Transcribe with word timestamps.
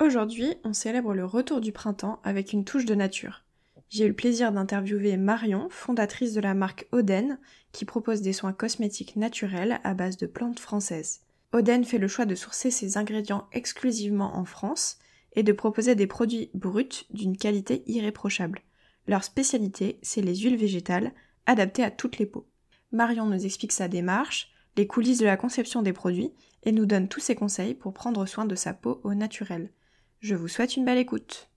Aujourd'hui, 0.00 0.54
on 0.64 0.72
célèbre 0.72 1.12
le 1.12 1.26
retour 1.26 1.60
du 1.60 1.72
printemps 1.72 2.20
avec 2.24 2.54
une 2.54 2.64
touche 2.64 2.86
de 2.86 2.94
nature. 2.94 3.44
J'ai 3.90 4.06
eu 4.06 4.08
le 4.08 4.14
plaisir 4.14 4.50
d'interviewer 4.50 5.18
Marion, 5.18 5.68
fondatrice 5.68 6.32
de 6.32 6.40
la 6.40 6.54
marque 6.54 6.88
Oden, 6.90 7.38
qui 7.72 7.84
propose 7.84 8.22
des 8.22 8.32
soins 8.32 8.54
cosmétiques 8.54 9.16
naturels 9.16 9.78
à 9.84 9.92
base 9.92 10.16
de 10.16 10.26
plantes 10.26 10.58
françaises. 10.58 11.20
Oden 11.52 11.84
fait 11.84 11.98
le 11.98 12.08
choix 12.08 12.24
de 12.24 12.34
sourcer 12.34 12.70
ses 12.70 12.96
ingrédients 12.96 13.46
exclusivement 13.52 14.38
en 14.38 14.46
France 14.46 14.96
et 15.34 15.42
de 15.42 15.52
proposer 15.52 15.94
des 15.94 16.06
produits 16.06 16.50
bruts 16.54 17.04
d'une 17.10 17.36
qualité 17.36 17.82
irréprochable. 17.86 18.62
Leur 19.06 19.22
spécialité, 19.22 19.98
c'est 20.00 20.22
les 20.22 20.36
huiles 20.36 20.56
végétales, 20.56 21.12
adaptées 21.44 21.84
à 21.84 21.90
toutes 21.90 22.16
les 22.16 22.26
peaux. 22.26 22.46
Marion 22.90 23.26
nous 23.26 23.44
explique 23.44 23.72
sa 23.72 23.88
démarche, 23.88 24.50
les 24.78 24.86
coulisses 24.86 25.18
de 25.18 25.26
la 25.26 25.36
conception 25.36 25.82
des 25.82 25.92
produits 25.92 26.32
et 26.62 26.72
nous 26.72 26.86
donne 26.86 27.08
tous 27.08 27.20
ses 27.20 27.34
conseils 27.34 27.74
pour 27.74 27.92
prendre 27.92 28.24
soin 28.24 28.46
de 28.46 28.54
sa 28.54 28.72
peau 28.72 29.02
au 29.04 29.12
naturel. 29.12 29.70
Je 30.20 30.34
vous 30.34 30.48
souhaite 30.48 30.76
une 30.76 30.84
belle 30.84 30.98
écoute. 30.98 31.48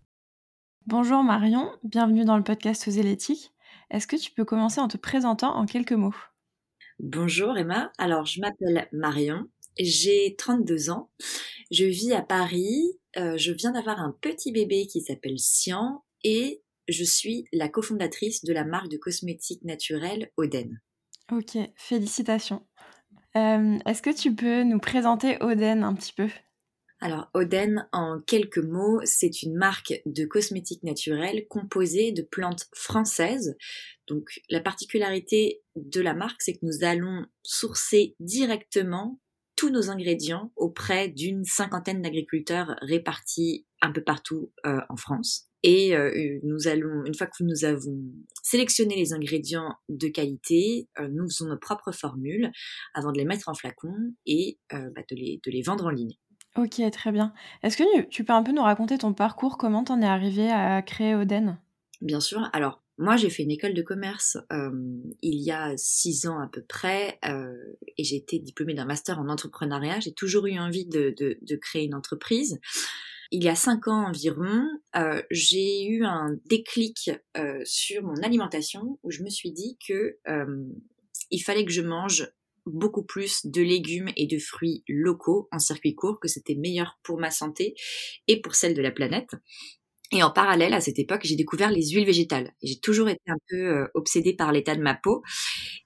Bonjour 0.86 1.22
Marion, 1.22 1.70
bienvenue 1.84 2.24
dans 2.24 2.38
le 2.38 2.46
podcast 2.46 2.88
Oser 2.88 3.04
l'éthique. 3.04 3.52
Est-ce 3.92 4.08
que 4.08 4.16
tu 4.16 4.32
peux 4.32 4.46
commencer 4.46 4.80
en 4.80 4.88
te 4.88 4.96
présentant 4.96 5.54
en 5.54 5.66
quelques 5.66 5.92
mots? 5.92 6.16
Bonjour 6.98 7.58
Emma, 7.58 7.92
alors 7.98 8.26
je 8.26 8.40
m'appelle 8.40 8.88
Marion, 8.94 9.50
j'ai 9.78 10.36
32 10.38 10.92
ans, 10.92 11.12
je 11.72 11.84
vis 11.84 12.14
à 12.14 12.22
Paris, 12.22 12.98
euh, 13.18 13.36
je 13.38 13.52
viens 13.52 13.72
d'avoir 13.72 14.00
un 14.00 14.16
petit 14.22 14.54
bébé 14.54 14.88
qui 14.88 15.02
s'appelle 15.02 15.40
Sian 15.40 16.06
et 16.24 16.64
je 16.88 17.04
suis 17.04 17.50
la 17.52 17.68
cofondatrice 17.68 18.46
de 18.46 18.54
la 18.54 18.64
marque 18.64 18.90
de 18.90 18.98
cosmétiques 18.98 19.66
naturels 19.66 20.32
Oden. 20.38 20.80
Ok, 21.34 21.58
félicitations. 21.76 22.66
Euh, 23.36 23.78
est-ce 23.86 24.02
que 24.02 24.16
tu 24.16 24.34
peux 24.34 24.64
nous 24.64 24.80
présenter 24.80 25.36
Oden 25.44 25.84
un 25.84 25.94
petit 25.96 26.14
peu? 26.14 26.30
Alors 27.04 27.30
Oden, 27.34 27.86
en 27.92 28.22
quelques 28.22 28.60
mots, 28.60 29.02
c'est 29.04 29.44
une 29.44 29.56
marque 29.56 30.02
de 30.06 30.24
cosmétiques 30.24 30.84
naturels 30.84 31.46
composée 31.50 32.14
de 32.14 32.22
plantes 32.22 32.70
françaises. 32.74 33.58
Donc 34.08 34.40
la 34.50 34.62
particularité 34.62 35.62
de 35.76 36.00
la 36.00 36.14
marque, 36.14 36.42
c'est 36.42 36.54
que 36.54 36.66
nous 36.66 36.86
allons 36.86 37.26
sourcer 37.44 38.16
directement 38.22 39.20
tous 39.58 39.70
nos 39.70 39.90
ingrédients 39.90 40.54
auprès 40.56 41.10
d'une 41.10 41.44
cinquantaine 41.44 42.02
d'agriculteurs 42.02 42.78
répartis 42.82 43.68
un 43.82 43.92
peu 43.92 44.02
partout 44.02 44.54
euh, 44.66 44.80
en 44.88 44.96
France. 44.96 45.50
Et 45.62 45.98
euh, 45.98 46.40
nous 46.44 46.70
allons, 46.70 47.04
une 47.06 47.16
fois 47.16 47.28
que 47.28 47.44
nous 47.44 47.66
avons 47.66 48.02
sélectionné 48.44 48.96
les 48.96 49.12
ingrédients 49.12 49.76
de 49.90 50.08
qualité, 50.08 50.88
euh, 51.00 51.10
nous 51.10 51.26
faisons 51.30 51.48
nos 51.48 51.60
propres 51.60 51.92
formules 51.92 52.50
avant 52.94 53.12
de 53.12 53.18
les 53.18 53.26
mettre 53.26 53.50
en 53.50 53.54
flacon 53.54 53.94
et 54.26 54.58
bah, 54.72 55.02
de, 55.10 55.16
les, 55.16 55.42
de 55.46 55.52
les 55.52 55.62
vendre 55.62 55.86
en 55.86 55.90
ligne. 55.90 56.18
Ok, 56.56 56.82
très 56.92 57.12
bien. 57.12 57.34
Est-ce 57.64 57.78
que 57.78 58.04
tu 58.04 58.24
peux 58.24 58.34
un 58.34 58.44
peu 58.44 58.52
nous 58.52 58.62
raconter 58.62 58.98
ton 58.98 59.14
parcours, 59.14 59.58
comment 59.58 59.84
t'en 59.84 60.02
es 60.02 60.06
arrivé 60.06 60.52
à 60.52 60.82
créer 60.84 61.16
Oden? 61.16 61.58
Bien 62.02 62.20
sûr. 62.20 62.48
Alors, 62.54 62.84
moi, 63.00 63.18
j'ai 63.18 63.32
fait 63.32 63.42
une 63.42 63.52
école 63.52 63.74
de 63.74 63.82
commerce 63.82 64.38
il 65.22 65.42
y 65.42 65.52
a 65.52 65.74
six 65.78 66.28
ans 66.28 66.40
à 66.40 66.48
peu 66.48 66.62
près, 66.62 67.20
et 67.98 68.04
j'ai 68.04 68.18
été 68.18 68.38
diplômée 68.38 68.76
d'un 68.76 68.86
master 68.86 69.20
en 69.20 69.30
entrepreneuriat. 69.30 70.00
J'ai 70.00 70.14
toujours 70.14 70.46
eu 70.46 70.60
envie 70.60 70.86
de, 70.86 71.56
créer 71.56 71.86
une 71.86 71.96
entreprise. 71.96 72.60
Il 73.32 73.44
y 73.44 73.50
a 73.50 73.56
cinq 73.56 73.88
ans 73.88 74.10
environ, 74.10 74.68
j'ai 75.32 75.88
eu 75.88 76.06
un 76.06 76.38
déclic 76.46 77.10
sur 77.64 78.04
mon 78.04 78.22
alimentation 78.22 79.00
où 79.02 79.10
je 79.10 79.24
me 79.24 79.30
suis 79.30 79.52
dit 79.52 79.80
que 79.88 80.20
il 81.32 81.40
fallait 81.40 81.66
que 81.66 81.72
je 81.72 81.82
mange 81.82 82.32
beaucoup 82.66 83.04
plus 83.04 83.46
de 83.46 83.62
légumes 83.62 84.10
et 84.16 84.28
de 84.28 84.40
fruits 84.40 84.84
locaux 84.88 85.48
en 85.52 85.60
circuit 85.60 85.96
court, 85.96 86.20
que 86.20 86.28
c'était 86.28 86.56
meilleur 86.56 87.00
pour 87.04 87.20
ma 87.20 87.32
santé 87.32 87.76
et 88.28 88.42
pour 88.42 88.56
celle 88.56 88.74
de 88.74 88.82
la 88.82 88.92
planète. 88.92 89.32
Et 90.14 90.22
en 90.22 90.30
parallèle, 90.30 90.74
à 90.74 90.82
cette 90.82 91.00
époque, 91.00 91.22
j'ai 91.24 91.36
découvert 91.36 91.72
les 91.72 91.90
huiles 91.90 92.06
végétales. 92.06 92.52
J'ai 92.62 92.80
toujours 92.80 93.10
été 93.10 93.22
un 93.28 93.38
peu 93.50 93.58
euh, 93.58 93.88
obsédée 93.96 94.34
par 94.34 94.52
l'état 94.52 94.76
de 94.76 94.82
ma 94.82 94.94
peau. 94.94 95.24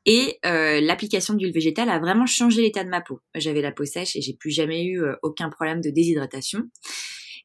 Et 0.06 0.38
euh, 0.46 0.82
l'application 0.82 1.34
d'huile 1.34 1.54
végétale 1.54 1.90
a 1.90 1.98
vraiment 2.00 2.26
changé 2.26 2.62
l'état 2.62 2.84
de 2.84 2.90
ma 2.90 3.00
peau. 3.00 3.22
J'avais 3.36 3.62
la 3.62 3.72
peau 3.72 3.86
sèche 3.86 4.18
et 4.18 4.22
j'ai 4.22 4.34
plus 4.34 4.52
jamais 4.52 4.84
eu 4.84 5.02
euh, 5.02 5.16
aucun 5.24 5.50
problème 5.50 5.80
de 5.80 5.90
déshydratation. 5.92 6.64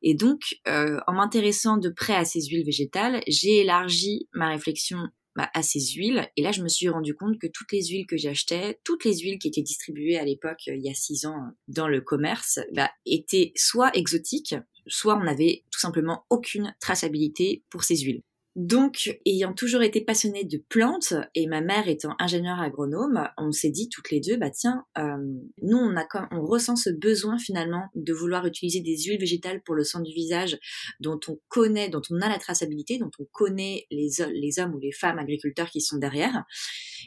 Et 0.04 0.14
donc, 0.14 0.56
en 0.66 1.12
m'intéressant 1.12 1.76
de 1.76 1.88
près 1.88 2.16
à 2.16 2.24
ces 2.24 2.42
huiles 2.46 2.64
végétales, 2.64 3.22
j'ai 3.28 3.60
élargi 3.60 4.26
ma 4.32 4.48
réflexion 4.48 4.98
bah, 5.36 5.50
à 5.54 5.62
ces 5.62 5.80
huiles. 5.80 6.28
Et 6.36 6.42
là, 6.42 6.52
je 6.52 6.62
me 6.62 6.68
suis 6.68 6.88
rendu 6.88 7.14
compte 7.14 7.38
que 7.38 7.46
toutes 7.46 7.72
les 7.72 7.86
huiles 7.86 8.06
que 8.06 8.16
j'achetais, 8.16 8.80
toutes 8.84 9.04
les 9.04 9.18
huiles 9.18 9.38
qui 9.38 9.48
étaient 9.48 9.62
distribuées 9.62 10.18
à 10.18 10.24
l'époque, 10.24 10.62
euh, 10.68 10.76
il 10.76 10.84
y 10.84 10.90
a 10.90 10.94
six 10.94 11.26
ans, 11.26 11.52
dans 11.68 11.88
le 11.88 12.00
commerce, 12.00 12.60
bah, 12.74 12.90
étaient 13.06 13.52
soit 13.56 13.96
exotiques, 13.96 14.54
soit 14.86 15.16
on 15.16 15.24
n'avait 15.24 15.64
tout 15.70 15.80
simplement 15.80 16.24
aucune 16.30 16.74
traçabilité 16.80 17.64
pour 17.70 17.84
ces 17.84 17.96
huiles. 17.96 18.22
Donc, 18.54 19.18
ayant 19.24 19.54
toujours 19.54 19.82
été 19.82 20.02
passionnée 20.02 20.44
de 20.44 20.62
plantes 20.68 21.14
et 21.34 21.46
ma 21.46 21.62
mère 21.62 21.88
étant 21.88 22.14
ingénieure 22.18 22.60
agronome, 22.60 23.26
on 23.38 23.50
s'est 23.50 23.70
dit 23.70 23.88
toutes 23.88 24.10
les 24.10 24.20
deux, 24.20 24.36
bah 24.36 24.50
tiens, 24.50 24.84
euh, 24.98 25.16
nous 25.62 25.78
on 25.78 25.96
a 25.96 26.06
on 26.32 26.44
ressent 26.44 26.76
ce 26.76 26.90
besoin 26.90 27.38
finalement 27.38 27.88
de 27.94 28.12
vouloir 28.12 28.44
utiliser 28.44 28.80
des 28.80 29.04
huiles 29.04 29.18
végétales 29.18 29.62
pour 29.62 29.74
le 29.74 29.84
soin 29.84 30.02
du 30.02 30.12
visage, 30.12 30.58
dont 31.00 31.18
on 31.28 31.38
connaît, 31.48 31.88
dont 31.88 32.02
on 32.10 32.20
a 32.20 32.28
la 32.28 32.38
traçabilité, 32.38 32.98
dont 32.98 33.10
on 33.18 33.24
connaît 33.32 33.86
les, 33.90 34.10
les 34.34 34.58
hommes 34.58 34.74
ou 34.74 34.78
les 34.78 34.92
femmes 34.92 35.18
agriculteurs 35.18 35.70
qui 35.70 35.80
sont 35.80 35.96
derrière. 35.96 36.44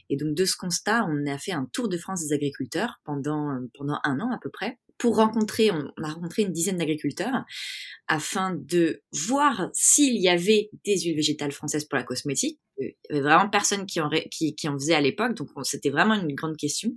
Et 0.09 0.17
donc 0.17 0.35
de 0.35 0.45
ce 0.45 0.55
constat, 0.55 1.05
on 1.09 1.25
a 1.27 1.37
fait 1.37 1.51
un 1.51 1.67
tour 1.71 1.89
de 1.89 1.97
France 1.97 2.21
des 2.25 2.33
agriculteurs 2.33 3.01
pendant 3.03 3.59
pendant 3.77 3.99
un 4.03 4.19
an 4.19 4.31
à 4.31 4.39
peu 4.41 4.49
près 4.49 4.77
pour 4.97 5.17
rencontrer, 5.17 5.71
on, 5.71 5.91
a 6.03 6.09
rencontré 6.09 6.43
une 6.43 6.51
dizaine 6.51 6.77
d'agriculteurs 6.77 7.43
afin 8.07 8.55
de 8.55 9.01
voir 9.11 9.69
s'il 9.73 10.15
y 10.21 10.29
avait 10.29 10.69
des 10.85 10.97
huiles 10.99 11.15
végétales 11.15 11.51
françaises 11.51 11.85
pour 11.85 11.97
la 11.97 12.03
cosmétique. 12.03 12.59
Il 12.77 12.93
y 13.09 13.13
avait 13.13 13.21
vraiment 13.21 13.49
personne 13.49 13.85
qui 13.85 13.99
en, 13.99 14.09
qui, 14.31 14.55
qui 14.55 14.67
en 14.67 14.73
faisait 14.73 14.95
à 14.95 15.01
l'époque, 15.01 15.35
donc 15.35 15.49
c'était 15.63 15.89
vraiment 15.89 16.15
une 16.15 16.33
grande 16.33 16.57
question. 16.57 16.91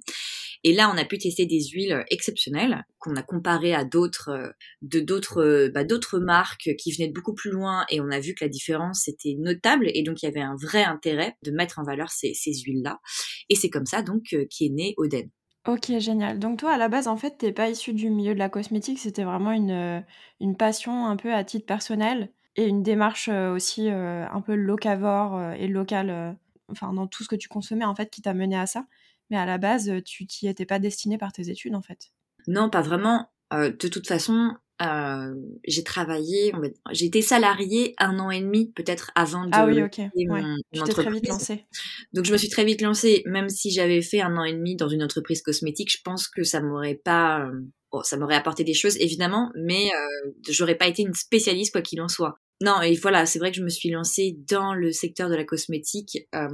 Et 0.65 0.73
là, 0.73 0.91
on 0.93 0.99
a 0.99 1.05
pu 1.05 1.19
tester 1.19 1.47
des 1.47 1.63
huiles 1.73 2.05
exceptionnelles 2.11 2.85
qu'on 2.99 3.17
a 3.17 3.23
comparées 3.23 3.75
à 3.75 3.85
d'autres, 3.85 4.53
de 4.83 5.01
d'autres, 5.01 5.71
bah, 5.73 5.85
d'autres 5.85 6.19
marques 6.19 6.71
qui 6.79 6.93
venaient 6.93 7.09
de 7.09 7.15
beaucoup 7.15 7.35
plus 7.35 7.51
loin, 7.51 7.85
et 7.91 8.01
on 8.01 8.11
a 8.11 8.21
vu 8.21 8.35
que 8.35 8.45
la 8.45 8.49
différence 8.49 9.09
était 9.09 9.37
notable, 9.39 9.91
et 9.95 10.03
donc 10.03 10.23
il 10.23 10.27
y 10.27 10.29
avait 10.29 10.41
un 10.41 10.57
vrai 10.57 10.85
intérêt 10.85 11.37
de 11.45 11.51
mettre 11.51 11.79
en 11.79 11.85
valeur 11.85 12.11
ces, 12.11 12.35
huiles-là. 12.45 13.01
Et 13.49 13.55
c'est 13.55 13.71
comme 13.71 13.87
ça 13.87 14.03
donc 14.03 14.33
euh, 14.33 14.47
qu'est 14.51 14.71
né 14.71 14.95
Oden. 14.97 15.31
Ok, 15.69 15.93
génial. 15.99 16.39
Donc 16.39 16.61
toi, 16.61 16.73
à 16.73 16.79
la 16.79 16.89
base, 16.89 17.09
en 17.09 17.17
fait, 17.19 17.37
t'es 17.37 17.53
pas 17.53 17.69
issu 17.69 17.93
du 17.93 18.09
milieu 18.09 18.33
de 18.33 18.39
la 18.39 18.49
cosmétique, 18.49 18.99
c'était 18.99 19.25
vraiment 19.25 19.53
une, 19.53 19.71
euh, 19.71 20.01
une 20.41 20.57
passion 20.57 21.07
un 21.07 21.17
peu 21.17 21.35
à 21.35 21.45
titre 21.45 21.67
personnel 21.67 22.33
et 22.57 22.65
une 22.67 22.83
démarche 22.83 23.29
euh, 23.29 23.53
aussi 23.53 23.91
euh, 23.91 24.27
un 24.31 24.41
peu 24.41 24.55
locavore 24.55 25.53
et 25.59 25.69
locale, 25.69 26.39
enfin 26.71 26.95
dans 26.95 27.07
tout 27.07 27.23
ce 27.23 27.29
que 27.29 27.37
tu 27.37 27.49
consommais 27.49 27.85
en 27.85 27.95
fait 27.95 28.09
qui 28.09 28.23
t'a 28.23 28.33
mené 28.33 28.57
à 28.57 28.67
ça. 28.67 28.87
Mais 29.31 29.37
à 29.37 29.47
la 29.47 29.59
base, 29.59 29.91
tu 30.05 30.27
t'y 30.27 30.49
étais 30.49 30.67
pas 30.67 30.79
destiné 30.79 31.19
par 31.19 31.33
tes 31.33 31.51
études 31.51 31.75
en 31.75 31.83
fait. 31.83 32.11
Non, 32.47 32.71
pas 32.71 32.83
vraiment. 32.83 33.31
de 33.53 33.89
toute 33.89 34.07
façon, 34.07 34.55
euh, 34.81 35.35
j'ai 35.65 35.83
travaillé, 35.83 36.53
j'ai 36.93 37.07
été 37.07 37.21
salariée 37.21 37.95
un 37.99 38.21
an 38.21 38.31
et 38.31 38.41
demi 38.41 38.71
peut-être 38.71 39.11
avant 39.17 39.45
de 39.45 39.51
ah 39.53 39.67
oui, 39.67 39.83
ok. 39.83 39.99
mon, 40.29 40.57
tu 40.73 40.93
très 40.93 41.11
vite 41.11 41.27
lancée. 41.27 41.65
Donc 42.13 42.27
je 42.27 42.33
me 42.33 42.37
suis 42.37 42.49
très 42.49 42.65
vite 42.65 42.81
lancée, 42.81 43.25
même 43.27 43.49
si 43.49 43.73
j'avais 43.73 44.03
fait 44.03 44.21
un 44.21 44.37
an 44.37 44.45
et 44.45 44.53
demi 44.53 44.77
dans 44.77 44.89
une 44.89 45.03
entreprise 45.03 45.43
cosmétique, 45.43 45.93
je 45.93 46.01
pense 46.05 46.29
que 46.29 46.45
ça 46.45 46.61
m'aurait 46.61 46.95
pas, 46.95 47.41
euh, 47.41 47.61
bon, 47.91 48.03
ça 48.05 48.17
m'aurait 48.17 48.37
apporté 48.37 48.63
des 48.63 48.75
choses 48.75 48.97
évidemment, 48.99 49.51
mais 49.57 49.89
euh, 49.89 50.31
j'aurais 50.49 50.77
pas 50.77 50.87
été 50.87 51.03
une 51.03 51.15
spécialiste 51.15 51.73
quoi 51.73 51.83
qu'il 51.83 52.01
en 52.01 52.09
soit. 52.09 52.39
Non, 52.61 52.83
et 52.83 52.95
voilà, 52.97 53.25
c'est 53.25 53.39
vrai 53.39 53.53
que 53.53 53.57
je 53.57 53.63
me 53.63 53.69
suis 53.69 53.91
lancée 53.91 54.37
dans 54.49 54.75
le 54.75 54.91
secteur 54.91 55.29
de 55.31 55.37
la 55.37 55.45
cosmétique 55.45 56.27
euh, 56.35 56.49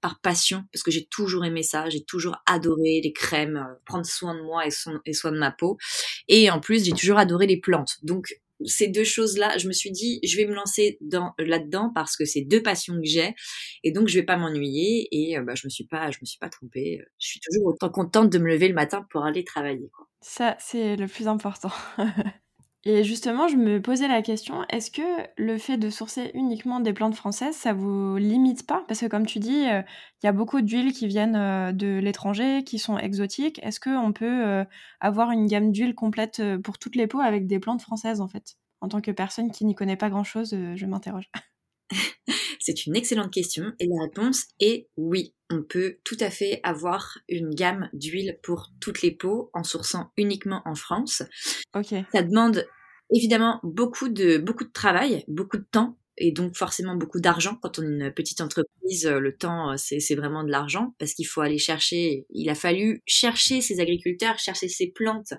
par 0.00 0.20
passion, 0.20 0.64
parce 0.72 0.82
que 0.82 0.90
j'ai 0.90 1.06
toujours 1.06 1.44
aimé 1.44 1.62
ça, 1.62 1.88
j'ai 1.88 2.02
toujours 2.02 2.36
adoré 2.46 3.00
les 3.02 3.12
crèmes, 3.12 3.56
euh, 3.56 3.74
prendre 3.86 4.04
soin 4.04 4.34
de 4.34 4.42
moi 4.42 4.66
et, 4.66 4.70
et 5.06 5.12
soin 5.12 5.30
de 5.30 5.38
ma 5.38 5.52
peau. 5.52 5.76
Et 6.26 6.50
en 6.50 6.58
plus, 6.58 6.84
j'ai 6.84 6.92
toujours 6.92 7.18
adoré 7.18 7.46
les 7.46 7.60
plantes. 7.60 7.98
Donc, 8.02 8.34
ces 8.64 8.88
deux 8.88 9.04
choses-là, 9.04 9.56
je 9.58 9.68
me 9.68 9.72
suis 9.72 9.92
dit, 9.92 10.18
je 10.24 10.36
vais 10.36 10.46
me 10.46 10.54
lancer 10.54 10.98
dans 11.00 11.34
là-dedans 11.38 11.92
parce 11.94 12.16
que 12.16 12.24
c'est 12.24 12.42
deux 12.42 12.62
passions 12.62 12.94
que 12.94 13.04
j'ai, 13.06 13.34
et 13.84 13.92
donc 13.92 14.08
je 14.08 14.18
vais 14.18 14.24
pas 14.24 14.36
m'ennuyer. 14.36 15.08
Et 15.12 15.38
euh, 15.38 15.42
bah, 15.42 15.54
je 15.54 15.66
me 15.66 15.70
suis 15.70 15.86
pas, 15.86 16.10
je 16.10 16.18
me 16.20 16.26
suis 16.26 16.38
pas 16.38 16.48
trompée. 16.48 17.00
Je 17.18 17.28
suis 17.28 17.40
toujours 17.40 17.66
autant 17.66 17.90
contente 17.90 18.30
de 18.30 18.38
me 18.38 18.48
lever 18.48 18.68
le 18.68 18.74
matin 18.74 19.06
pour 19.10 19.24
aller 19.24 19.44
travailler. 19.44 19.88
Quoi. 19.94 20.08
Ça, 20.20 20.56
c'est 20.58 20.96
le 20.96 21.06
plus 21.06 21.28
important. 21.28 21.70
Et 22.86 23.02
justement, 23.02 23.48
je 23.48 23.56
me 23.56 23.80
posais 23.80 24.08
la 24.08 24.20
question, 24.20 24.62
est-ce 24.68 24.90
que 24.90 25.02
le 25.38 25.56
fait 25.56 25.78
de 25.78 25.88
sourcer 25.88 26.30
uniquement 26.34 26.80
des 26.80 26.92
plantes 26.92 27.14
françaises, 27.14 27.56
ça 27.56 27.72
vous 27.72 28.16
limite 28.18 28.66
pas? 28.66 28.84
Parce 28.86 29.00
que 29.00 29.06
comme 29.06 29.24
tu 29.24 29.38
dis, 29.38 29.66
euh, 29.70 29.80
il 30.22 30.26
y 30.26 30.28
a 30.28 30.32
beaucoup 30.32 30.60
d'huiles 30.60 30.92
qui 30.92 31.06
viennent 31.06 31.34
euh, 31.36 31.72
de 31.72 31.98
l'étranger, 31.98 32.62
qui 32.62 32.78
sont 32.78 32.98
exotiques. 32.98 33.58
Est-ce 33.62 33.80
qu'on 33.80 34.12
peut 34.12 34.46
euh, 34.46 34.64
avoir 35.00 35.30
une 35.30 35.46
gamme 35.46 35.72
d'huiles 35.72 35.94
complète 35.94 36.42
pour 36.62 36.78
toutes 36.78 36.96
les 36.96 37.06
peaux 37.06 37.20
avec 37.20 37.46
des 37.46 37.58
plantes 37.58 37.80
françaises 37.80 38.20
en 38.20 38.28
fait? 38.28 38.56
En 38.82 38.88
tant 38.88 39.00
que 39.00 39.10
personne 39.12 39.50
qui 39.50 39.64
n'y 39.64 39.74
connaît 39.74 39.96
pas 39.96 40.10
grand-chose, 40.10 40.54
je 40.74 40.86
m'interroge. 40.86 41.30
C'est 42.64 42.86
une 42.86 42.96
excellente 42.96 43.30
question 43.30 43.72
et 43.78 43.86
la 43.86 44.04
réponse 44.04 44.46
est 44.58 44.88
oui. 44.96 45.34
On 45.50 45.62
peut 45.62 45.98
tout 46.02 46.16
à 46.18 46.30
fait 46.30 46.60
avoir 46.62 47.18
une 47.28 47.54
gamme 47.54 47.90
d'huiles 47.92 48.38
pour 48.42 48.70
toutes 48.80 49.02
les 49.02 49.10
peaux 49.10 49.50
en 49.52 49.64
sourçant 49.64 50.12
uniquement 50.16 50.62
en 50.64 50.74
France. 50.74 51.22
Ok. 51.74 51.94
Ça 52.10 52.22
demande 52.22 52.66
évidemment 53.10 53.60
beaucoup 53.64 54.08
de, 54.08 54.38
beaucoup 54.38 54.64
de 54.64 54.72
travail, 54.72 55.24
beaucoup 55.28 55.58
de 55.58 55.66
temps 55.70 55.98
et 56.16 56.32
donc 56.32 56.56
forcément 56.56 56.94
beaucoup 56.94 57.20
d'argent. 57.20 57.58
Quand 57.60 57.78
on 57.78 57.82
est 57.82 58.06
une 58.06 58.10
petite 58.14 58.40
entreprise, 58.40 59.04
euh, 59.04 59.18
le 59.18 59.36
temps, 59.36 59.72
euh, 59.72 59.76
c'est 59.76 60.14
vraiment 60.14 60.42
de 60.42 60.50
l'argent 60.50 60.94
parce 60.98 61.12
qu'il 61.12 61.26
faut 61.26 61.42
aller 61.42 61.58
chercher, 61.58 62.24
il 62.30 62.48
a 62.48 62.54
fallu 62.54 63.02
chercher 63.04 63.60
ces 63.60 63.78
agriculteurs, 63.78 64.38
chercher 64.38 64.68
ces 64.68 64.86
plantes 64.90 65.34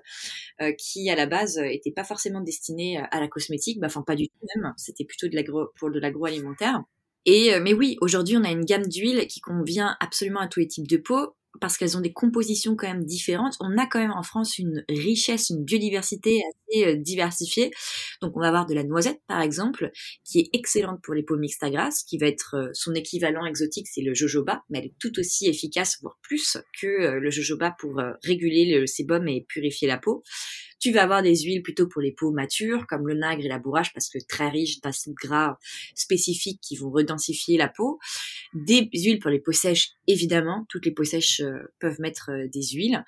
euh, 0.60 0.70
qui 0.78 1.10
à 1.10 1.16
la 1.16 1.26
base 1.26 1.58
n'étaient 1.58 1.90
pas 1.90 2.04
forcément 2.04 2.40
destinées 2.40 2.98
à 2.98 3.18
la 3.18 3.26
cosmétique, 3.26 3.80
bah, 3.80 3.88
enfin 3.88 4.02
pas 4.02 4.14
du 4.14 4.28
tout 4.28 4.46
même, 4.54 4.74
c'était 4.76 5.04
plutôt 5.04 5.26
de 5.26 5.34
l'agro, 5.34 5.72
pour 5.76 5.90
de 5.90 5.98
l'agroalimentaire. 5.98 6.84
Et 7.26 7.58
mais 7.60 7.74
oui, 7.74 7.96
aujourd'hui 8.00 8.36
on 8.36 8.44
a 8.44 8.50
une 8.50 8.64
gamme 8.64 8.86
d'huiles 8.86 9.26
qui 9.26 9.40
convient 9.40 9.96
absolument 10.00 10.40
à 10.40 10.48
tous 10.48 10.60
les 10.60 10.68
types 10.68 10.88
de 10.88 10.96
peau 10.96 11.34
parce 11.60 11.76
qu'elles 11.76 11.96
ont 11.96 12.00
des 12.00 12.12
compositions 12.12 12.76
quand 12.76 12.86
même 12.86 13.04
différentes. 13.04 13.56
On 13.60 13.76
a 13.78 13.86
quand 13.86 13.98
même 13.98 14.12
en 14.12 14.22
France 14.22 14.58
une 14.58 14.84
richesse, 14.88 15.50
une 15.50 15.64
biodiversité 15.64 16.40
assez 16.40 16.86
euh, 16.86 16.96
diversifiée. 16.96 17.70
Donc 18.22 18.36
on 18.36 18.40
va 18.40 18.48
avoir 18.48 18.66
de 18.66 18.74
la 18.74 18.84
noisette 18.84 19.20
par 19.26 19.40
exemple, 19.40 19.90
qui 20.24 20.40
est 20.40 20.50
excellente 20.52 21.00
pour 21.02 21.14
les 21.14 21.22
peaux 21.22 21.36
mixtes 21.36 21.62
à 21.62 21.70
grasse, 21.70 22.02
qui 22.04 22.18
va 22.18 22.26
être 22.26 22.56
euh, 22.56 22.70
son 22.72 22.94
équivalent 22.94 23.44
exotique, 23.46 23.86
c'est 23.88 24.02
le 24.02 24.14
jojoba, 24.14 24.62
mais 24.70 24.78
elle 24.78 24.86
est 24.86 24.98
tout 24.98 25.18
aussi 25.18 25.48
efficace, 25.48 25.98
voire 26.00 26.18
plus 26.22 26.58
que 26.80 26.86
euh, 26.86 27.20
le 27.20 27.30
jojoba 27.30 27.74
pour 27.78 28.00
réguler 28.22 28.78
le 28.78 28.86
sébum 28.86 29.28
et 29.28 29.44
purifier 29.48 29.88
la 29.88 29.98
peau. 29.98 30.22
Tu 30.80 30.92
vas 30.92 31.02
avoir 31.02 31.22
des 31.22 31.36
huiles 31.36 31.62
plutôt 31.62 31.86
pour 31.88 32.02
les 32.02 32.12
peaux 32.12 32.32
matures, 32.32 32.86
comme 32.86 33.06
le 33.06 33.14
nagre 33.14 33.44
et 33.44 33.48
la 33.48 33.58
bourrache, 33.58 33.92
parce 33.92 34.08
que 34.08 34.18
très 34.28 34.48
riches 34.48 34.80
d'acides 34.80 35.14
gras 35.14 35.58
spécifiques 35.94 36.60
qui 36.60 36.76
vont 36.76 36.90
redensifier 36.90 37.56
la 37.56 37.68
peau. 37.68 37.98
Des 38.54 38.88
huiles 38.92 39.18
pour 39.18 39.30
les 39.30 39.40
peaux 39.40 39.52
sèches, 39.52 39.90
évidemment. 40.06 40.66
Toutes 40.68 40.84
les 40.84 40.92
peaux 40.92 41.04
sèches 41.04 41.40
euh, 41.40 41.58
peuvent 41.78 42.00
mettre 42.00 42.30
euh, 42.30 42.48
des 42.48 42.62
huiles. 42.62 43.04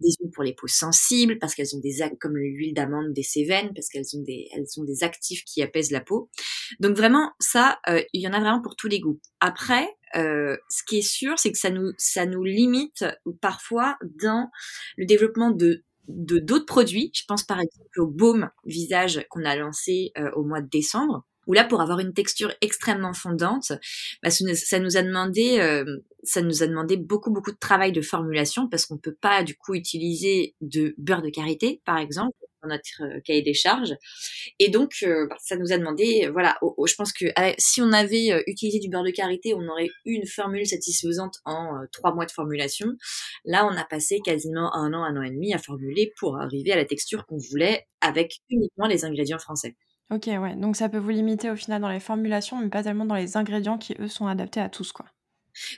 Des 0.00 0.10
huiles 0.20 0.30
pour 0.32 0.44
les 0.44 0.54
peaux 0.54 0.68
sensibles, 0.68 1.38
parce 1.38 1.54
qu'elles 1.54 1.74
ont 1.74 1.80
des, 1.80 1.98
comme 2.20 2.36
l'huile 2.36 2.74
d'amande 2.74 3.12
des 3.12 3.22
cévennes, 3.22 3.72
parce 3.74 3.88
qu'elles 3.88 4.16
ont 4.16 4.22
des, 4.22 4.48
elles 4.52 4.66
ont 4.78 4.84
des 4.84 5.02
actifs 5.02 5.44
qui 5.44 5.62
apaisent 5.62 5.90
la 5.90 6.00
peau. 6.00 6.30
Donc 6.80 6.96
vraiment, 6.96 7.32
ça, 7.40 7.78
euh, 7.88 8.02
il 8.12 8.20
y 8.20 8.28
en 8.28 8.32
a 8.32 8.40
vraiment 8.40 8.62
pour 8.62 8.76
tous 8.76 8.88
les 8.88 9.00
goûts. 9.00 9.20
Après, 9.40 9.88
euh, 10.14 10.56
ce 10.68 10.82
qui 10.84 10.98
est 10.98 11.08
sûr, 11.08 11.38
c'est 11.38 11.52
que 11.52 11.58
ça 11.58 11.70
nous, 11.70 11.92
ça 11.98 12.26
nous 12.26 12.44
limite 12.44 13.04
parfois 13.40 13.96
dans 14.02 14.50
le 14.96 15.04
développement 15.04 15.50
de 15.50 15.84
de 16.08 16.38
d'autres 16.38 16.66
produits. 16.66 17.10
Je 17.14 17.24
pense 17.26 17.44
par 17.44 17.58
exemple 17.60 18.00
au 18.00 18.06
baume 18.06 18.50
visage 18.64 19.24
qu'on 19.30 19.44
a 19.44 19.56
lancé 19.56 20.12
euh, 20.18 20.30
au 20.34 20.44
mois 20.44 20.60
de 20.60 20.68
décembre. 20.68 21.24
Où 21.46 21.52
là, 21.52 21.62
pour 21.62 21.80
avoir 21.80 22.00
une 22.00 22.12
texture 22.12 22.52
extrêmement 22.60 23.12
fondante, 23.12 23.70
bah, 24.20 24.30
ça 24.30 24.78
nous 24.80 24.96
a 24.96 25.02
demandé, 25.02 25.60
euh, 25.60 25.84
ça 26.24 26.42
nous 26.42 26.64
a 26.64 26.66
demandé 26.66 26.96
beaucoup 26.96 27.30
beaucoup 27.30 27.52
de 27.52 27.56
travail 27.56 27.92
de 27.92 28.00
formulation 28.00 28.68
parce 28.68 28.84
qu'on 28.84 28.98
peut 28.98 29.14
pas 29.20 29.44
du 29.44 29.56
coup 29.56 29.74
utiliser 29.74 30.56
de 30.60 30.94
beurre 30.98 31.22
de 31.22 31.30
karité, 31.30 31.82
par 31.84 31.98
exemple, 31.98 32.36
notre 32.66 33.02
euh, 33.02 33.20
cahier 33.24 33.42
des 33.42 33.54
charges. 33.54 33.94
Et 34.58 34.68
donc, 34.68 34.96
euh, 35.02 35.26
bah, 35.28 35.36
ça 35.40 35.56
nous 35.56 35.72
a 35.72 35.78
demandé, 35.78 36.28
voilà, 36.32 36.58
je 36.62 36.94
pense 36.94 37.12
que 37.12 37.26
si 37.58 37.82
on 37.82 37.92
avait 37.92 38.32
euh, 38.32 38.42
utilisé 38.46 38.78
du 38.78 38.88
beurre 38.88 39.04
de 39.04 39.10
karité, 39.10 39.54
on 39.54 39.66
aurait 39.68 39.88
eu 40.04 40.12
une 40.12 40.26
formule 40.26 40.66
satisfaisante 40.66 41.38
en 41.44 41.84
trois 41.92 42.14
mois 42.14 42.26
de 42.26 42.30
formulation. 42.30 42.88
Là, 43.44 43.66
on 43.66 43.76
a 43.76 43.84
passé 43.84 44.20
quasiment 44.24 44.74
un 44.74 44.92
an, 44.94 45.04
un 45.04 45.16
an 45.16 45.22
et 45.22 45.30
demi 45.30 45.54
à 45.54 45.58
formuler 45.58 46.12
pour 46.18 46.38
arriver 46.38 46.72
à 46.72 46.76
la 46.76 46.84
texture 46.84 47.26
qu'on 47.26 47.38
voulait 47.38 47.86
avec 48.00 48.40
uniquement 48.50 48.86
les 48.86 49.04
ingrédients 49.04 49.38
français. 49.38 49.76
Ok, 50.10 50.26
ouais. 50.26 50.54
Donc 50.54 50.76
ça 50.76 50.88
peut 50.88 50.98
vous 50.98 51.10
limiter 51.10 51.50
au 51.50 51.56
final 51.56 51.82
dans 51.82 51.88
les 51.88 52.00
formulations, 52.00 52.60
mais 52.60 52.68
pas 52.68 52.82
tellement 52.82 53.06
dans 53.06 53.16
les 53.16 53.36
ingrédients 53.36 53.76
qui, 53.76 53.96
eux, 53.98 54.08
sont 54.08 54.26
adaptés 54.26 54.60
à 54.60 54.68
tous, 54.68 54.92
quoi. 54.92 55.06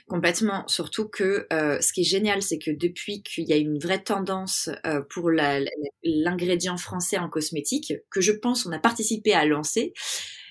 Complètement. 0.07 0.67
Surtout 0.67 1.07
que 1.07 1.47
euh, 1.53 1.79
ce 1.81 1.93
qui 1.93 2.01
est 2.01 2.05
génial, 2.05 2.41
c'est 2.41 2.59
que 2.59 2.71
depuis 2.71 3.23
qu'il 3.23 3.47
y 3.47 3.53
a 3.53 3.57
une 3.57 3.79
vraie 3.79 4.01
tendance 4.01 4.69
euh, 4.85 5.01
pour 5.01 5.29
l'ingrédient 5.29 6.77
français 6.77 7.17
en 7.17 7.29
cosmétique, 7.29 7.93
que 8.09 8.21
je 8.21 8.31
pense 8.31 8.65
on 8.65 8.71
a 8.71 8.79
participé 8.79 9.33
à 9.33 9.45
lancer, 9.45 9.93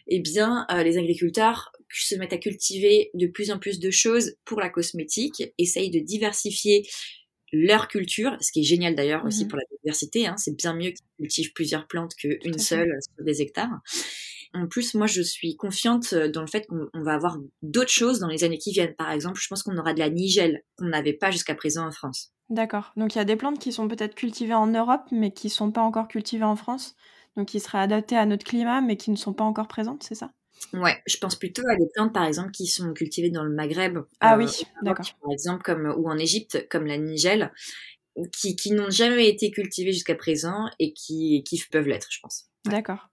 eh 0.09 0.21
bien, 0.21 0.67
euh, 0.71 0.83
les 0.83 0.97
agriculteurs 0.99 1.73
se 1.91 2.15
mettent 2.15 2.33
à 2.33 2.39
cultiver 2.39 3.11
de 3.15 3.27
plus 3.27 3.51
en 3.51 3.59
plus 3.59 3.79
de 3.79 3.91
choses 3.91 4.37
pour 4.45 4.61
la 4.61 4.69
cosmétique, 4.71 5.43
essayent 5.59 5.91
de 5.91 6.01
diversifier 6.01 6.87
leur 7.53 7.89
culture, 7.89 8.37
ce 8.41 8.53
qui 8.53 8.61
est 8.61 8.65
génial 8.65 8.95
d'ailleurs 8.95 9.25
aussi 9.25 9.45
mmh 9.45 9.49
pour 9.49 9.59
la 9.59 9.65
diversité. 9.83 10.27
Hein, 10.27 10.37
c'est 10.37 10.55
bien 10.57 10.75
mieux 10.75 10.91
qu'ils 10.91 11.07
cultivent 11.19 11.53
plusieurs 11.55 11.87
plantes 11.87 12.15
qu'une 12.15 12.59
seule 12.59 12.93
sur 13.01 13.25
des 13.25 13.41
hectares. 13.41 13.81
En 14.59 14.67
plus, 14.67 14.95
moi, 14.95 15.07
je 15.07 15.23
suis 15.23 15.57
confiante 15.57 16.13
euh, 16.13 16.29
dans 16.29 16.41
le 16.41 16.47
fait 16.47 16.67
qu'on 16.67 17.03
va 17.03 17.15
avoir 17.15 17.39
d'autres 17.63 17.91
choses 17.91 18.19
dans 18.19 18.29
les 18.29 18.45
années 18.45 18.59
qui 18.59 18.73
viennent. 18.73 18.95
Par 18.95 19.11
exemple, 19.11 19.39
je 19.41 19.47
pense 19.49 19.63
qu'on 19.63 19.77
aura 19.79 19.95
de 19.95 19.99
la 19.99 20.11
nigelle 20.11 20.63
qu'on 20.77 20.87
n'avait 20.87 21.13
pas 21.13 21.31
jusqu'à 21.31 21.55
présent 21.55 21.87
en 21.87 21.93
France. 21.93 22.33
D'accord. 22.51 22.93
Donc 22.97 23.15
il 23.15 23.19
y 23.19 23.21
a 23.21 23.25
des 23.25 23.37
plantes 23.37 23.59
qui 23.59 23.73
sont 23.73 23.89
peut-être 23.89 24.15
cultivées 24.15 24.55
en 24.55 24.67
Europe, 24.67 25.03
mais 25.13 25.33
qui 25.33 25.49
ne 25.49 25.53
sont 25.53 25.71
pas 25.71 25.83
encore 25.83 26.09
cultivées 26.09 26.45
en 26.45 26.57
France. 26.57 26.97
Donc 27.37 27.49
qui 27.49 27.61
seraient 27.61 27.79
adaptées 27.79 28.17
à 28.17 28.27
notre 28.27 28.45
climat, 28.45 28.81
mais 28.81 28.97
qui 28.97 29.11
ne 29.11 29.17
sont 29.17 29.35
pas 29.35 29.45
encore 29.45 29.69
présentes, 29.69 30.03
c'est 30.03 30.15
ça? 30.15 30.33
Ouais, 30.73 31.01
je 31.07 31.19
pense 31.19 31.37
plutôt 31.37 31.63
à 31.71 31.77
des 31.77 31.89
plantes, 31.95 32.13
par 32.13 32.25
exemple, 32.25 32.51
qui 32.51 32.67
sont 32.67 32.93
cultivées 32.93 33.31
dans 33.31 33.45
le 33.45 33.55
Maghreb. 33.55 33.99
Ah 34.21 34.37
oui, 34.37 34.47
euh, 34.47 34.65
d'accord. 34.83 35.07
Par 35.23 35.31
exemple, 35.31 35.63
comme, 35.63 35.95
ou 35.97 36.09
en 36.11 36.19
Égypte, 36.19 36.67
comme 36.69 36.87
la 36.87 36.99
nigelle, 36.99 37.53
qui, 38.37 38.57
qui 38.57 38.73
n'ont 38.73 38.91
jamais 38.91 39.29
été 39.29 39.51
cultivées 39.51 39.93
jusqu'à 39.93 40.17
présent 40.17 40.69
et 40.79 40.93
qui, 40.93 41.45
qui 41.45 41.63
peuvent 41.71 41.87
l'être, 41.87 42.09
je 42.11 42.19
pense. 42.21 42.47
D'accord. 42.65 43.09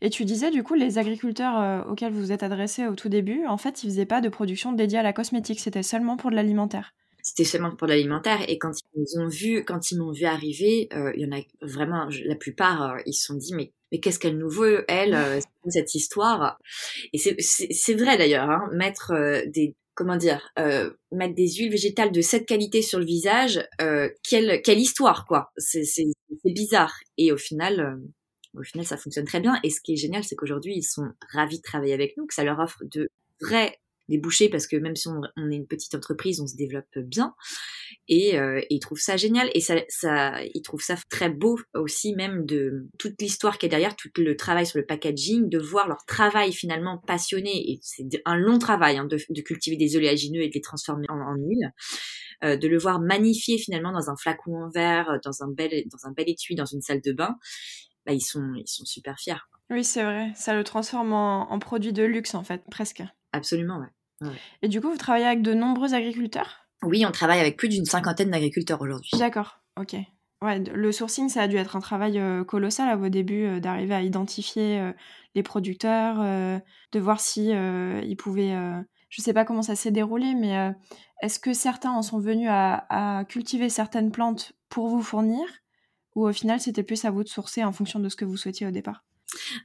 Et 0.00 0.10
tu 0.10 0.24
disais, 0.24 0.50
du 0.50 0.62
coup, 0.62 0.74
les 0.74 0.98
agriculteurs 0.98 1.58
euh, 1.58 1.82
auxquels 1.90 2.12
vous 2.12 2.20
vous 2.20 2.32
êtes 2.32 2.42
adressés 2.42 2.86
au 2.86 2.94
tout 2.94 3.08
début, 3.08 3.46
en 3.46 3.56
fait, 3.56 3.82
ils 3.82 3.90
faisaient 3.90 4.06
pas 4.06 4.20
de 4.20 4.28
production 4.28 4.72
dédiée 4.72 4.98
à 4.98 5.02
la 5.02 5.12
cosmétique, 5.12 5.60
c'était 5.60 5.82
seulement 5.82 6.16
pour 6.16 6.30
de 6.30 6.36
l'alimentaire. 6.36 6.94
C'était 7.22 7.44
seulement 7.44 7.76
pour 7.76 7.86
l'alimentaire 7.86 8.48
et 8.48 8.56
quand 8.56 8.72
ils 8.94 9.20
ont 9.20 9.28
vu, 9.28 9.62
quand 9.64 9.90
ils 9.90 9.98
m'ont 9.98 10.10
vu 10.10 10.24
arriver, 10.24 10.88
euh, 10.94 11.12
il 11.14 11.22
y 11.22 11.26
en 11.26 11.36
a 11.36 11.42
vraiment 11.60 12.08
la 12.24 12.34
plupart, 12.34 12.92
euh, 12.94 12.98
ils 13.04 13.12
se 13.12 13.26
sont 13.26 13.34
dit 13.34 13.54
mais 13.54 13.72
mais 13.92 13.98
qu'est-ce 13.98 14.18
qu'elle 14.18 14.38
nous 14.38 14.48
veut 14.48 14.84
elle 14.88 15.14
cette 15.68 15.94
histoire? 15.94 16.58
Et 17.12 17.18
c'est 17.18 17.94
vrai 17.94 18.16
d'ailleurs, 18.16 18.48
hein, 18.48 18.70
mettre 18.72 19.12
des 19.48 19.74
comment 19.94 20.16
dire, 20.16 20.50
mettre 21.12 21.34
des 21.34 21.48
huiles 21.56 21.70
végétales 21.70 22.10
de 22.10 22.22
cette 22.22 22.46
qualité 22.46 22.80
sur 22.80 22.98
le 22.98 23.04
visage, 23.04 23.60
quelle 24.26 24.62
quelle 24.62 24.78
histoire 24.78 25.26
quoi. 25.26 25.52
C'est 25.58 26.06
bizarre. 26.46 26.94
Et 27.18 27.32
au 27.32 27.36
final 27.36 28.00
au 28.54 28.62
final, 28.62 28.86
ça 28.86 28.96
fonctionne 28.96 29.26
très 29.26 29.40
bien. 29.40 29.58
Et 29.62 29.70
ce 29.70 29.80
qui 29.80 29.92
est 29.92 29.96
génial, 29.96 30.24
c'est 30.24 30.36
qu'aujourd'hui, 30.36 30.74
ils 30.76 30.82
sont 30.82 31.08
ravis 31.32 31.58
de 31.58 31.62
travailler 31.62 31.94
avec 31.94 32.16
nous, 32.16 32.26
que 32.26 32.34
ça 32.34 32.44
leur 32.44 32.58
offre 32.58 32.82
de 32.84 33.08
vrais 33.40 33.78
débouchés, 34.08 34.48
parce 34.48 34.66
que 34.66 34.76
même 34.76 34.96
si 34.96 35.06
on, 35.06 35.22
est 35.50 35.54
une 35.54 35.68
petite 35.68 35.94
entreprise, 35.94 36.40
on 36.40 36.46
se 36.46 36.56
développe 36.56 36.98
bien. 36.98 37.34
Et, 38.08 38.38
euh, 38.38 38.60
ils 38.68 38.80
trouvent 38.80 38.98
ça 38.98 39.16
génial. 39.16 39.48
Et 39.54 39.60
ça, 39.60 39.76
ça, 39.88 40.42
ils 40.52 40.62
trouvent 40.62 40.82
ça 40.82 40.96
très 41.08 41.30
beau 41.30 41.58
aussi, 41.74 42.14
même 42.16 42.44
de 42.44 42.88
toute 42.98 43.20
l'histoire 43.20 43.56
qui 43.56 43.66
est 43.66 43.68
derrière, 43.68 43.94
tout 43.94 44.10
le 44.18 44.36
travail 44.36 44.66
sur 44.66 44.78
le 44.78 44.84
packaging, 44.84 45.48
de 45.48 45.58
voir 45.58 45.86
leur 45.86 46.04
travail 46.06 46.52
finalement 46.52 46.98
passionné. 46.98 47.70
Et 47.70 47.78
c'est 47.82 48.04
un 48.24 48.36
long 48.36 48.58
travail 48.58 48.98
hein, 48.98 49.06
de, 49.06 49.40
cultiver 49.42 49.76
des 49.76 49.96
oléagineux 49.96 50.42
et 50.42 50.48
de 50.48 50.54
les 50.54 50.60
transformer 50.60 51.06
en, 51.08 51.20
en 51.20 51.36
huile. 51.36 51.72
Euh, 52.42 52.56
de 52.56 52.68
le 52.68 52.78
voir 52.78 53.00
magnifié 53.00 53.58
finalement 53.58 53.92
dans 53.92 54.08
un 54.08 54.16
flacon 54.16 54.56
en 54.56 54.70
verre, 54.70 55.18
dans 55.22 55.42
un 55.42 55.48
bel, 55.48 55.84
dans 55.92 56.08
un 56.08 56.12
bel 56.12 56.26
étui, 56.26 56.54
dans 56.54 56.64
une 56.64 56.80
salle 56.80 57.02
de 57.02 57.12
bain 57.12 57.36
bah, 58.10 58.14
ils, 58.14 58.20
sont, 58.20 58.54
ils 58.56 58.68
sont 58.68 58.84
super 58.84 59.18
fiers. 59.18 59.46
Oui, 59.70 59.84
c'est 59.84 60.02
vrai. 60.02 60.32
Ça 60.34 60.54
le 60.54 60.64
transforme 60.64 61.12
en, 61.12 61.58
produit 61.58 61.92
de 61.92 62.02
luxe, 62.02 62.34
en 62.34 62.42
fait, 62.42 62.62
presque. 62.70 63.02
Absolument, 63.32 63.78
ouais. 63.78 64.28
Et 64.62 64.68
du 64.68 64.80
coup, 64.80 64.90
vous 64.90 64.98
travaillez 64.98 65.26
avec 65.26 65.42
de 65.42 65.54
nombreux 65.54 65.94
agriculteurs? 65.94 66.66
Oui, 66.82 67.06
on 67.06 67.12
travaille 67.12 67.40
avec 67.40 67.56
plus 67.56 67.68
d'une 67.68 67.84
cinquantaine 67.84 68.30
d'agriculteurs 68.30 68.80
aujourd'hui. 68.80 69.10
D'accord, 69.18 69.60
ok. 69.78 69.96
Ouais, 70.42 70.58
le 70.58 70.92
sourcing, 70.92 71.28
ça 71.28 71.42
a 71.42 71.48
dû 71.48 71.56
être 71.56 71.76
un 71.76 71.80
travail 71.80 72.18
euh, 72.18 72.44
colossal 72.44 72.88
à 72.88 72.96
vos 72.96 73.10
débuts, 73.10 73.44
euh, 73.44 73.60
d'arriver 73.60 73.94
à 73.94 74.02
identifier 74.02 74.80
euh, 74.80 74.92
les 75.34 75.42
producteurs, 75.42 76.16
de 76.16 76.98
voir 76.98 77.20
si 77.20 77.50
ils 77.50 78.16
pouvaient. 78.16 78.56
je 79.10 79.22
sais 79.22 79.32
pas 79.32 79.44
comment 79.44 79.62
ça 79.62 79.76
s'est 79.76 79.92
déroulé, 79.92 80.34
mais 80.34 80.74
est-ce 81.22 81.38
que 81.38 81.52
certains 81.52 81.92
en 81.92 82.02
sont 82.02 82.18
venus 82.18 82.48
à, 82.50 83.24
cultiver 83.28 83.68
certaines 83.68 84.10
plantes 84.10 84.54
pour 84.68 84.88
vous 84.88 85.02
fournir? 85.02 85.44
Ou 86.14 86.28
au 86.28 86.32
final 86.32 86.60
c'était 86.60 86.82
plus 86.82 87.04
à 87.04 87.10
vous 87.10 87.24
de 87.24 87.28
sourcer 87.28 87.64
en 87.64 87.72
fonction 87.72 88.00
de 88.00 88.08
ce 88.08 88.16
que 88.16 88.24
vous 88.24 88.36
souhaitiez 88.36 88.66
au 88.66 88.70
départ? 88.70 89.04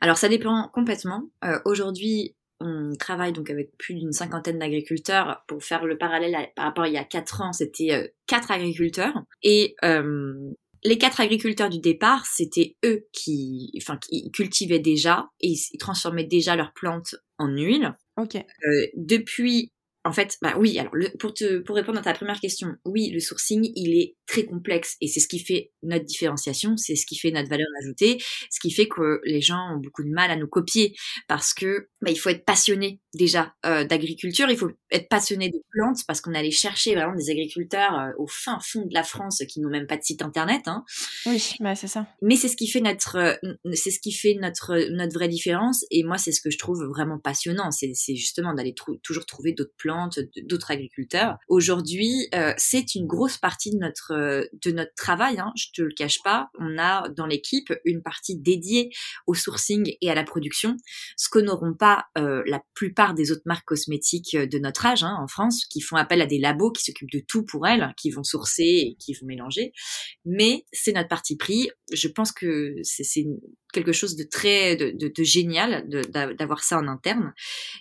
Alors 0.02 0.18
ça 0.18 0.30
dépend 0.30 0.70
complètement. 0.74 1.24
Euh, 1.44 1.60
aujourd'hui, 1.66 2.36
on 2.60 2.96
travaille 2.98 3.34
donc 3.34 3.50
avec 3.50 3.76
plus 3.78 3.96
d'une 3.96 4.14
cinquantaine 4.14 4.60
d'agriculteurs. 4.60 5.44
Pour 5.48 5.64
faire 5.64 5.86
le 5.86 5.98
parallèle 5.98 6.36
par 6.56 6.66
rapport 6.66 6.86
à 6.86 6.88
il 6.88 6.94
y 6.94 6.98
a 6.98 7.04
quatre 7.04 7.42
ans, 7.42 7.54
c'était 7.54 7.94
euh, 7.94 8.08
quatre 8.28 8.52
agriculteurs. 8.52 9.24
Et 9.44 9.76
euh, 9.84 10.54
les 10.84 10.98
quatre 10.98 11.20
agriculteurs 11.20 11.70
du 11.70 11.80
départ, 11.80 12.26
c'était 12.26 12.78
eux 12.86 13.08
qui, 13.12 13.72
enfin, 13.78 13.98
qui 13.98 14.32
cultivaient 14.32 14.80
déjà 14.80 15.30
et 15.42 15.50
ils 15.50 15.78
transformaient 15.80 16.26
déjà 16.26 16.56
leurs 16.56 16.74
plantes 16.74 17.16
en 17.38 17.48
huile. 17.48 17.96
Ok. 18.18 18.36
Euh, 18.36 18.86
depuis 18.96 19.72
en 20.06 20.14
fait, 20.14 20.38
bah 20.42 20.54
oui, 20.60 20.78
alors 20.78 20.94
pour, 21.18 21.34
te, 21.34 21.58
pour 21.58 21.76
répondre 21.76 21.98
à 21.98 22.02
ta 22.04 22.14
première 22.14 22.40
question, 22.40 22.76
oui, 22.86 23.10
le 23.10 23.20
sourcing, 23.20 23.72
il 23.76 24.00
est 24.00 24.16
très 24.28 24.46
complexe 24.46 24.98
et 25.02 25.08
c'est 25.08 25.20
ce 25.20 25.28
qui 25.28 25.40
fait 25.40 25.72
notre 25.82 26.06
différenciation, 26.06 26.78
c'est 26.78 26.96
ce 26.96 27.08
qui 27.08 27.18
fait 27.18 27.32
notre 27.32 27.50
valeur 27.50 27.68
ajoutée, 27.82 28.22
ce 28.52 28.60
qui 28.60 28.72
fait 28.72 28.88
que 28.88 29.20
les 29.24 29.42
gens 29.42 29.74
ont 29.74 29.80
beaucoup 29.80 30.04
de 30.04 30.10
mal 30.10 30.30
à 30.30 30.36
nous 30.36 30.48
copier 30.48 30.96
parce 31.28 31.56
que 31.56 31.90
bah, 32.02 32.12
il 32.12 32.18
faut 32.18 32.30
être 32.30 32.46
passionné 32.46 33.02
déjà 33.16 33.56
euh, 33.66 33.84
d'agriculture, 33.84 34.48
il 34.50 34.58
faut 34.58 34.70
être 34.92 35.10
passionné 35.10 35.50
de 35.50 35.58
plantes 35.72 36.00
parce 36.08 36.22
qu'on 36.22 36.36
allait 36.36 36.52
chercher 36.52 36.94
vraiment 36.94 37.16
des 37.16 37.32
agriculteurs 37.32 37.98
euh, 37.98 38.12
au 38.20 38.28
fin 38.28 38.60
fond 38.60 38.86
de 38.86 38.94
la 38.94 39.04
France 39.04 39.42
qui 39.50 39.60
n'ont 39.60 39.70
même 39.70 39.88
pas 39.88 39.98
de 39.98 40.04
site 40.04 40.22
internet. 40.22 40.68
Hein. 40.68 40.84
Oui, 41.26 41.54
bah 41.60 41.74
c'est 41.74 41.88
ça. 41.88 42.06
Mais 42.22 42.36
c'est 42.36 42.48
ce 42.48 42.58
qui 42.58 42.68
fait 42.68 42.82
notre, 42.82 43.16
euh, 43.16 43.54
c'est 43.74 43.92
ce 43.92 44.00
qui 44.00 44.12
fait 44.12 44.36
notre 44.40 44.76
notre 44.92 45.14
vraie 45.14 45.30
différence 45.30 45.84
et 45.90 46.04
moi 46.04 46.20
c'est 46.20 46.32
ce 46.32 46.42
que 46.42 46.52
je 46.52 46.60
trouve 46.60 46.84
vraiment 46.84 47.18
passionnant, 47.18 47.72
c'est 47.72 47.94
justement 48.16 48.54
d'aller 48.54 48.76
toujours 49.02 49.26
trouver 49.26 49.54
d'autres 49.54 49.74
plantes 49.78 49.95
d'autres 50.44 50.72
agriculteurs. 50.72 51.38
Aujourd'hui, 51.48 52.28
euh, 52.34 52.54
c'est 52.58 52.96
une 52.96 53.08
grosse 53.08 53.38
partie 53.38 53.72
de 53.72 53.78
notre 53.78 54.48
de 54.54 54.72
notre 54.72 54.94
travail. 54.96 55.40
Hein, 55.40 55.52
je 55.56 55.68
te 55.74 55.82
le 55.82 55.94
cache 55.94 56.22
pas. 56.24 56.50
On 56.60 56.78
a 56.78 57.10
dans 57.10 57.26
l'équipe 57.26 57.74
une 57.86 58.02
partie 58.02 58.38
dédiée 58.38 58.90
au 59.28 59.34
sourcing 59.34 59.96
et 60.02 60.10
à 60.10 60.16
la 60.16 60.24
production, 60.24 60.78
ce 61.18 61.30
que 61.30 61.40
n'auront 61.40 61.74
pas 61.74 62.06
euh, 62.18 62.44
la 62.48 62.62
plupart 62.74 63.14
des 63.14 63.32
autres 63.32 63.44
marques 63.46 63.66
cosmétiques 63.66 64.36
de 64.36 64.60
notre 64.60 64.86
âge 64.86 65.04
hein, 65.04 65.16
en 65.20 65.28
France, 65.28 65.66
qui 65.66 65.82
font 65.82 65.96
appel 65.96 66.22
à 66.22 66.26
des 66.26 66.40
labos 66.40 66.72
qui 66.72 66.84
s'occupent 66.84 67.12
de 67.12 67.24
tout 67.28 67.44
pour 67.44 67.68
elles, 67.68 67.94
qui 67.98 68.12
vont 68.12 68.24
sourcer 68.24 68.64
et 68.64 68.98
qui 69.00 69.14
vont 69.14 69.28
mélanger. 69.28 69.72
Mais 70.26 70.66
c'est 70.72 70.94
notre 70.94 71.10
parti 71.10 71.38
pris. 71.38 71.70
Je 71.92 72.08
pense 72.08 72.32
que 72.32 72.76
c'est 72.84 73.26
quelque 73.74 73.92
chose 73.92 74.16
de 74.16 74.24
très 74.24 74.76
de, 74.76 74.92
de, 74.92 75.24
génial 75.24 75.88
d'avoir 76.38 76.64
ça 76.64 76.78
en 76.80 76.88
interne 76.88 77.34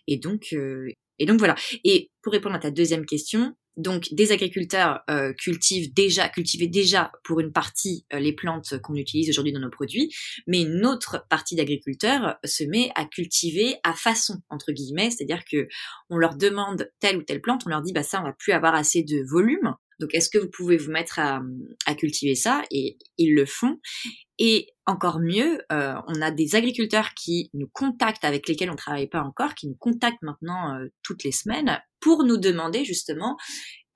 et 0.08 0.18
donc 0.18 0.48
euh, 0.52 0.88
et 1.18 1.26
donc 1.26 1.38
voilà. 1.38 1.54
Et 1.84 2.10
pour 2.22 2.32
répondre 2.32 2.54
à 2.54 2.58
ta 2.58 2.70
deuxième 2.70 3.06
question, 3.06 3.54
donc 3.76 4.08
des 4.12 4.32
agriculteurs 4.32 5.00
euh, 5.10 5.32
cultivent 5.32 5.92
déjà, 5.92 6.28
cultivaient 6.28 6.68
déjà 6.68 7.10
pour 7.24 7.40
une 7.40 7.52
partie 7.52 8.06
euh, 8.12 8.18
les 8.18 8.32
plantes 8.32 8.78
qu'on 8.82 8.94
utilise 8.94 9.30
aujourd'hui 9.30 9.52
dans 9.52 9.60
nos 9.60 9.70
produits, 9.70 10.14
mais 10.46 10.62
une 10.62 10.86
autre 10.86 11.26
partie 11.28 11.56
d'agriculteurs 11.56 12.36
se 12.44 12.64
met 12.64 12.90
à 12.94 13.04
cultiver 13.04 13.76
à 13.82 13.92
façon 13.94 14.36
entre 14.48 14.72
guillemets, 14.72 15.10
c'est-à-dire 15.10 15.44
que 15.50 15.66
on 16.08 16.16
leur 16.16 16.36
demande 16.36 16.88
telle 17.00 17.16
ou 17.16 17.22
telle 17.22 17.40
plante, 17.40 17.62
on 17.66 17.70
leur 17.70 17.82
dit 17.82 17.92
bah 17.92 18.04
ça 18.04 18.20
on 18.20 18.24
va 18.24 18.32
plus 18.32 18.52
avoir 18.52 18.74
assez 18.74 19.02
de 19.02 19.22
volume, 19.28 19.74
donc 20.00 20.14
est-ce 20.14 20.28
que 20.28 20.38
vous 20.38 20.50
pouvez 20.50 20.76
vous 20.76 20.90
mettre 20.90 21.18
à, 21.18 21.40
cultiver 21.96 22.34
ça? 22.34 22.62
Et 22.70 22.98
ils 23.18 23.34
le 23.34 23.46
font. 23.46 23.78
Et 24.38 24.68
encore 24.86 25.20
mieux, 25.20 25.60
euh, 25.72 25.94
on 26.08 26.20
a 26.20 26.30
des 26.30 26.56
agriculteurs 26.56 27.14
qui 27.14 27.50
nous 27.54 27.68
contactent, 27.72 28.24
avec 28.24 28.48
lesquels 28.48 28.70
on 28.70 28.76
travaille 28.76 29.08
pas 29.08 29.22
encore, 29.22 29.54
qui 29.54 29.68
nous 29.68 29.76
contactent 29.76 30.22
maintenant 30.22 30.74
euh, 30.74 30.88
toutes 31.02 31.22
les 31.24 31.32
semaines 31.32 31.80
pour 32.00 32.24
nous 32.24 32.36
demander 32.36 32.84
justement, 32.84 33.36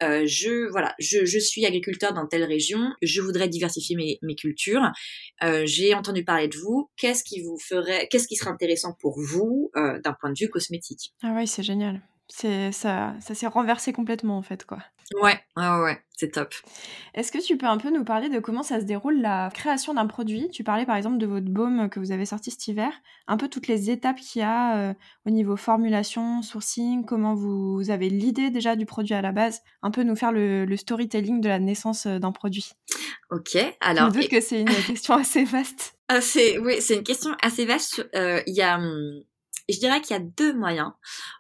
euh, 0.03 0.25
je 0.27 0.71
voilà, 0.71 0.95
je, 1.01 1.39
suis 1.41 1.67
agriculteur 1.67 2.15
dans 2.15 2.27
telle 2.27 2.45
région, 2.45 2.93
je 3.03 3.21
voudrais 3.21 3.49
diversifier 3.49 3.97
mes, 3.97 4.35
cultures. 4.37 4.93
J'ai 5.65 5.93
entendu 5.95 6.25
parler 6.25 6.47
de 6.47 6.57
vous. 6.57 6.89
Qu'est-ce 6.97 7.25
qui 7.25 7.43
vous 7.43 7.59
ferait, 7.59 8.07
qu'est-ce 8.09 8.29
qui 8.29 8.37
serait 8.37 8.51
intéressant 8.51 8.97
pour 9.01 9.21
vous 9.21 9.71
d'un 9.75 10.15
point 10.21 10.31
de 10.33 10.39
vue 10.39 10.49
cosmétique? 10.49 11.13
Ah 11.23 11.35
oui, 11.37 11.49
c'est 11.49 11.65
génial. 11.65 12.01
C'est 12.29 12.73
ça, 12.73 13.15
ça 13.21 13.35
s'est 13.35 13.47
renversé 13.47 13.93
complètement 13.93 14.37
en 14.37 14.43
fait 14.43 14.65
quoi. 14.65 14.79
Ouais, 15.15 15.41
ouais, 15.57 15.81
ouais, 15.83 16.03
c'est 16.15 16.33
top. 16.33 16.53
Est-ce 17.15 17.33
que 17.33 17.39
tu 17.39 17.57
peux 17.57 17.67
un 17.67 17.79
peu 17.79 17.91
nous 17.91 18.05
parler 18.05 18.29
de 18.29 18.39
comment 18.41 18.63
ça 18.63 18.79
se 18.79 18.85
déroule 18.85 19.23
la 19.23 19.49
création 19.55 19.95
d'un 19.95 20.07
produit? 20.07 20.51
Tu 20.51 20.65
parlais 20.65 20.85
par 20.85 20.97
exemple 20.97 21.17
de 21.17 21.27
votre 21.27 21.47
baume 21.47 21.89
que 21.89 21.99
vous 21.99 22.13
avez 22.13 22.27
sorti 22.27 22.51
cet 22.51 22.69
hiver, 22.69 22.93
un 23.27 23.39
peu 23.39 23.49
toutes 23.49 23.69
les 23.69 23.91
étapes 23.91 24.19
qu'il 24.19 24.41
y 24.41 24.45
a 24.45 24.77
euh, 24.77 24.95
au 25.25 25.31
niveau 25.31 25.57
formulation, 25.57 26.43
sourcing, 26.43 27.07
comment 27.07 27.35
vous 27.35 27.89
avez 27.89 28.11
l'idée 28.11 28.51
déjà 28.51 28.77
du 28.77 28.85
produit 28.85 29.15
à 29.15 29.23
la 29.23 29.33
base, 29.33 29.63
un 29.83 29.91
peu 29.91 30.03
nous 30.03 30.17
faire 30.17 30.33
le, 30.33 30.67
storytelling 30.77 31.41
de 31.41 31.49
la 31.49 31.59
naissance 31.59 32.05
euh, 32.05 32.19
d'un 32.19 32.33
produit. 32.33 32.73
Ok, 33.31 33.57
alors. 33.81 34.11
Je 34.11 34.17
me 34.17 34.23
doute 34.23 34.31
que 34.31 34.41
c'est 34.41 34.61
une 34.61 34.69
question 34.87 35.15
assez 35.15 35.45
vaste. 35.45 35.95
Ah, 36.09 36.21
c'est 36.21 36.59
oui, 36.59 36.81
c'est 36.81 36.97
une 36.97 37.03
question 37.03 37.31
assez 37.43 37.65
vaste. 37.65 38.07
Euh, 38.15 38.43
il 38.47 38.55
y 38.55 38.63
a 38.63 38.77
hum, 38.77 39.23
je 39.69 39.79
dirais 39.79 40.01
qu'il 40.01 40.17
y 40.17 40.21
a 40.21 40.23
deux 40.23 40.55
moyens 40.55 40.93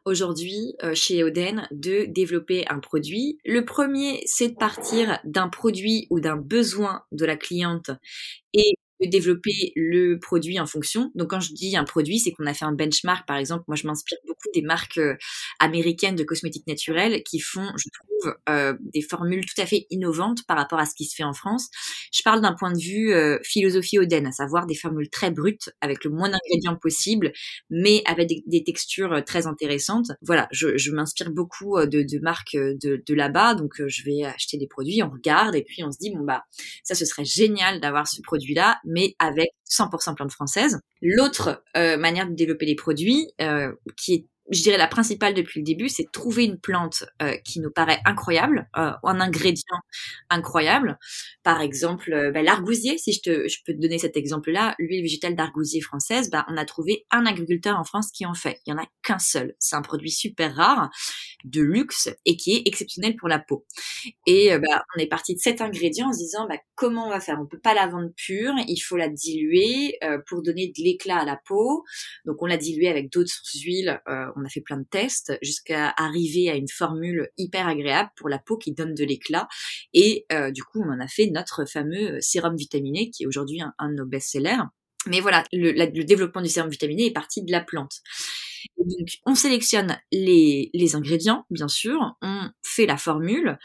aujourd'hui 0.04 0.74
euh, 0.82 0.94
chez 0.94 1.24
Oden 1.24 1.66
de 1.70 2.04
développer 2.06 2.66
un 2.68 2.78
produit. 2.78 3.38
Le 3.44 3.64
premier, 3.64 4.22
c'est 4.26 4.48
de 4.50 4.56
partir 4.56 5.18
d'un 5.24 5.48
produit 5.48 6.06
ou 6.10 6.20
d'un 6.20 6.36
besoin 6.36 7.04
de 7.12 7.24
la 7.24 7.36
cliente 7.36 7.90
et 8.52 8.74
de 9.00 9.08
développer 9.08 9.72
le 9.76 10.18
produit 10.18 10.58
en 10.60 10.66
fonction. 10.66 11.10
Donc 11.14 11.30
quand 11.30 11.40
je 11.40 11.52
dis 11.52 11.76
un 11.76 11.84
produit, 11.84 12.18
c'est 12.18 12.32
qu'on 12.32 12.46
a 12.46 12.54
fait 12.54 12.64
un 12.64 12.72
benchmark. 12.72 13.26
Par 13.26 13.36
exemple, 13.36 13.64
moi 13.68 13.76
je 13.76 13.86
m'inspire 13.86 14.18
beaucoup 14.26 14.48
des 14.54 14.62
marques 14.62 14.98
euh, 14.98 15.16
américaines 15.60 16.16
de 16.16 16.24
cosmétiques 16.24 16.66
naturels 16.66 17.22
qui 17.22 17.40
font, 17.40 17.70
je 17.76 17.88
trouve, 17.90 18.36
euh, 18.48 18.74
des 18.80 19.02
formules 19.02 19.44
tout 19.46 19.60
à 19.60 19.66
fait 19.66 19.86
innovantes 19.90 20.44
par 20.46 20.56
rapport 20.56 20.78
à 20.78 20.86
ce 20.86 20.94
qui 20.94 21.04
se 21.04 21.14
fait 21.14 21.24
en 21.24 21.32
France. 21.32 21.68
Je 22.12 22.22
parle 22.22 22.40
d'un 22.40 22.54
point 22.54 22.72
de 22.72 22.78
vue 22.78 23.12
euh, 23.12 23.38
philosophie 23.42 23.98
Oden, 23.98 24.26
à 24.26 24.32
savoir 24.32 24.66
des 24.66 24.74
formules 24.74 25.08
très 25.10 25.30
brutes 25.30 25.70
avec 25.80 26.04
le 26.04 26.10
moins 26.10 26.28
d'ingrédients 26.28 26.76
possible, 26.76 27.32
mais 27.70 28.02
avec 28.06 28.28
des, 28.28 28.64
textures 28.64 29.22
très 29.24 29.46
intéressantes. 29.46 30.10
Voilà, 30.20 30.48
je, 30.50 30.76
je 30.76 30.90
m'inspire 30.90 31.30
beaucoup 31.30 31.78
de, 31.78 32.02
de 32.02 32.18
marques 32.20 32.56
de, 32.56 33.02
de 33.06 33.14
là-bas, 33.14 33.54
donc 33.54 33.80
je 33.86 34.02
vais 34.04 34.24
acheter 34.24 34.58
des 34.58 34.66
produits, 34.66 35.02
on 35.02 35.10
regarde 35.10 35.54
et 35.54 35.62
puis 35.62 35.82
on 35.84 35.92
se 35.92 35.98
dit 35.98 36.10
bon 36.10 36.24
bah 36.24 36.42
ça 36.82 36.94
ce 36.94 37.04
serait 37.04 37.24
génial 37.24 37.80
d'avoir 37.80 38.08
ce 38.08 38.20
produit-là 38.20 38.78
mais 38.88 39.14
avec 39.18 39.50
100% 39.70 40.14
plantes 40.14 40.32
françaises. 40.32 40.80
L'autre 41.02 41.62
euh, 41.76 41.96
manière 41.96 42.28
de 42.28 42.34
développer 42.34 42.66
les 42.66 42.74
produits, 42.74 43.30
euh, 43.40 43.72
qui 43.96 44.14
est 44.14 44.26
je 44.50 44.62
dirais 44.62 44.78
la 44.78 44.86
principale 44.86 45.34
depuis 45.34 45.60
le 45.60 45.64
début, 45.64 45.88
c'est 45.88 46.10
trouver 46.12 46.44
une 46.44 46.58
plante 46.58 47.04
euh, 47.22 47.36
qui 47.44 47.60
nous 47.60 47.70
paraît 47.70 48.00
incroyable, 48.04 48.68
euh, 48.76 48.92
un 49.02 49.20
ingrédient 49.20 49.78
incroyable. 50.30 50.98
Par 51.42 51.60
exemple, 51.60 52.12
euh, 52.12 52.30
bah, 52.30 52.42
l'argousier, 52.42 52.98
si 52.98 53.12
je, 53.12 53.20
te, 53.20 53.48
je 53.48 53.58
peux 53.64 53.72
te 53.74 53.80
donner 53.80 53.98
cet 53.98 54.16
exemple-là, 54.16 54.74
l'huile 54.78 55.02
végétale 55.02 55.36
d'argousier 55.36 55.80
française, 55.80 56.30
bah, 56.30 56.46
on 56.48 56.56
a 56.56 56.64
trouvé 56.64 57.06
un 57.10 57.26
agriculteur 57.26 57.78
en 57.78 57.84
France 57.84 58.10
qui 58.12 58.26
en 58.26 58.34
fait. 58.34 58.58
Il 58.66 58.70
y 58.70 58.72
en 58.72 58.78
a 58.78 58.86
qu'un 59.02 59.18
seul. 59.18 59.54
C'est 59.58 59.76
un 59.76 59.82
produit 59.82 60.10
super 60.10 60.54
rare, 60.54 60.90
de 61.44 61.62
luxe 61.62 62.08
et 62.24 62.36
qui 62.36 62.56
est 62.56 62.62
exceptionnel 62.66 63.16
pour 63.16 63.28
la 63.28 63.38
peau. 63.38 63.64
Et 64.26 64.52
euh, 64.52 64.58
bah, 64.58 64.84
on 64.96 65.00
est 65.00 65.06
parti 65.06 65.34
de 65.34 65.40
cet 65.40 65.60
ingrédient 65.60 66.08
en 66.08 66.12
se 66.12 66.18
disant 66.18 66.46
bah, 66.48 66.58
comment 66.74 67.06
on 67.06 67.10
va 67.10 67.20
faire? 67.20 67.38
On 67.40 67.46
peut 67.46 67.60
pas 67.60 67.74
la 67.74 67.86
vendre 67.86 68.10
pure, 68.16 68.54
il 68.66 68.78
faut 68.78 68.96
la 68.96 69.08
diluer 69.08 69.96
euh, 70.04 70.18
pour 70.26 70.42
donner 70.42 70.68
de 70.68 70.82
l'éclat 70.82 71.18
à 71.18 71.24
la 71.24 71.38
peau. 71.46 71.84
Donc 72.24 72.42
on 72.42 72.46
l'a 72.46 72.56
diluée 72.56 72.88
avec 72.88 73.10
d'autres 73.12 73.32
huiles 73.62 74.00
on 74.38 74.44
a 74.44 74.48
fait 74.48 74.60
plein 74.60 74.78
de 74.78 74.86
tests 74.88 75.38
jusqu'à 75.42 75.92
arriver 75.96 76.50
à 76.50 76.54
une 76.54 76.68
formule 76.68 77.28
hyper 77.36 77.66
agréable 77.68 78.10
pour 78.16 78.28
la 78.28 78.38
peau 78.38 78.56
qui 78.56 78.72
donne 78.72 78.94
de 78.94 79.04
l'éclat. 79.04 79.48
Et 79.92 80.26
euh, 80.32 80.50
du 80.50 80.62
coup, 80.62 80.82
on 80.84 80.90
en 80.90 81.00
a 81.00 81.08
fait 81.08 81.26
notre 81.26 81.64
fameux 81.64 82.16
euh, 82.16 82.20
sérum 82.20 82.56
vitaminé 82.56 83.10
qui 83.10 83.24
est 83.24 83.26
aujourd'hui 83.26 83.60
un, 83.60 83.88
de 83.88 83.94
nos 83.94 84.06
best-sellers. 84.06 84.62
Mais 85.06 85.20
voilà, 85.20 85.44
le, 85.52 86.02
développement 86.02 86.42
du 86.42 86.48
sérum 86.48 86.70
vitaminé 86.70 87.06
est 87.06 87.12
parti 87.12 87.42
de 87.42 87.52
la 87.52 87.60
plante. 87.60 88.00
donc, 88.76 89.08
on 89.24 89.34
sélectionne 89.34 89.98
les, 90.12 90.70
les 90.74 90.96
ingrédients, 90.96 91.46
bien 91.50 91.68
sûr, 91.68 92.16
on 92.20 92.50
fait 92.62 92.86
la 92.86 92.96
formule. 92.96 93.58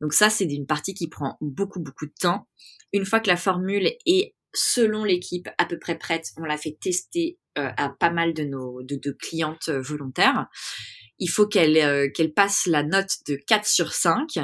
Donc 0.00 0.12
ça, 0.12 0.30
c'est 0.30 0.44
une 0.44 0.66
partie 0.66 0.94
qui 0.94 1.08
prend 1.08 1.38
beaucoup, 1.40 1.80
beaucoup 1.80 2.06
de 2.06 2.14
temps. 2.18 2.48
Une 2.92 3.04
fois 3.04 3.20
que 3.20 3.28
la 3.28 3.36
formule 3.36 3.92
est 4.04 4.34
selon 4.54 5.04
l'équipe 5.04 5.48
à 5.58 5.64
peu 5.64 5.78
près 5.78 5.98
prête, 5.98 6.30
on 6.36 6.44
l'a 6.44 6.56
fait 6.56 6.76
tester 6.80 7.38
euh, 7.58 7.70
à 7.76 7.88
pas 7.88 8.10
mal 8.10 8.32
de 8.32 8.44
nos 8.44 8.82
de, 8.82 8.96
de 8.96 9.10
clientes 9.10 9.68
euh, 9.68 9.80
volontaires. 9.80 10.46
Il 11.18 11.28
faut 11.28 11.46
qu'elle 11.46 11.76
euh, 11.78 12.08
qu'elle 12.08 12.32
passe 12.32 12.66
la 12.66 12.82
note 12.82 13.10
de 13.26 13.36
4 13.46 13.66
sur 13.66 13.92
5. 13.92 14.38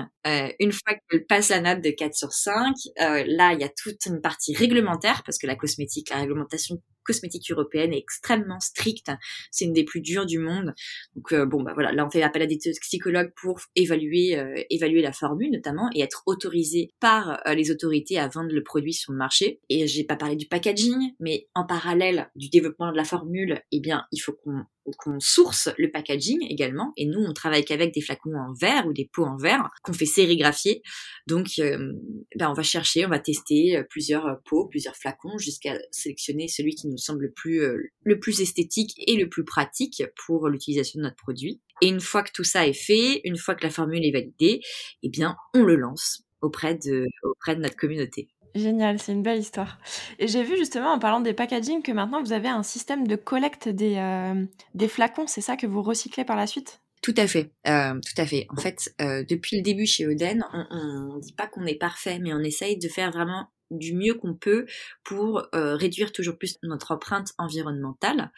une 0.58 0.72
fois 0.72 0.94
qu'elle 1.08 1.24
passe 1.26 1.50
la 1.50 1.60
note 1.60 1.82
de 1.82 1.90
4 1.90 2.14
sur 2.14 2.32
5, 2.32 2.74
là, 2.98 3.52
il 3.52 3.60
y 3.60 3.64
a 3.64 3.68
toute 3.68 4.04
une 4.06 4.20
partie 4.20 4.54
réglementaire, 4.54 5.22
parce 5.24 5.38
que 5.38 5.46
la 5.46 5.56
cosmétique, 5.56 6.10
la 6.10 6.16
réglementation 6.16 6.82
cosmétique 7.06 7.50
européenne 7.50 7.92
est 7.92 7.98
extrêmement 7.98 8.60
stricte. 8.60 9.10
C'est 9.50 9.64
une 9.64 9.72
des 9.72 9.84
plus 9.84 10.00
dures 10.00 10.26
du 10.26 10.38
monde. 10.38 10.74
Donc 11.14 11.32
euh, 11.32 11.46
bon 11.46 11.62
bah 11.62 11.72
voilà, 11.74 11.92
là 11.92 12.04
on 12.06 12.10
fait 12.10 12.22
appel 12.22 12.42
à 12.42 12.46
des 12.46 12.58
psychologues 12.80 13.32
pour 13.40 13.60
évaluer 13.74 14.36
euh, 14.36 14.54
évaluer 14.70 15.02
la 15.02 15.12
formule 15.12 15.50
notamment 15.52 15.88
et 15.94 16.00
être 16.00 16.22
autorisé 16.26 16.90
par 17.00 17.40
euh, 17.46 17.54
les 17.54 17.70
autorités 17.70 18.18
à 18.18 18.28
vendre 18.28 18.52
le 18.52 18.62
produit 18.62 18.92
sur 18.92 19.12
le 19.12 19.18
marché. 19.18 19.60
Et 19.68 19.86
j'ai 19.86 20.04
pas 20.04 20.16
parlé 20.16 20.36
du 20.36 20.46
packaging, 20.46 21.12
mais 21.20 21.48
en 21.54 21.64
parallèle 21.64 22.30
du 22.34 22.48
développement 22.48 22.90
de 22.90 22.96
la 22.96 23.04
formule, 23.04 23.60
eh 23.72 23.80
bien 23.80 24.04
il 24.12 24.18
faut 24.18 24.32
qu'on 24.32 24.64
qu'on 24.98 25.18
source 25.18 25.68
le 25.78 25.90
packaging 25.90 26.46
également. 26.48 26.92
Et 26.96 27.06
nous, 27.06 27.18
on 27.18 27.32
travaille 27.32 27.64
qu'avec 27.64 27.92
des 27.92 28.00
flacons 28.00 28.36
en 28.36 28.52
verre 28.52 28.86
ou 28.86 28.92
des 28.92 29.10
pots 29.12 29.24
en 29.24 29.36
verre 29.36 29.68
qu'on 29.82 29.92
fait 29.92 30.06
sérigraphier. 30.06 30.80
Donc, 31.26 31.46
ben, 31.58 32.48
on 32.48 32.52
va 32.52 32.62
chercher, 32.62 33.04
on 33.04 33.08
va 33.08 33.18
tester 33.18 33.82
plusieurs 33.90 34.40
pots, 34.44 34.68
plusieurs 34.68 34.94
flacons 34.94 35.38
jusqu'à 35.38 35.76
sélectionner 35.90 36.46
celui 36.46 36.76
qui 36.76 36.86
nous 36.86 36.95
semble 36.96 37.22
le 37.22 37.32
plus, 37.32 37.60
euh, 37.60 37.78
le 38.04 38.18
plus 38.18 38.40
esthétique 38.40 38.94
et 39.06 39.16
le 39.16 39.28
plus 39.28 39.44
pratique 39.44 40.02
pour 40.26 40.48
l'utilisation 40.48 40.98
de 40.98 41.04
notre 41.04 41.16
produit. 41.16 41.60
Et 41.82 41.88
une 41.88 42.00
fois 42.00 42.22
que 42.22 42.32
tout 42.32 42.44
ça 42.44 42.66
est 42.66 42.72
fait, 42.72 43.20
une 43.24 43.36
fois 43.36 43.54
que 43.54 43.64
la 43.64 43.70
formule 43.70 44.04
est 44.04 44.12
validée, 44.12 44.60
eh 45.02 45.08
bien, 45.08 45.36
on 45.54 45.62
le 45.62 45.76
lance 45.76 46.24
auprès 46.40 46.74
de, 46.74 47.06
auprès 47.22 47.56
de 47.56 47.60
notre 47.60 47.76
communauté. 47.76 48.28
Génial, 48.54 48.98
c'est 48.98 49.12
une 49.12 49.22
belle 49.22 49.38
histoire. 49.38 49.78
Et 50.18 50.28
j'ai 50.28 50.42
vu 50.42 50.56
justement 50.56 50.92
en 50.92 50.98
parlant 50.98 51.20
des 51.20 51.34
packaging 51.34 51.82
que 51.82 51.92
maintenant 51.92 52.22
vous 52.22 52.32
avez 52.32 52.48
un 52.48 52.62
système 52.62 53.06
de 53.06 53.16
collecte 53.16 53.68
des, 53.68 53.96
euh, 53.96 54.46
des 54.74 54.88
flacons, 54.88 55.26
c'est 55.26 55.42
ça 55.42 55.56
que 55.56 55.66
vous 55.66 55.82
recyclez 55.82 56.24
par 56.24 56.36
la 56.36 56.46
suite? 56.46 56.80
Tout 57.02 57.14
à 57.18 57.26
fait, 57.26 57.52
euh, 57.68 58.00
tout 58.00 58.20
à 58.20 58.26
fait. 58.26 58.46
En 58.48 58.56
fait, 58.56 58.94
euh, 59.00 59.22
depuis 59.28 59.58
le 59.58 59.62
début 59.62 59.86
chez 59.86 60.06
Oden, 60.06 60.44
on 60.70 61.16
ne 61.16 61.20
dit 61.20 61.34
pas 61.34 61.46
qu'on 61.46 61.66
est 61.66 61.78
parfait, 61.78 62.18
mais 62.18 62.32
on 62.32 62.40
essaye 62.40 62.78
de 62.78 62.88
faire 62.88 63.10
vraiment 63.10 63.46
du 63.70 63.94
mieux 63.94 64.14
qu'on 64.14 64.34
peut 64.34 64.66
pour 65.04 65.46
réduire 65.52 66.12
toujours 66.12 66.38
plus 66.38 66.56
notre 66.62 66.92
empreinte 66.92 67.32
environnementale. 67.38 68.30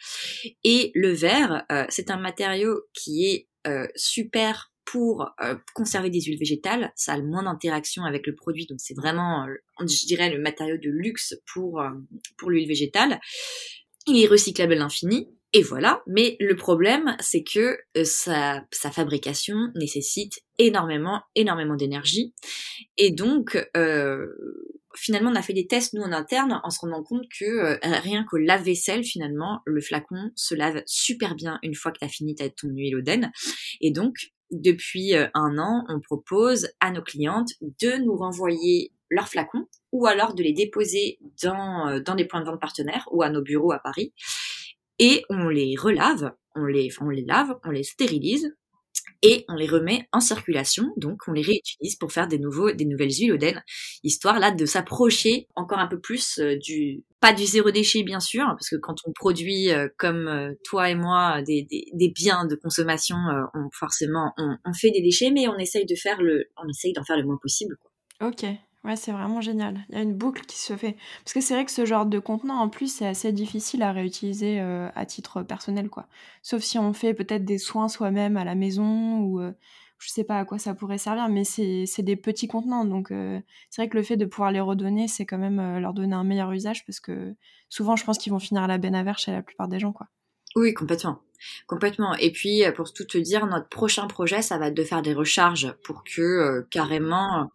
Et 0.63 0.91
le 0.95 1.11
verre, 1.11 1.65
c'est 1.89 2.11
un 2.11 2.17
matériau 2.17 2.81
qui 2.93 3.25
est 3.25 3.47
super 3.95 4.71
pour 4.91 5.29
euh, 5.41 5.55
conserver 5.75 6.09
des 6.09 6.21
huiles 6.21 6.39
végétales. 6.39 6.91
Ça 6.95 7.13
a 7.13 7.17
le 7.17 7.25
moins 7.25 7.43
d'interaction 7.43 8.05
avec 8.05 8.25
le 8.25 8.33
produit, 8.33 8.65
donc 8.65 8.79
c'est 8.81 8.95
vraiment, 8.95 9.45
euh, 9.45 9.53
je 9.81 10.05
dirais, 10.07 10.31
le 10.31 10.41
matériau 10.41 10.77
de 10.77 10.89
luxe 10.89 11.35
pour, 11.53 11.79
euh, 11.79 11.89
pour 12.37 12.49
l'huile 12.49 12.67
végétale. 12.67 13.19
Il 14.07 14.21
est 14.21 14.27
recyclable 14.27 14.73
à 14.73 14.77
l'infini. 14.77 15.29
Et 15.51 15.63
voilà, 15.63 16.03
mais 16.05 16.37
le 16.39 16.55
problème, 16.55 17.17
c'est 17.19 17.43
que 17.43 17.79
sa, 18.03 18.63
sa, 18.71 18.91
fabrication 18.91 19.55
nécessite 19.73 20.41
énormément, 20.59 21.23
énormément 21.33 21.75
d'énergie. 21.75 22.35
Et 22.97 23.09
donc, 23.09 23.57
finalement, 24.95 25.31
on 25.31 25.35
a 25.35 25.41
fait 25.41 25.53
des 25.53 25.67
tests, 25.67 25.93
nous, 25.93 26.01
en 26.01 26.11
interne, 26.11 26.59
en 26.63 26.69
se 26.69 26.79
rendant 26.79 27.03
compte 27.03 27.25
que 27.37 27.79
rien 28.01 28.23
qu'au 28.23 28.37
lave-vaisselle, 28.37 29.03
finalement, 29.03 29.61
le 29.65 29.81
flacon 29.81 30.31
se 30.35 30.55
lave 30.55 30.81
super 30.85 31.35
bien 31.35 31.59
une 31.63 31.75
fois 31.75 31.91
que 31.91 31.99
tu 31.99 32.05
as 32.05 32.09
fini 32.09 32.35
ton 32.35 32.69
huile. 32.69 33.01
Et 33.81 33.91
donc, 33.91 34.31
depuis 34.51 35.15
euh, 35.15 35.27
un 35.33 35.57
an, 35.57 35.85
on 35.89 35.99
propose 35.99 36.69
à 36.79 36.91
nos 36.91 37.01
clientes 37.01 37.51
de 37.61 38.03
nous 38.03 38.15
renvoyer 38.15 38.91
leurs 39.09 39.27
flacons 39.27 39.67
ou 39.91 40.07
alors 40.07 40.33
de 40.33 40.43
les 40.43 40.53
déposer 40.53 41.19
dans, 41.43 41.87
euh, 41.87 41.99
dans 41.99 42.15
des 42.15 42.25
points 42.25 42.41
de 42.41 42.45
vente 42.45 42.59
partenaires 42.59 43.07
ou 43.11 43.21
à 43.21 43.29
nos 43.29 43.41
bureaux 43.41 43.71
à 43.71 43.79
Paris. 43.79 44.13
Et 44.97 45.23
on 45.29 45.49
les 45.49 45.75
relave, 45.77 46.33
on 46.55 46.65
les, 46.65 46.89
on 46.99 47.09
les 47.09 47.23
lave, 47.23 47.57
on 47.63 47.71
les 47.71 47.83
stérilise 47.83 48.55
et 49.21 49.45
on 49.49 49.55
les 49.55 49.67
remet 49.67 50.07
en 50.11 50.19
circulation, 50.19 50.85
donc 50.97 51.21
on 51.27 51.33
les 51.33 51.41
réutilise 51.41 51.95
pour 51.95 52.11
faire 52.11 52.27
des 52.27 52.39
nouveaux, 52.39 52.71
des 52.71 52.85
nouvelles 52.85 53.11
huiles 53.11 53.33
Oden, 53.33 53.63
histoire 54.03 54.39
là 54.39 54.51
de 54.51 54.65
s'approcher 54.65 55.47
encore 55.55 55.79
un 55.79 55.87
peu 55.87 55.99
plus 55.99 56.39
euh, 56.39 56.57
du, 56.57 57.03
pas 57.19 57.33
du 57.33 57.45
zéro 57.45 57.71
déchet 57.71 58.03
bien 58.03 58.19
sûr, 58.19 58.45
parce 58.45 58.69
que 58.69 58.77
quand 58.77 58.95
on 59.05 59.11
produit 59.11 59.71
euh, 59.71 59.87
comme 59.97 60.27
euh, 60.27 60.53
toi 60.63 60.89
et 60.89 60.95
moi 60.95 61.41
des, 61.41 61.67
des, 61.69 62.09
biens 62.09 62.45
de 62.45 62.55
consommation, 62.55 63.17
on, 63.53 63.69
forcément 63.73 64.33
on, 64.37 64.73
fait 64.73 64.91
des 64.91 65.01
déchets, 65.01 65.31
mais 65.31 65.47
on 65.47 65.57
essaye 65.57 65.85
de 65.85 65.95
faire 65.95 66.19
d'en 66.19 67.03
faire 67.03 67.17
le 67.17 67.23
moins 67.23 67.39
possible. 67.41 67.75
Quoi. 67.81 68.29
Ok, 68.29 68.45
Ouais, 68.85 68.95
c'est 68.95 69.11
vraiment 69.11 69.41
génial. 69.41 69.85
Il 69.89 69.95
y 69.95 69.97
a 69.97 70.01
une 70.01 70.13
boucle 70.13 70.45
qui 70.45 70.57
se 70.57 70.77
fait. 70.77 70.95
Parce 71.23 71.33
que 71.33 71.41
c'est 71.41 71.53
vrai 71.53 71.65
que 71.65 71.71
ce 71.71 71.85
genre 71.85 72.05
de 72.05 72.17
contenant, 72.17 72.55
en 72.55 72.69
plus, 72.69 72.93
c'est 72.93 73.05
assez 73.05 73.33
difficile 73.33 73.83
à 73.83 73.91
réutiliser 73.91 74.61
euh, 74.61 74.89
à 74.95 75.05
titre 75.05 75.43
personnel, 75.43 75.89
quoi. 75.89 76.07
Sauf 76.43 76.61
si 76.63 76.79
on 76.79 76.93
fait 76.93 77.13
peut-être 77.13 77.43
des 77.43 77.57
soins 77.57 77.89
soi-même 77.89 78.37
à 78.37 78.45
la 78.45 78.55
maison 78.55 79.19
ou 79.19 79.41
euh, 79.41 79.51
je 79.97 80.09
sais 80.09 80.23
pas 80.23 80.39
à 80.39 80.45
quoi 80.45 80.59
ça 80.59 80.73
pourrait 80.73 80.97
servir, 80.97 81.27
mais 81.27 81.43
c'est 81.43 82.03
des 82.03 82.15
petits 82.15 82.47
contenants. 82.47 82.85
Donc 82.85 83.11
euh, 83.11 83.41
c'est 83.69 83.81
vrai 83.81 83.89
que 83.89 83.97
le 83.97 84.03
fait 84.03 84.15
de 84.15 84.25
pouvoir 84.25 84.51
les 84.51 84.61
redonner, 84.61 85.09
c'est 85.09 85.25
quand 85.25 85.37
même 85.37 85.79
leur 85.79 85.93
donner 85.93 86.15
un 86.15 86.23
meilleur 86.23 86.49
usage 86.53 86.85
parce 86.85 87.01
que 87.01 87.35
souvent, 87.67 87.97
je 87.97 88.05
pense 88.05 88.17
qu'ils 88.17 88.31
vont 88.31 88.39
finir 88.39 88.63
à 88.63 88.67
la 88.67 88.77
benne 88.77 88.95
à 88.95 89.03
verre 89.03 89.19
chez 89.19 89.33
la 89.33 89.41
plupart 89.41 89.67
des 89.67 89.79
gens, 89.79 89.91
quoi. 89.91 90.07
Oui, 90.55 90.73
complètement. 90.73 91.19
Complètement. 91.67 92.15
Et 92.15 92.31
puis, 92.31 92.63
euh, 92.63 92.71
pour 92.71 92.93
tout 92.93 93.05
te 93.05 93.17
dire, 93.17 93.45
notre 93.47 93.67
prochain 93.67 94.07
projet, 94.07 94.41
ça 94.41 94.57
va 94.57 94.67
être 94.67 94.73
de 94.73 94.83
faire 94.83 95.01
des 95.01 95.13
recharges 95.13 95.73
pour 95.83 96.03
que 96.03 96.21
euh, 96.21 96.67
carrément, 96.69 97.51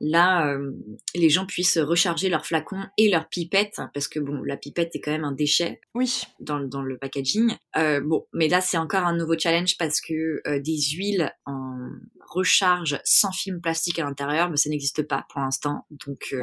là, 0.00 0.48
euh, 0.48 0.72
les 1.14 1.30
gens 1.30 1.46
puissent 1.46 1.78
recharger 1.78 2.28
leurs 2.28 2.46
flacons 2.46 2.84
et 2.96 3.10
leurs 3.10 3.28
pipettes, 3.28 3.80
parce 3.94 4.08
que 4.08 4.20
bon, 4.20 4.42
la 4.42 4.56
pipette 4.56 4.94
est 4.94 5.00
quand 5.00 5.12
même 5.12 5.24
un 5.24 5.32
déchet. 5.32 5.80
Oui. 5.94 6.22
Dans, 6.40 6.60
dans 6.60 6.82
le 6.82 6.98
packaging. 6.98 7.56
bon, 8.02 8.26
mais 8.32 8.48
là, 8.48 8.60
c'est 8.60 8.78
encore 8.78 9.04
un 9.04 9.16
nouveau 9.16 9.38
challenge 9.38 9.76
parce 9.78 10.00
que 10.00 10.58
des 10.58 10.80
huiles 10.92 11.32
en 11.46 11.90
recharge 12.26 13.00
sans 13.04 13.32
film 13.32 13.60
plastique 13.60 13.98
à 13.98 14.04
l'intérieur, 14.04 14.50
mais 14.50 14.56
ça 14.56 14.68
n'existe 14.70 15.02
pas 15.02 15.26
pour 15.30 15.40
l'instant. 15.40 15.86
Donc, 15.90 16.34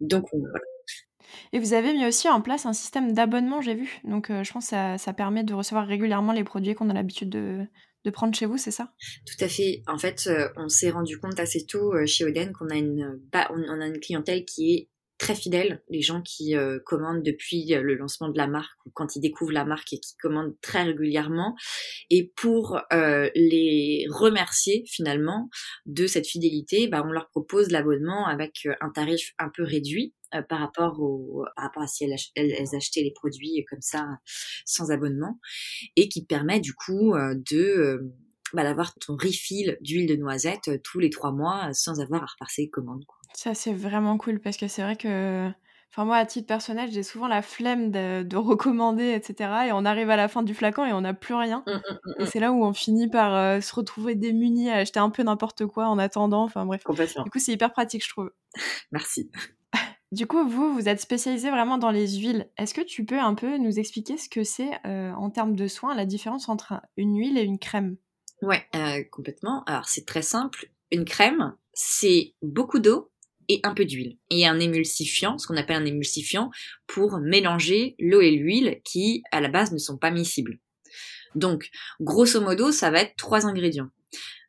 donc 0.00 0.26
voilà. 0.32 0.64
Et 1.52 1.58
vous 1.58 1.72
avez 1.72 1.92
mis 1.92 2.06
aussi 2.06 2.28
en 2.28 2.40
place 2.40 2.66
un 2.66 2.72
système 2.72 3.12
d'abonnement, 3.12 3.60
j'ai 3.60 3.74
vu. 3.74 4.00
Donc 4.04 4.30
euh, 4.30 4.44
je 4.44 4.52
pense 4.52 4.66
que 4.66 4.70
ça, 4.70 4.98
ça, 4.98 5.12
permet 5.12 5.44
de 5.44 5.54
recevoir 5.54 5.86
régulièrement 5.86 6.32
les 6.32 6.44
produits 6.44 6.74
qu'on 6.74 6.90
a 6.90 6.94
l'habitude 6.94 7.30
de, 7.30 7.66
de, 8.04 8.10
prendre 8.10 8.34
chez 8.34 8.46
vous, 8.46 8.56
c'est 8.56 8.70
ça? 8.70 8.92
Tout 9.26 9.44
à 9.44 9.48
fait. 9.48 9.82
En 9.86 9.98
fait, 9.98 10.26
euh, 10.26 10.48
on 10.56 10.68
s'est 10.68 10.90
rendu 10.90 11.18
compte 11.18 11.38
assez 11.40 11.66
tôt 11.66 11.94
euh, 11.94 12.06
chez 12.06 12.24
Oden 12.24 12.52
qu'on 12.52 12.68
a 12.68 12.76
une, 12.76 13.20
bah, 13.32 13.50
on 13.50 13.80
a 13.80 13.86
une 13.86 14.00
clientèle 14.00 14.44
qui 14.44 14.74
est 14.74 14.88
très 15.18 15.34
fidèles, 15.34 15.82
les 15.90 16.00
gens 16.00 16.22
qui 16.22 16.54
commandent 16.86 17.22
depuis 17.22 17.66
le 17.68 17.94
lancement 17.94 18.30
de 18.30 18.38
la 18.38 18.46
marque 18.46 18.78
ou 18.86 18.90
quand 18.94 19.16
ils 19.16 19.20
découvrent 19.20 19.52
la 19.52 19.66
marque 19.66 19.92
et 19.92 20.00
qui 20.00 20.16
commandent 20.16 20.54
très 20.62 20.82
régulièrement. 20.82 21.56
Et 22.08 22.32
pour 22.36 22.80
les 22.90 24.06
remercier 24.08 24.82
finalement 24.86 25.50
de 25.84 26.06
cette 26.06 26.26
fidélité, 26.26 26.88
bah, 26.88 27.02
on 27.04 27.12
leur 27.12 27.28
propose 27.28 27.70
l'abonnement 27.70 28.26
avec 28.28 28.66
un 28.80 28.88
tarif 28.88 29.34
un 29.38 29.50
peu 29.54 29.62
réduit 29.62 30.14
par 30.48 30.60
rapport 30.60 31.00
au 31.00 31.44
par 31.56 31.66
rapport 31.66 31.82
à 31.82 31.86
si 31.86 32.04
elles, 32.04 32.16
elles, 32.34 32.74
achetaient 32.74 33.02
les 33.02 33.12
produits 33.12 33.64
comme 33.68 33.80
ça 33.80 34.06
sans 34.64 34.90
abonnement 34.90 35.38
et 35.96 36.08
qui 36.08 36.24
permet 36.24 36.60
du 36.60 36.74
coup 36.74 37.14
de 37.16 38.12
bah, 38.52 38.64
d'avoir 38.64 38.94
ton 38.94 39.14
refill 39.14 39.78
d'huile 39.80 40.06
de 40.06 40.16
noisette 40.16 40.82
tous 40.82 40.98
les 40.98 41.10
trois 41.10 41.32
mois 41.32 41.68
sans 41.72 42.00
avoir 42.00 42.22
à 42.22 42.26
repasser 42.26 42.62
les 42.62 42.70
commandes. 42.70 43.04
Quoi. 43.06 43.18
Ça, 43.34 43.54
c'est 43.54 43.72
vraiment 43.72 44.18
cool 44.18 44.40
parce 44.40 44.56
que 44.56 44.68
c'est 44.68 44.82
vrai 44.82 44.96
que. 44.96 45.48
Enfin, 45.92 46.04
moi, 46.04 46.18
à 46.18 46.26
titre 46.26 46.46
personnel, 46.46 46.88
j'ai 46.92 47.02
souvent 47.02 47.26
la 47.26 47.42
flemme 47.42 47.90
de, 47.90 48.36
recommander, 48.36 49.10
etc. 49.10 49.50
Et 49.66 49.72
on 49.72 49.84
arrive 49.84 50.08
à 50.10 50.16
la 50.16 50.28
fin 50.28 50.44
du 50.44 50.54
flacon 50.54 50.84
et 50.84 50.92
on 50.92 51.00
n'a 51.00 51.14
plus 51.14 51.34
rien. 51.34 51.64
Mmh, 51.66 51.72
mmh, 51.72 51.94
mmh, 52.04 52.22
et 52.22 52.26
c'est 52.26 52.38
là 52.38 52.52
où 52.52 52.64
on 52.64 52.72
finit 52.72 53.08
par 53.08 53.34
euh, 53.34 53.60
se 53.60 53.74
retrouver 53.74 54.14
démunis 54.14 54.70
à 54.70 54.76
acheter 54.76 55.00
un 55.00 55.10
peu 55.10 55.24
n'importe 55.24 55.66
quoi 55.66 55.88
en 55.88 55.98
attendant. 55.98 56.44
Enfin, 56.44 56.64
bref. 56.64 56.84
Du 56.86 57.30
coup, 57.30 57.40
c'est 57.40 57.52
hyper 57.52 57.72
pratique, 57.72 58.04
je 58.04 58.10
trouve. 58.10 58.30
Merci. 58.92 59.30
Du 60.12 60.26
coup, 60.26 60.48
vous, 60.48 60.74
vous 60.74 60.88
êtes 60.88 61.00
spécialisé 61.00 61.50
vraiment 61.50 61.78
dans 61.78 61.92
les 61.92 62.18
huiles. 62.18 62.48
Est-ce 62.58 62.74
que 62.74 62.80
tu 62.80 63.04
peux 63.04 63.20
un 63.20 63.34
peu 63.34 63.58
nous 63.58 63.78
expliquer 63.78 64.16
ce 64.16 64.28
que 64.28 64.42
c'est 64.42 64.70
euh, 64.84 65.12
en 65.12 65.30
termes 65.30 65.54
de 65.54 65.68
soins, 65.68 65.94
la 65.94 66.04
différence 66.04 66.48
entre 66.48 66.74
une 66.96 67.16
huile 67.16 67.38
et 67.38 67.42
une 67.42 67.60
crème? 67.60 67.96
Ouais, 68.42 68.66
euh, 68.74 69.04
complètement. 69.12 69.62
Alors, 69.64 69.88
c'est 69.88 70.06
très 70.06 70.22
simple. 70.22 70.68
Une 70.90 71.04
crème, 71.04 71.54
c'est 71.74 72.34
beaucoup 72.42 72.80
d'eau 72.80 73.12
et 73.48 73.60
un 73.62 73.72
peu 73.72 73.84
d'huile. 73.84 74.18
Et 74.30 74.48
un 74.48 74.58
émulsifiant, 74.58 75.38
ce 75.38 75.46
qu'on 75.46 75.56
appelle 75.56 75.76
un 75.76 75.84
émulsifiant, 75.84 76.50
pour 76.88 77.18
mélanger 77.18 77.94
l'eau 78.00 78.20
et 78.20 78.32
l'huile 78.32 78.80
qui, 78.84 79.22
à 79.30 79.40
la 79.40 79.48
base, 79.48 79.70
ne 79.72 79.78
sont 79.78 79.96
pas 79.96 80.10
miscibles. 80.10 80.58
Donc, 81.36 81.70
grosso 82.00 82.40
modo, 82.40 82.72
ça 82.72 82.90
va 82.90 83.02
être 83.02 83.14
trois 83.16 83.46
ingrédients. 83.46 83.90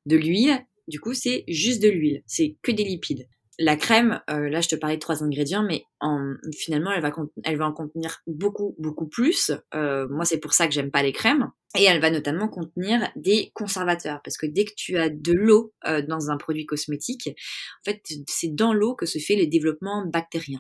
De 0.08 0.18
l'huile, 0.18 0.66
du 0.88 1.00
coup, 1.00 1.14
c'est 1.14 1.44
juste 1.48 1.84
de 1.84 1.90
l'huile, 1.90 2.24
c'est 2.26 2.58
que 2.64 2.72
des 2.72 2.84
lipides. 2.84 3.28
La 3.64 3.76
crème, 3.76 4.22
euh, 4.32 4.50
là 4.50 4.60
je 4.60 4.70
te 4.70 4.76
parlais 4.76 4.96
de 4.96 5.02
trois 5.02 5.24
ingrédients, 5.24 5.62
mais 5.62 5.86
en, 6.00 6.34
finalement 6.58 6.90
elle 6.92 7.58
va, 7.58 7.68
en 7.68 7.74
contenir 7.74 8.22
beaucoup, 8.26 8.76
beaucoup 8.80 9.08
plus. 9.08 9.52
Euh, 9.76 10.08
moi 10.10 10.26
c'est 10.26 10.40
pour 10.40 10.54
ça 10.54 10.66
que 10.66 10.74
j'aime 10.74 10.90
pas 10.90 11.04
les 11.04 11.14
crèmes. 11.14 11.52
Et 11.78 11.84
elle 11.84 12.02
va 12.02 12.10
notamment 12.10 12.50
contenir 12.50 13.10
des 13.16 13.52
conservateurs, 13.54 14.22
parce 14.24 14.36
que 14.36 14.46
dès 14.46 14.66
que 14.66 14.74
tu 14.76 14.98
as 14.98 15.10
de 15.10 15.32
l'eau 15.32 15.74
euh, 15.88 16.02
dans 16.02 16.30
un 16.30 16.36
produit 16.36 16.66
cosmétique, 16.66 17.30
en 17.30 17.92
fait, 17.92 18.02
c'est 18.28 18.54
dans 18.54 18.74
l'eau 18.74 18.94
que 18.94 19.06
se 19.06 19.20
fait 19.20 19.38
le 19.38 19.48
développement 19.48 20.06
bactérien. 20.06 20.60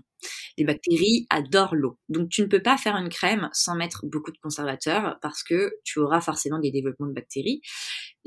Les 0.58 0.64
bactéries 0.64 1.28
adorent 1.30 1.76
l'eau. 1.76 1.98
Donc 2.08 2.30
tu 2.30 2.42
ne 2.42 2.48
peux 2.48 2.62
pas 2.62 2.78
faire 2.78 2.96
une 2.96 3.10
crème 3.10 3.50
sans 3.52 3.76
mettre 3.76 4.06
beaucoup 4.06 4.32
de 4.32 4.38
conservateurs, 4.38 5.18
parce 5.22 5.44
que 5.44 5.74
tu 5.84 6.00
auras 6.00 6.22
forcément 6.22 6.60
des 6.60 6.72
développements 6.72 7.08
de 7.08 7.14
bactéries. 7.14 7.62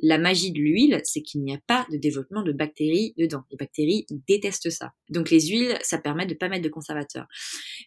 La 0.02 0.18
magie 0.18 0.52
de 0.52 0.58
l'huile, 0.58 1.00
c'est 1.04 1.22
qu'il 1.22 1.42
n'y 1.42 1.54
a 1.54 1.60
pas 1.66 1.86
de 1.90 1.96
développement 1.96 2.42
de 2.42 2.52
bactéries 2.52 3.14
dedans. 3.16 3.44
Les 3.50 3.56
bactéries 3.56 4.06
détestent 4.28 4.70
ça. 4.70 4.92
Donc 5.08 5.30
les 5.30 5.40
huiles, 5.40 5.78
ça 5.82 5.96
permet 5.96 6.26
de 6.26 6.34
pas 6.34 6.50
mettre 6.50 6.64
de 6.64 6.68
conservateurs. 6.68 7.28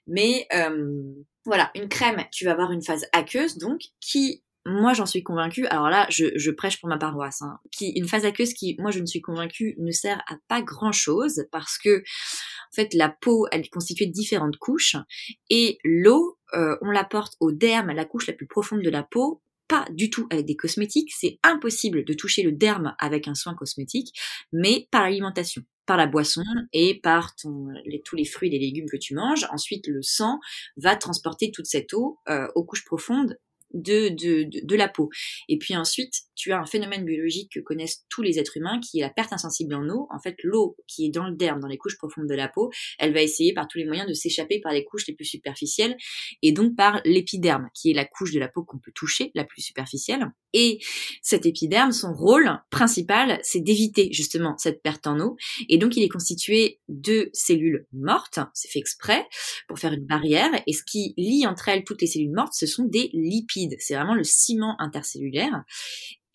Mais 0.08 0.48
euh, 0.54 1.04
voilà, 1.46 1.70
une 1.76 1.88
crème, 1.88 2.24
tu 2.32 2.46
vas 2.46 2.52
avoir 2.52 2.72
une 2.72 2.82
phase 2.82 3.06
aqueuse, 3.12 3.58
donc 3.58 3.82
qui 4.00 4.44
moi 4.68 4.94
j'en 4.94 5.06
suis 5.06 5.24
convaincue, 5.24 5.66
alors 5.68 5.90
là 5.90 6.06
je, 6.10 6.52
prêche 6.52 6.80
pour 6.80 6.90
ma 6.90 6.98
paroisse, 6.98 7.42
hein, 7.42 7.60
une 7.82 8.08
phase 8.08 8.26
aqueuse 8.26 8.54
qui, 8.54 8.76
moi 8.80 8.92
je 8.92 9.00
ne 9.00 9.06
suis 9.06 9.22
convaincue, 9.22 9.76
ne 9.80 9.92
sert 9.92 10.22
à 10.28 10.36
pas 10.48 10.62
grand 10.62 10.92
chose 10.92 11.46
parce 11.52 11.78
que 11.78 12.00
en 12.00 12.76
fait 12.76 12.94
la 12.94 13.10
peau 13.10 13.48
elle 13.52 13.62
est 13.62 13.70
constituée 13.70 14.08
de 14.08 14.12
différentes 14.12 14.58
couches 14.58 14.98
et 15.50 15.80
l'eau 15.84 16.38
euh, 16.54 16.78
on 16.82 16.92
l'apporte 16.92 17.36
au 17.40 17.52
derme, 17.52 17.92
la 17.92 18.06
couche 18.06 18.28
la 18.28 18.34
plus 18.34 18.48
profonde 18.48 18.82
de 18.82 18.90
la 18.90 19.04
peau, 19.04 19.42
pas 19.68 19.86
du 19.92 20.10
tout 20.10 20.28
avec 20.30 20.46
des 20.46 20.56
cosmétiques, 20.56 21.12
c'est 21.18 21.40
impossible 21.44 22.04
de 22.04 22.14
toucher 22.14 22.44
le 22.44 22.52
derme 22.52 22.96
avec 23.00 23.28
un 23.28 23.36
soin 23.36 23.54
cosmétique, 23.54 24.14
mais 24.52 24.88
par 24.92 25.04
l'alimentation 25.04 25.64
par 25.86 25.96
la 25.98 26.06
boisson 26.06 26.44
et 26.74 27.00
par 27.00 27.34
tous 27.36 27.72
les 28.18 28.26
fruits 28.26 28.50
et 28.50 28.52
les 28.52 28.60
légumes 28.60 28.90
que 28.92 28.98
tu 28.98 29.16
manges. 29.16 29.48
Ensuite, 29.52 29.88
le 29.88 30.02
sang 30.02 30.40
va 30.76 30.98
transporter 30.98 31.50
toute 31.50 31.66
cette 31.66 31.94
eau 31.94 32.20
euh, 32.28 32.48
aux 32.56 32.66
couches 32.66 32.84
profondes 32.84 33.38
de, 33.74 34.10
de, 34.10 34.66
de, 34.66 34.76
la 34.76 34.88
peau. 34.88 35.10
Et 35.50 35.58
puis 35.58 35.76
ensuite, 35.76 36.27
tu 36.38 36.52
as 36.52 36.60
un 36.60 36.66
phénomène 36.66 37.04
biologique 37.04 37.52
que 37.54 37.60
connaissent 37.60 38.06
tous 38.10 38.22
les 38.22 38.40
êtres 38.40 38.58
humains, 38.58 38.80
qui 38.80 39.00
est 39.00 39.02
la 39.02 39.10
perte 39.10 39.34
insensible 39.34 39.74
en 39.74 39.90
eau. 39.90 40.08
En 40.12 40.20
fait, 40.20 40.36
l'eau 40.44 40.78
qui 40.88 41.08
est 41.08 41.10
dans 41.10 41.28
le 41.28 41.36
derme, 41.36 41.60
dans 41.60 41.68
les 41.68 41.78
couches 41.78 41.98
profondes 41.98 42.28
de 42.28 42.36
la 42.36 42.48
peau, 42.48 42.72
elle 43.00 43.14
va 43.14 43.22
essayer 43.22 43.54
par 43.54 43.68
tous 43.68 43.80
les 43.80 43.86
moyens 43.86 44.08
de 44.08 44.14
s'échapper 44.14 44.60
par 44.62 44.72
les 44.72 44.86
couches 44.86 45.08
les 45.08 45.16
plus 45.16 45.26
superficielles, 45.26 45.98
et 46.42 46.52
donc 46.52 46.76
par 46.76 47.02
l'épiderme, 47.06 47.70
qui 47.74 47.90
est 47.90 47.94
la 47.94 48.06
couche 48.06 48.32
de 48.32 48.40
la 48.40 48.48
peau 48.48 48.64
qu'on 48.64 48.80
peut 48.80 48.92
toucher, 48.94 49.32
la 49.34 49.44
plus 49.44 49.62
superficielle. 49.62 50.32
Et 50.54 50.80
cet 51.22 51.46
épiderme, 51.46 51.92
son 51.92 52.14
rôle 52.14 52.50
principal, 52.70 53.40
c'est 53.44 53.60
d'éviter 53.60 54.10
justement 54.12 54.58
cette 54.58 54.82
perte 54.82 55.08
en 55.08 55.20
eau. 55.20 55.36
Et 55.70 55.78
donc, 55.78 55.98
il 55.98 56.04
est 56.04 56.10
constitué 56.10 56.80
de 56.88 57.30
cellules 57.34 57.86
mortes, 57.92 58.40
c'est 58.54 58.70
fait 58.70 58.80
exprès, 58.80 59.26
pour 59.68 59.80
faire 59.80 59.94
une 59.94 60.06
barrière. 60.06 60.50
Et 60.68 60.74
ce 60.74 60.84
qui 60.84 61.14
lie 61.18 61.46
entre 61.46 61.70
elles 61.70 61.84
toutes 61.84 62.02
les 62.02 62.08
cellules 62.08 62.34
mortes, 62.34 62.54
ce 62.54 62.66
sont 62.66 62.86
des 62.86 63.10
lipides. 63.14 63.76
C'est 63.80 63.96
vraiment 63.96 64.16
le 64.16 64.24
ciment 64.24 64.76
intercellulaire. 64.80 65.64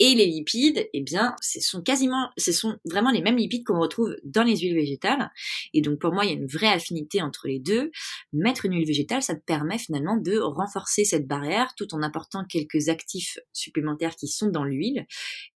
Et 0.05 0.17
les 0.17 0.27
lipides, 0.27 0.88
eh 0.93 1.01
bien, 1.01 1.37
ce 1.41 1.61
sont 1.61 1.81
quasiment, 1.81 2.31
ce 2.37 2.51
sont 2.51 2.77
vraiment 2.85 3.12
les 3.12 3.23
mêmes 3.23 3.37
lipides 3.37 3.65
qu'on 3.65 3.79
retrouve 3.79 4.17
dans 4.25 4.43
les 4.43 4.57
huiles 4.57 4.75
végétales. 4.75 5.31
Et 5.75 5.81
donc, 5.81 6.01
pour 6.01 6.12
moi, 6.12 6.25
il 6.25 6.29
y 6.29 6.35
a 6.35 6.37
une 6.37 6.49
vraie 6.49 6.73
affinité 6.73 7.23
entre 7.23 7.47
les 7.47 7.61
deux. 7.61 7.93
Mettre 8.33 8.65
une 8.65 8.73
huile 8.73 8.85
végétale, 8.85 9.23
ça 9.23 9.37
te 9.37 9.45
permet 9.45 9.79
finalement 9.79 10.17
de 10.17 10.38
renforcer 10.38 11.05
cette 11.05 11.29
barrière 11.29 11.77
tout 11.77 11.95
en 11.95 12.03
apportant 12.03 12.45
quelques 12.45 12.88
actifs 12.88 13.38
supplémentaires 13.53 14.17
qui 14.17 14.27
sont 14.27 14.49
dans 14.49 14.65
l'huile. 14.65 15.07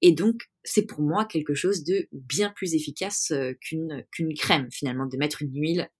Et 0.00 0.12
donc, 0.12 0.42
c'est 0.62 0.86
pour 0.86 1.00
moi 1.00 1.24
quelque 1.24 1.54
chose 1.54 1.82
de 1.82 2.06
bien 2.12 2.50
plus 2.50 2.76
efficace 2.76 3.32
euh, 3.32 3.52
qu'une 3.60 4.04
qu'une 4.12 4.32
crème, 4.32 4.68
finalement, 4.70 5.06
de 5.06 5.16
mettre 5.16 5.42
une 5.42 5.60
huile 5.60 5.90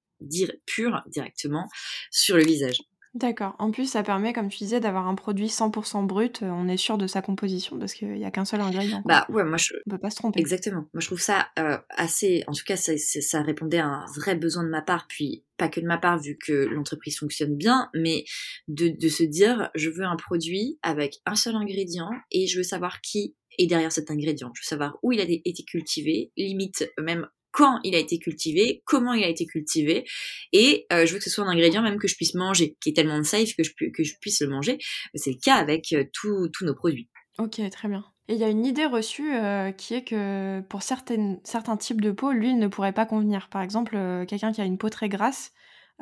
pure 0.66 1.02
directement 1.08 1.68
sur 2.12 2.36
le 2.36 2.44
visage. 2.44 2.78
D'accord. 3.16 3.56
En 3.58 3.70
plus, 3.70 3.90
ça 3.90 4.02
permet, 4.02 4.34
comme 4.34 4.50
tu 4.50 4.58
disais, 4.58 4.78
d'avoir 4.78 5.08
un 5.08 5.14
produit 5.14 5.46
100% 5.46 6.06
brut. 6.06 6.42
Euh, 6.42 6.50
on 6.50 6.68
est 6.68 6.76
sûr 6.76 6.98
de 6.98 7.06
sa 7.06 7.22
composition 7.22 7.78
parce 7.78 7.94
qu'il 7.94 8.12
n'y 8.12 8.26
a 8.26 8.30
qu'un 8.30 8.44
seul 8.44 8.60
ingrédient. 8.60 9.02
Bah 9.06 9.24
ouais, 9.30 9.42
moi 9.42 9.56
je. 9.56 9.72
On 9.86 9.90
peut 9.90 9.98
pas 9.98 10.10
se 10.10 10.16
tromper. 10.16 10.38
Exactement. 10.38 10.86
Moi 10.92 11.00
je 11.00 11.06
trouve 11.06 11.20
ça 11.20 11.48
euh, 11.58 11.78
assez. 11.88 12.44
En 12.46 12.52
tout 12.52 12.64
cas, 12.66 12.76
ça, 12.76 12.92
ça 12.98 13.40
répondait 13.40 13.78
à 13.78 13.86
un 13.86 14.06
vrai 14.14 14.36
besoin 14.36 14.64
de 14.64 14.68
ma 14.68 14.82
part, 14.82 15.06
puis 15.08 15.44
pas 15.56 15.70
que 15.70 15.80
de 15.80 15.86
ma 15.86 15.96
part 15.96 16.18
vu 16.18 16.36
que 16.36 16.52
l'entreprise 16.52 17.18
fonctionne 17.18 17.56
bien, 17.56 17.88
mais 17.94 18.24
de, 18.68 18.88
de 18.88 19.08
se 19.08 19.22
dire 19.22 19.70
je 19.74 19.88
veux 19.88 20.04
un 20.04 20.16
produit 20.16 20.78
avec 20.82 21.22
un 21.24 21.36
seul 21.36 21.56
ingrédient 21.56 22.10
et 22.30 22.46
je 22.46 22.58
veux 22.58 22.64
savoir 22.64 23.00
qui 23.00 23.34
est 23.58 23.66
derrière 23.66 23.92
cet 23.92 24.10
ingrédient. 24.10 24.50
Je 24.54 24.60
veux 24.60 24.68
savoir 24.68 24.98
où 25.02 25.12
il 25.12 25.20
a 25.20 25.24
été 25.24 25.64
cultivé, 25.64 26.32
limite 26.36 26.92
même 26.98 27.26
quand 27.56 27.80
il 27.84 27.94
a 27.94 27.98
été 27.98 28.18
cultivé, 28.18 28.82
comment 28.84 29.14
il 29.14 29.24
a 29.24 29.28
été 29.28 29.46
cultivé, 29.46 30.04
et 30.52 30.86
euh, 30.92 31.06
je 31.06 31.14
veux 31.14 31.18
que 31.18 31.24
ce 31.24 31.30
soit 31.30 31.42
un 31.42 31.48
ingrédient 31.48 31.80
même 31.80 31.98
que 31.98 32.06
je 32.06 32.14
puisse 32.14 32.34
manger, 32.34 32.76
qui 32.82 32.90
est 32.90 32.92
tellement 32.92 33.22
safe 33.24 33.56
que 33.56 33.64
je, 33.64 34.12
puisse 34.20 34.42
le 34.42 34.48
manger. 34.48 34.76
C'est 35.14 35.30
le 35.30 35.38
cas 35.42 35.54
avec 35.54 35.90
euh, 35.94 36.04
tous 36.12 36.50
nos 36.60 36.74
produits. 36.74 37.08
Ok, 37.38 37.58
très 37.70 37.88
bien. 37.88 38.04
Et 38.28 38.34
il 38.34 38.38
y 38.38 38.44
a 38.44 38.50
une 38.50 38.66
idée 38.66 38.84
reçue 38.84 39.34
euh, 39.34 39.72
qui 39.72 39.94
est 39.94 40.04
que 40.04 40.60
pour 40.68 40.82
certains 40.82 41.76
types 41.78 42.02
de 42.02 42.10
peau, 42.10 42.30
l'huile 42.30 42.58
ne 42.58 42.66
pourrait 42.66 42.92
pas 42.92 43.06
convenir. 43.06 43.48
Par 43.48 43.62
exemple, 43.62 43.96
quelqu'un 44.28 44.52
qui 44.52 44.60
a 44.60 44.64
une 44.64 44.76
peau 44.76 44.90
très 44.90 45.08
grasse, 45.08 45.52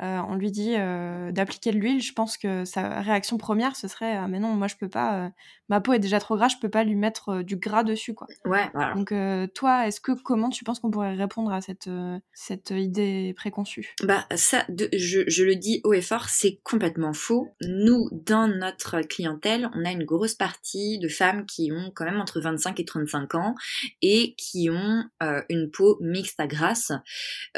euh, 0.01 0.19
on 0.27 0.35
lui 0.35 0.51
dit 0.51 0.73
euh, 0.75 1.31
d'appliquer 1.31 1.71
de 1.71 1.77
l'huile, 1.77 2.01
je 2.01 2.11
pense 2.11 2.37
que 2.37 2.65
sa 2.65 2.99
réaction 2.99 3.37
première 3.37 3.77
ce 3.77 3.87
serait 3.87 4.17
ah, 4.17 4.27
mais 4.27 4.39
non 4.39 4.49
moi 4.49 4.67
je 4.67 4.75
peux 4.75 4.89
pas, 4.89 5.25
euh, 5.25 5.29
ma 5.69 5.79
peau 5.79 5.93
est 5.93 5.99
déjà 5.99 6.19
trop 6.19 6.35
grasse, 6.35 6.53
je 6.53 6.59
peux 6.59 6.69
pas 6.69 6.83
lui 6.83 6.95
mettre 6.95 7.43
du 7.43 7.55
gras 7.55 7.85
dessus 7.85 8.13
quoi. 8.13 8.27
Ouais. 8.43 8.69
Donc 8.95 9.13
toi 9.53 9.87
est-ce 9.87 10.01
que 10.01 10.11
comment 10.11 10.49
tu 10.49 10.65
penses 10.65 10.79
qu'on 10.81 10.91
pourrait 10.91 11.15
répondre 11.15 11.53
à 11.53 11.61
cette 11.61 11.89
cette 12.33 12.71
idée 12.71 13.33
préconçue? 13.37 13.95
Bah 14.03 14.25
ça, 14.35 14.65
je, 14.69 15.23
je, 15.27 15.43
le 15.45 15.55
dis 15.55 15.79
haut 15.85 15.93
et 15.93 16.01
fort, 16.01 16.27
c'est 16.27 16.59
complètement 16.63 17.13
faux. 17.13 17.55
Nous 17.61 18.09
dans 18.11 18.49
notre 18.49 18.99
clientèle, 18.99 19.69
on 19.75 19.85
a 19.85 19.91
une 19.91 20.03
grosse 20.03 20.35
partie 20.35 20.99
de 20.99 21.07
femmes 21.07 21.45
qui 21.45 21.71
ont 21.71 21.91
quand 21.95 22.03
même 22.03 22.19
entre 22.19 22.41
25 22.41 22.81
et 22.81 22.85
35 22.85 23.35
ans 23.35 23.55
et 24.01 24.35
qui 24.37 24.69
ont 24.69 25.05
une 25.49 25.71
peau 25.71 25.97
mixte 26.01 26.39
à 26.41 26.47
grasse. 26.47 26.91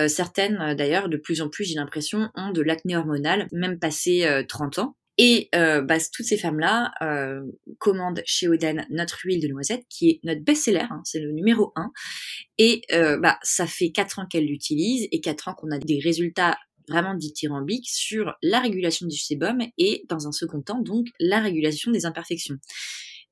certaines 0.08 0.76
d'ailleurs 0.76 1.10
de 1.10 1.18
plus 1.18 1.42
en 1.42 1.50
plus 1.50 1.64
j'ai 1.64 1.76
l'impression 1.76 2.27
ont 2.36 2.52
de 2.52 2.62
l'acné 2.62 2.96
hormonal, 2.96 3.48
même 3.52 3.80
passé 3.80 4.28
30 4.48 4.78
euh, 4.78 4.82
ans. 4.82 4.98
Et 5.20 5.50
euh, 5.56 5.82
bah, 5.82 5.98
toutes 6.14 6.28
ces 6.28 6.38
femmes-là 6.38 6.92
euh, 7.02 7.42
commandent 7.80 8.22
chez 8.26 8.48
Oden 8.48 8.86
notre 8.92 9.20
huile 9.26 9.42
de 9.42 9.48
noisette, 9.48 9.84
qui 9.90 10.10
est 10.10 10.20
notre 10.24 10.44
best-seller, 10.44 10.86
hein, 10.92 11.02
c'est 11.04 11.20
le 11.20 11.32
numéro 11.32 11.74
1. 11.76 11.92
Et 12.60 12.82
bah, 12.92 13.40
ça 13.42 13.66
fait 13.66 13.92
4 13.92 14.20
ans 14.20 14.26
qu'elle 14.30 14.46
l'utilise 14.46 15.08
et 15.12 15.20
4 15.20 15.48
ans 15.48 15.54
qu'on 15.56 15.72
a 15.72 15.80
des 15.80 16.00
résultats 16.00 16.58
vraiment 16.88 17.16
dithyrambiques 17.16 17.90
sur 17.90 18.34
la 18.42 18.60
régulation 18.60 19.08
du 19.08 19.18
sébum 19.18 19.60
et 19.78 20.06
dans 20.08 20.28
un 20.28 20.32
second 20.32 20.62
temps 20.62 20.80
donc 20.80 21.08
la 21.20 21.42
régulation 21.42 21.92
des 21.92 22.06
imperfections 22.06 22.56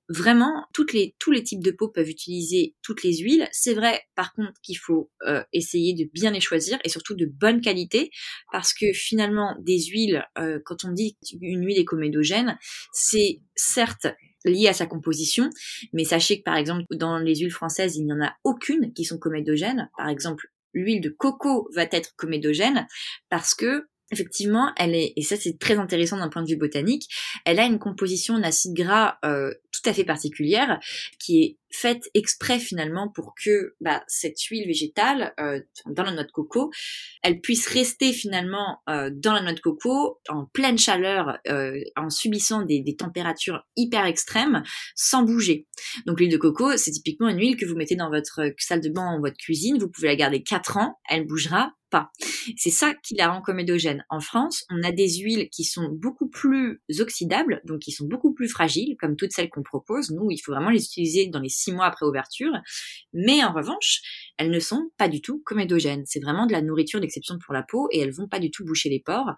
vraiment 0.09 0.65
toutes 0.73 0.93
les, 0.93 1.15
tous 1.19 1.31
les 1.31 1.43
types 1.43 1.63
de 1.63 1.71
peau 1.71 1.89
peuvent 1.89 2.09
utiliser 2.09 2.75
toutes 2.81 3.03
les 3.03 3.17
huiles. 3.17 3.47
C'est 3.51 3.73
vrai 3.73 4.01
par 4.15 4.33
contre 4.33 4.53
qu'il 4.61 4.77
faut 4.77 5.11
euh, 5.25 5.43
essayer 5.53 5.93
de 5.93 6.09
bien 6.13 6.31
les 6.31 6.39
choisir 6.39 6.77
et 6.83 6.89
surtout 6.89 7.15
de 7.15 7.25
bonne 7.25 7.61
qualité 7.61 8.11
parce 8.51 8.73
que 8.73 8.91
finalement 8.93 9.55
des 9.59 9.81
huiles, 9.85 10.25
euh, 10.37 10.59
quand 10.63 10.85
on 10.85 10.91
dit 10.91 11.17
qu'une 11.25 11.65
huile 11.65 11.79
est 11.79 11.85
comédogène, 11.85 12.57
c'est 12.93 13.41
certes 13.55 14.07
lié 14.43 14.67
à 14.67 14.73
sa 14.73 14.85
composition, 14.85 15.49
mais 15.91 16.03
sachez 16.03 16.37
que 16.39 16.43
par 16.43 16.55
exemple 16.55 16.83
dans 16.91 17.17
les 17.17 17.35
huiles 17.37 17.51
françaises 17.51 17.95
il 17.95 18.05
n'y 18.05 18.13
en 18.13 18.21
a 18.21 18.35
aucune 18.43 18.93
qui 18.93 19.03
sont 19.05 19.17
comédogènes. 19.17 19.89
Par 19.97 20.09
exemple 20.09 20.47
l'huile 20.73 21.01
de 21.01 21.09
coco 21.09 21.69
va 21.73 21.83
être 21.83 22.15
comédogène 22.15 22.85
parce 23.29 23.55
que 23.55 23.87
effectivement, 24.11 24.71
elle 24.77 24.95
est, 24.95 25.13
et 25.15 25.21
ça 25.23 25.35
c'est 25.35 25.57
très 25.59 25.77
intéressant 25.77 26.17
d'un 26.17 26.29
point 26.29 26.43
de 26.43 26.47
vue 26.47 26.57
botanique, 26.57 27.07
elle 27.45 27.59
a 27.59 27.65
une 27.65 27.79
composition 27.79 28.37
d'acide 28.39 28.73
gras 28.73 29.17
euh, 29.25 29.53
tout 29.71 29.89
à 29.89 29.93
fait 29.93 30.03
particulière, 30.03 30.79
qui 31.19 31.43
est 31.43 31.57
faite 31.75 32.09
exprès 32.13 32.59
finalement 32.59 33.09
pour 33.09 33.33
que 33.41 33.75
bah, 33.81 34.03
cette 34.07 34.41
huile 34.43 34.67
végétale 34.67 35.33
euh, 35.39 35.59
dans 35.87 36.03
la 36.03 36.11
noix 36.11 36.23
de 36.23 36.31
coco, 36.31 36.71
elle 37.21 37.41
puisse 37.41 37.67
rester 37.67 38.13
finalement 38.13 38.79
euh, 38.89 39.09
dans 39.13 39.33
la 39.33 39.41
noix 39.41 39.53
de 39.53 39.59
coco 39.59 40.19
en 40.29 40.45
pleine 40.45 40.77
chaleur, 40.77 41.37
euh, 41.47 41.79
en 41.95 42.09
subissant 42.09 42.63
des, 42.63 42.83
températures 42.97 43.65
hyper 43.75 44.05
extrêmes, 44.05 44.63
sans 44.95 45.23
bouger. 45.23 45.67
Donc 46.05 46.19
l'huile 46.19 46.31
de 46.31 46.37
coco, 46.37 46.77
c'est 46.77 46.91
typiquement 46.91 47.27
une 47.27 47.39
huile 47.39 47.57
que 47.57 47.65
vous 47.65 47.75
mettez 47.75 47.95
dans 47.95 48.09
votre 48.09 48.41
salle 48.57 48.81
de 48.81 48.89
bain 48.89 49.17
ou 49.17 49.21
votre 49.21 49.37
cuisine, 49.37 49.77
vous 49.77 49.89
pouvez 49.89 50.07
la 50.07 50.15
garder 50.15 50.43
4 50.43 50.77
ans, 50.77 50.97
elle 51.09 51.27
bougera 51.27 51.73
pas. 51.89 52.11
C'est 52.57 52.71
ça 52.71 52.93
qui 53.03 53.15
la 53.15 53.29
rend 53.29 53.41
comédogène. 53.41 54.03
En 54.09 54.19
France, 54.19 54.63
on 54.69 54.83
a 54.83 54.91
des 54.91 55.17
huiles 55.17 55.49
qui 55.49 55.63
sont 55.63 55.89
beaucoup 55.91 56.27
plus 56.27 56.81
oxydables, 56.99 57.61
donc 57.65 57.79
qui 57.79 57.91
sont 57.91 58.05
beaucoup 58.05 58.33
plus 58.33 58.49
fragiles, 58.49 58.95
comme 58.99 59.15
toutes 59.15 59.31
celles 59.31 59.49
qu'on 59.49 59.63
propose. 59.63 60.11
Nous, 60.11 60.31
il 60.31 60.37
faut 60.37 60.51
vraiment 60.51 60.69
les 60.69 60.83
utiliser 60.83 61.27
dans 61.27 61.39
les 61.39 61.49
six 61.65 61.71
mois 61.71 61.85
après 61.85 62.05
ouverture. 62.05 62.51
Mais 63.13 63.43
en 63.43 63.53
revanche, 63.53 64.01
elles 64.37 64.51
ne 64.51 64.59
sont 64.59 64.89
pas 64.97 65.07
du 65.07 65.21
tout 65.21 65.41
comédogènes. 65.45 66.03
C'est 66.05 66.21
vraiment 66.21 66.45
de 66.45 66.51
la 66.51 66.61
nourriture 66.61 66.99
d'exception 66.99 67.37
pour 67.43 67.53
la 67.53 67.63
peau 67.63 67.87
et 67.91 67.99
elles 67.99 68.13
vont 68.13 68.27
pas 68.27 68.39
du 68.39 68.51
tout 68.51 68.63
boucher 68.65 68.89
les 68.89 68.99
pores. 68.99 69.33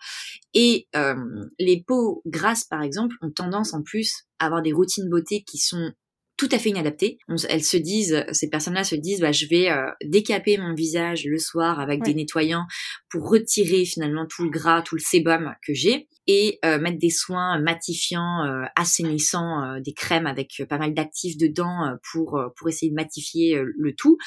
Et 0.53 0.87
euh, 0.95 1.15
les 1.59 1.83
peaux 1.85 2.21
grasses, 2.25 2.65
par 2.65 2.81
exemple, 2.81 3.15
ont 3.21 3.31
tendance 3.31 3.73
en 3.73 3.81
plus 3.81 4.25
à 4.39 4.45
avoir 4.45 4.61
des 4.61 4.73
routines 4.73 5.09
beauté 5.09 5.43
qui 5.43 5.57
sont 5.57 5.91
tout 6.37 6.49
à 6.51 6.59
fait 6.59 6.69
inadaptées. 6.69 7.17
elles 7.49 7.63
se 7.63 7.77
disent, 7.77 8.23
ces 8.31 8.47
personnes-là 8.47 8.83
se 8.83 8.95
disent, 8.95 9.21
bah, 9.21 9.31
je 9.31 9.47
vais 9.47 9.71
euh, 9.71 9.89
décaper 10.03 10.59
mon 10.59 10.75
visage 10.75 11.25
le 11.25 11.39
soir 11.39 11.79
avec 11.79 12.03
des 12.03 12.13
nettoyants 12.13 12.67
pour 13.09 13.27
retirer 13.27 13.85
finalement 13.85 14.27
tout 14.27 14.43
le 14.43 14.51
gras, 14.51 14.83
tout 14.83 14.95
le 14.95 15.01
sébum 15.01 15.55
que 15.65 15.73
j'ai 15.73 16.07
et 16.27 16.59
euh, 16.65 16.77
mettre 16.77 16.99
des 16.99 17.09
soins 17.09 17.57
matifiants, 17.59 18.43
euh, 18.45 18.65
assainissants, 18.75 19.63
euh, 19.63 19.79
des 19.79 19.93
crèmes 19.93 20.27
avec 20.27 20.61
pas 20.69 20.77
mal 20.77 20.93
d'actifs 20.93 21.37
dedans 21.37 21.97
pour 22.11 22.39
pour 22.55 22.69
essayer 22.69 22.89
de 22.89 22.95
matifier 22.95 23.59
le 23.63 23.95
tout. 23.95 24.17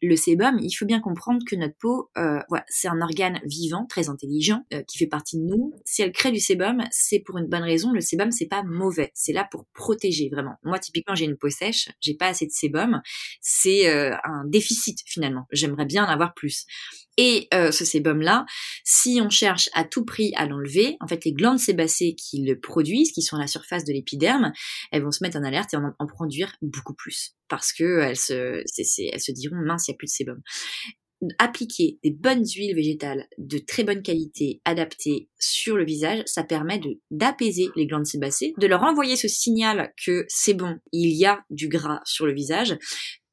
Le 0.00 0.16
sébum, 0.16 0.58
il 0.60 0.72
faut 0.72 0.86
bien 0.86 1.00
comprendre 1.00 1.42
que 1.46 1.56
notre 1.56 1.76
peau, 1.76 2.10
voilà, 2.14 2.64
c'est 2.68 2.88
un 2.88 3.00
organe 3.00 3.40
vivant, 3.44 3.86
très 3.86 4.08
intelligent, 4.08 4.62
qui 4.88 4.98
fait 4.98 5.06
partie 5.06 5.38
de 5.38 5.44
nous. 5.44 5.74
Si 5.84 6.02
elle 6.02 6.12
crée 6.12 6.32
du 6.32 6.40
sébum, 6.40 6.82
c'est 6.90 7.20
pour 7.20 7.38
une 7.38 7.46
bonne 7.46 7.62
raison. 7.62 7.92
Le 7.92 8.00
sébum, 8.00 8.30
c'est 8.30 8.46
pas 8.46 8.62
mauvais, 8.62 9.10
c'est 9.14 9.32
là 9.32 9.46
pour 9.50 9.66
protéger 9.74 10.28
vraiment. 10.30 10.56
Moi, 10.62 10.78
typiquement, 10.78 11.14
j'ai 11.14 11.24
une 11.24 11.36
peau 11.36 11.50
sèche, 11.50 11.90
j'ai 12.00 12.14
pas 12.14 12.28
assez 12.28 12.46
de 12.46 12.52
sébum, 12.52 13.02
c'est 13.40 13.88
un 13.90 14.44
déficit 14.46 14.98
finalement. 15.06 15.46
J'aimerais 15.52 15.86
bien 15.86 16.04
en 16.04 16.08
avoir 16.08 16.34
plus. 16.34 16.66
Et 17.18 17.48
euh, 17.52 17.70
ce 17.72 17.84
sébum-là, 17.84 18.46
si 18.84 19.20
on 19.22 19.28
cherche 19.28 19.68
à 19.74 19.84
tout 19.84 20.04
prix 20.04 20.32
à 20.36 20.46
l'enlever, 20.46 20.96
en 21.00 21.06
fait, 21.06 21.24
les 21.24 21.32
glandes 21.32 21.58
sébacées 21.58 22.14
qui 22.14 22.42
le 22.42 22.58
produisent, 22.58 23.12
qui 23.12 23.22
sont 23.22 23.36
à 23.36 23.40
la 23.40 23.46
surface 23.46 23.84
de 23.84 23.92
l'épiderme, 23.92 24.52
elles 24.90 25.02
vont 25.02 25.10
se 25.10 25.22
mettre 25.22 25.36
en 25.36 25.44
alerte 25.44 25.74
et 25.74 25.76
en, 25.76 25.92
en 25.98 26.06
produire 26.06 26.54
beaucoup 26.62 26.94
plus. 26.94 27.34
Parce 27.48 27.72
que 27.72 28.00
elles 28.00 28.16
se, 28.16 28.62
elles 29.12 29.20
se 29.20 29.32
diront, 29.32 29.56
mince, 29.56 29.88
il 29.88 29.90
n'y 29.90 29.96
a 29.96 29.98
plus 29.98 30.06
de 30.06 30.10
sébum. 30.10 30.40
Appliquer 31.38 31.98
des 32.02 32.10
bonnes 32.10 32.44
huiles 32.44 32.74
végétales 32.74 33.28
de 33.38 33.58
très 33.58 33.84
bonne 33.84 34.02
qualité, 34.02 34.60
adaptées 34.64 35.28
sur 35.38 35.76
le 35.76 35.84
visage, 35.84 36.22
ça 36.26 36.42
permet 36.42 36.80
d'apaiser 37.12 37.68
les 37.76 37.86
glandes 37.86 38.06
sébacées, 38.06 38.54
de 38.58 38.66
leur 38.66 38.82
envoyer 38.82 39.14
ce 39.14 39.28
signal 39.28 39.92
que 40.04 40.24
c'est 40.28 40.54
bon, 40.54 40.78
il 40.90 41.10
y 41.10 41.24
a 41.24 41.44
du 41.50 41.68
gras 41.68 42.00
sur 42.04 42.26
le 42.26 42.34
visage, 42.34 42.76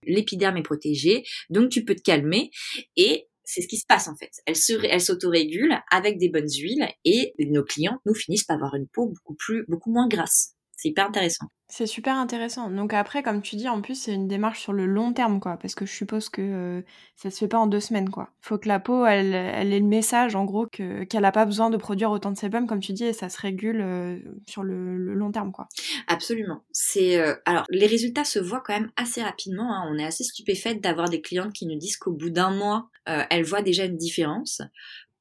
l'épiderme 0.05 0.57
est 0.57 0.63
protégé, 0.63 1.23
donc 1.49 1.69
tu 1.69 1.83
peux 1.83 1.95
te 1.95 2.01
calmer 2.01 2.51
et 2.95 3.28
c'est 3.49 3.61
ce 3.61 3.67
qui 3.67 3.77
se 3.77 3.85
passe 3.87 4.07
en 4.07 4.15
fait. 4.15 4.29
Elle 4.45 4.55
se, 4.55 4.73
elle 4.85 5.01
s'autorégule 5.01 5.75
avec 5.89 6.19
des 6.19 6.29
bonnes 6.29 6.49
huiles 6.49 6.87
et 7.03 7.33
nos 7.39 7.63
clients 7.63 7.99
nous 8.05 8.13
finissent 8.13 8.43
par 8.43 8.57
avoir 8.57 8.75
une 8.75 8.87
peau 8.87 9.07
beaucoup 9.07 9.33
plus, 9.33 9.65
beaucoup 9.67 9.91
moins 9.91 10.07
grasse. 10.07 10.53
C'est 10.77 10.89
hyper 10.89 11.07
intéressant. 11.07 11.47
C'est 11.71 11.85
super 11.85 12.15
intéressant. 12.15 12.71
Donc 12.71 12.95
après, 12.95 13.21
comme 13.21 13.43
tu 13.43 13.55
dis, 13.55 13.69
en 13.69 13.81
plus, 13.81 13.93
c'est 13.93 14.13
une 14.13 14.27
démarche 14.27 14.59
sur 14.59 14.73
le 14.73 14.87
long 14.87 15.13
terme, 15.13 15.39
quoi. 15.39 15.55
Parce 15.57 15.75
que 15.75 15.85
je 15.85 15.93
suppose 15.93 16.27
que 16.27 16.41
euh, 16.41 16.81
ça 17.15 17.29
se 17.29 17.37
fait 17.37 17.47
pas 17.47 17.59
en 17.59 17.67
deux 17.67 17.79
semaines, 17.79 18.09
quoi. 18.09 18.31
Faut 18.41 18.57
que 18.57 18.67
la 18.67 18.79
peau, 18.79 19.05
elle, 19.05 19.35
elle 19.35 19.71
ait 19.71 19.79
le 19.79 19.85
message, 19.85 20.35
en 20.35 20.45
gros, 20.45 20.65
que, 20.65 21.03
qu'elle 21.03 21.25
a 21.25 21.31
pas 21.31 21.45
besoin 21.45 21.69
de 21.69 21.77
produire 21.77 22.09
autant 22.09 22.31
de 22.31 22.37
sébum, 22.37 22.65
comme 22.65 22.79
tu 22.79 22.91
dis, 22.93 23.03
et 23.03 23.13
ça 23.13 23.29
se 23.29 23.39
régule 23.39 23.81
euh, 23.81 24.17
sur 24.47 24.63
le, 24.63 24.97
long 25.13 25.31
terme, 25.31 25.51
quoi. 25.51 25.67
Absolument. 26.07 26.63
C'est 26.71 27.21
euh, 27.21 27.35
alors 27.45 27.65
les 27.69 27.85
résultats 27.85 28.23
se 28.23 28.39
voient 28.39 28.63
quand 28.65 28.73
même 28.73 28.91
assez 28.95 29.21
rapidement. 29.21 29.71
Hein. 29.71 29.87
On 29.91 29.99
est 29.99 30.05
assez 30.05 30.23
stupéfaite 30.23 30.81
d'avoir 30.81 31.07
des 31.07 31.21
clientes 31.21 31.53
qui 31.53 31.67
nous 31.67 31.77
disent 31.77 31.97
qu'au 31.97 32.13
bout 32.13 32.31
d'un 32.31 32.49
mois, 32.49 32.89
elles 33.05 33.43
voient 33.43 33.63
déjà 33.63 33.85
une 33.85 33.97
différence. 33.97 34.61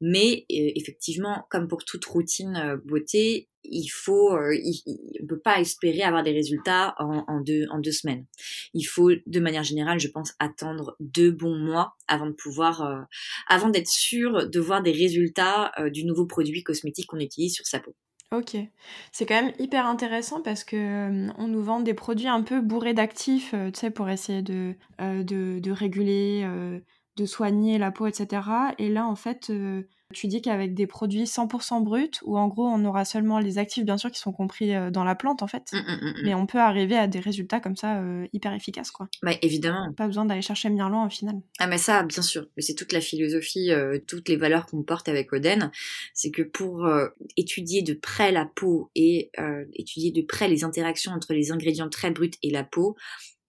Mais 0.00 0.44
effectivement, 0.48 1.46
comme 1.50 1.68
pour 1.68 1.84
toute 1.84 2.04
routine 2.04 2.80
beauté, 2.84 3.48
il 3.70 3.88
faut, 3.88 4.32
euh, 4.34 4.56
on 5.20 5.26
peut 5.26 5.38
pas 5.38 5.60
espérer 5.60 6.02
avoir 6.02 6.22
des 6.22 6.32
résultats 6.32 6.94
en, 6.98 7.40
deux, 7.40 7.92
semaines. 7.92 8.26
Il 8.74 8.84
faut, 8.84 9.10
de 9.10 9.40
manière 9.40 9.62
générale, 9.62 9.98
je 9.98 10.08
pense, 10.08 10.34
attendre 10.38 10.96
deux 11.00 11.30
bons 11.30 11.56
mois 11.56 11.94
avant 12.06 12.26
de 12.26 12.32
pouvoir, 12.32 12.82
euh, 12.82 13.00
avant 13.48 13.68
d'être 13.68 13.88
sûr 13.88 14.48
de 14.48 14.60
voir 14.60 14.82
des 14.82 14.92
résultats 14.92 15.72
euh, 15.78 15.90
du 15.90 16.04
nouveau 16.04 16.26
produit 16.26 16.62
cosmétique 16.62 17.06
qu'on 17.06 17.18
utilise 17.18 17.54
sur 17.54 17.66
sa 17.66 17.80
peau. 17.80 17.94
Ok, 18.30 18.58
c'est 19.10 19.24
quand 19.24 19.42
même 19.42 19.54
hyper 19.58 19.86
intéressant 19.86 20.42
parce 20.42 20.62
que 20.62 21.30
on 21.38 21.48
nous 21.48 21.62
vend 21.62 21.80
des 21.80 21.94
produits 21.94 22.28
un 22.28 22.42
peu 22.42 22.60
bourrés 22.60 22.92
d'actifs, 22.92 23.54
tu 23.72 23.80
sais, 23.80 23.90
pour 23.90 24.10
essayer 24.10 24.42
de, 24.42 24.74
réguler, 25.72 26.46
de 27.18 27.26
soigner 27.26 27.78
la 27.78 27.90
peau, 27.90 28.06
etc. 28.06 28.42
Et 28.78 28.88
là, 28.88 29.06
en 29.06 29.16
fait, 29.16 29.50
tu 30.14 30.26
dis 30.26 30.40
qu'avec 30.40 30.74
des 30.74 30.86
produits 30.86 31.24
100% 31.24 31.82
bruts, 31.82 32.10
où 32.24 32.38
en 32.38 32.48
gros 32.48 32.66
on 32.66 32.82
aura 32.86 33.04
seulement 33.04 33.38
les 33.40 33.58
actifs 33.58 33.84
bien 33.84 33.98
sûr 33.98 34.10
qui 34.10 34.18
sont 34.18 34.32
compris 34.32 34.74
euh, 34.74 34.90
dans 34.90 35.04
la 35.04 35.14
plante 35.14 35.42
en 35.42 35.46
fait, 35.46 35.70
mmh, 35.72 35.76
mmh, 35.76 35.80
mmh, 35.82 36.14
mais 36.24 36.34
on 36.34 36.46
peut 36.46 36.58
arriver 36.58 36.96
à 36.96 37.06
des 37.06 37.20
résultats 37.20 37.60
comme 37.60 37.76
ça 37.76 38.00
euh, 38.00 38.26
hyper 38.32 38.54
efficaces 38.54 38.90
quoi. 38.90 39.08
Bah 39.22 39.32
évidemment. 39.42 39.92
Pas 39.92 40.06
besoin 40.06 40.24
d'aller 40.24 40.40
chercher 40.40 40.70
bien 40.70 40.88
loin 40.88 41.06
au 41.06 41.10
final. 41.10 41.36
Ah 41.58 41.66
mais 41.66 41.76
ça 41.76 42.02
bien 42.04 42.22
sûr, 42.22 42.46
mais 42.56 42.62
c'est 42.62 42.74
toute 42.74 42.92
la 42.92 43.02
philosophie, 43.02 43.70
euh, 43.70 43.98
toutes 44.06 44.30
les 44.30 44.36
valeurs 44.36 44.64
qu'on 44.64 44.82
porte 44.82 45.10
avec 45.10 45.30
Oden, 45.32 45.70
c'est 46.14 46.30
que 46.30 46.42
pour 46.42 46.88
étudier 47.36 47.82
de 47.82 47.92
près 47.92 48.32
la 48.32 48.46
peau 48.46 48.90
et 48.94 49.30
étudier 49.74 50.10
de 50.10 50.22
près 50.22 50.48
les 50.48 50.64
interactions 50.64 51.12
entre 51.12 51.34
les 51.34 51.52
ingrédients 51.52 51.88
très 51.88 52.10
bruts 52.10 52.30
et 52.42 52.50
la 52.50 52.64
peau, 52.64 52.96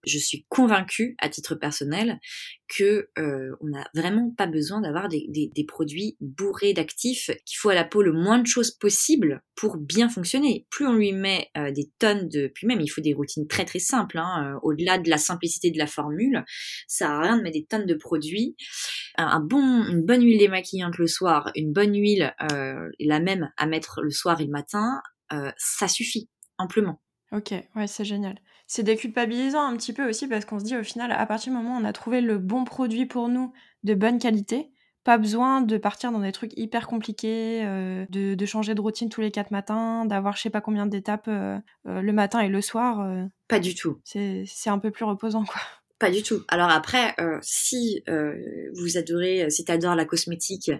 je 0.04 0.18
suis 0.18 0.46
convaincue, 0.48 1.14
à 1.18 1.28
titre 1.28 1.54
personnel, 1.54 2.18
que 2.68 3.08
euh, 3.18 3.54
on 3.60 3.68
n'a 3.68 3.88
vraiment 3.94 4.32
pas 4.36 4.46
besoin 4.46 4.80
d'avoir 4.80 5.08
des, 5.08 5.50
produits 5.66 6.16
bourrés 6.20 6.72
d'actifs, 6.72 7.30
qu'il 7.44 7.58
faut 7.58 7.68
à 7.68 7.74
la 7.74 7.84
peau 7.84 8.02
le 8.02 8.12
moins 8.12 8.38
de 8.38 8.46
choses 8.46 8.70
possible 8.70 9.42
pour 9.54 9.76
bien 9.76 10.08
fonctionner. 10.08 10.66
Plus 10.70 10.86
on 10.86 10.94
lui 10.94 11.12
met 11.12 11.48
euh, 11.56 11.70
des 11.70 11.90
tonnes 11.98 12.28
de, 12.28 12.50
puis 12.54 12.66
même 12.66 12.80
il 12.80 12.88
faut 12.88 13.00
des 13.00 13.12
routines 13.12 13.46
très 13.46 13.64
très 13.64 13.78
simples. 13.78 14.18
Hein, 14.18 14.54
euh, 14.54 14.58
au-delà 14.62 14.98
de 14.98 15.10
la 15.10 15.18
simplicité 15.18 15.70
de 15.70 15.78
la 15.78 15.86
formule, 15.86 16.44
ça 16.86 17.08
n'a 17.08 17.20
rien 17.20 17.36
de 17.36 17.42
mettre 17.42 17.58
des 17.58 17.66
tonnes 17.66 17.86
de 17.86 17.94
produits. 17.94 18.56
Un, 19.16 19.40
bon, 19.40 19.84
une 19.86 20.02
bonne 20.02 20.22
huile 20.22 20.38
démaquillante 20.38 20.96
le 20.98 21.06
soir, 21.06 21.50
une 21.54 21.72
bonne 21.72 21.94
huile, 21.94 22.32
la 22.40 23.20
même 23.20 23.50
à 23.56 23.66
mettre 23.66 24.00
le 24.02 24.10
soir 24.10 24.40
et 24.40 24.44
le 24.44 24.50
matin, 24.50 25.02
ça 25.58 25.88
suffit 25.88 26.30
amplement. 26.58 27.02
Ok, 27.32 27.52
ouais, 27.76 27.86
c'est 27.86 28.04
génial. 28.04 28.38
C'est 28.72 28.84
déculpabilisant 28.84 29.66
un 29.66 29.76
petit 29.76 29.92
peu 29.92 30.08
aussi 30.08 30.28
parce 30.28 30.44
qu'on 30.44 30.60
se 30.60 30.64
dit 30.64 30.76
au 30.76 30.84
final, 30.84 31.10
à 31.10 31.26
partir 31.26 31.52
du 31.52 31.58
moment 31.58 31.76
où 31.76 31.80
on 31.80 31.84
a 31.84 31.92
trouvé 31.92 32.20
le 32.20 32.38
bon 32.38 32.62
produit 32.62 33.04
pour 33.04 33.28
nous 33.28 33.52
de 33.82 33.94
bonne 33.94 34.20
qualité, 34.20 34.70
pas 35.02 35.18
besoin 35.18 35.60
de 35.60 35.76
partir 35.76 36.12
dans 36.12 36.20
des 36.20 36.30
trucs 36.30 36.56
hyper 36.56 36.86
compliqués, 36.86 37.62
euh, 37.64 38.06
de, 38.10 38.46
changer 38.46 38.76
de 38.76 38.80
routine 38.80 39.08
tous 39.08 39.22
les 39.22 39.32
quatre 39.32 39.50
matins, 39.50 40.04
d'avoir 40.04 40.36
je 40.36 40.42
sais 40.42 40.50
pas 40.50 40.60
combien 40.60 40.86
d'étapes 40.86 41.26
euh, 41.26 41.58
euh, 41.88 42.00
le 42.00 42.12
matin 42.12 42.38
et 42.38 42.48
le 42.48 42.60
soir. 42.60 43.04
pas 43.48 43.58
du 43.58 43.74
tout. 43.74 43.98
C'est 44.04 44.46
un 44.66 44.78
peu 44.78 44.92
plus 44.92 45.04
reposant, 45.04 45.44
quoi. 45.44 45.60
Pas 46.00 46.10
du 46.10 46.22
tout. 46.22 46.42
Alors 46.48 46.70
après, 46.70 47.14
si 47.42 48.02
vous 48.74 48.96
adorez, 48.96 49.50
si 49.50 49.64
tu 49.64 49.70
adores 49.70 49.94
la 49.94 50.06
cosmétique 50.06 50.70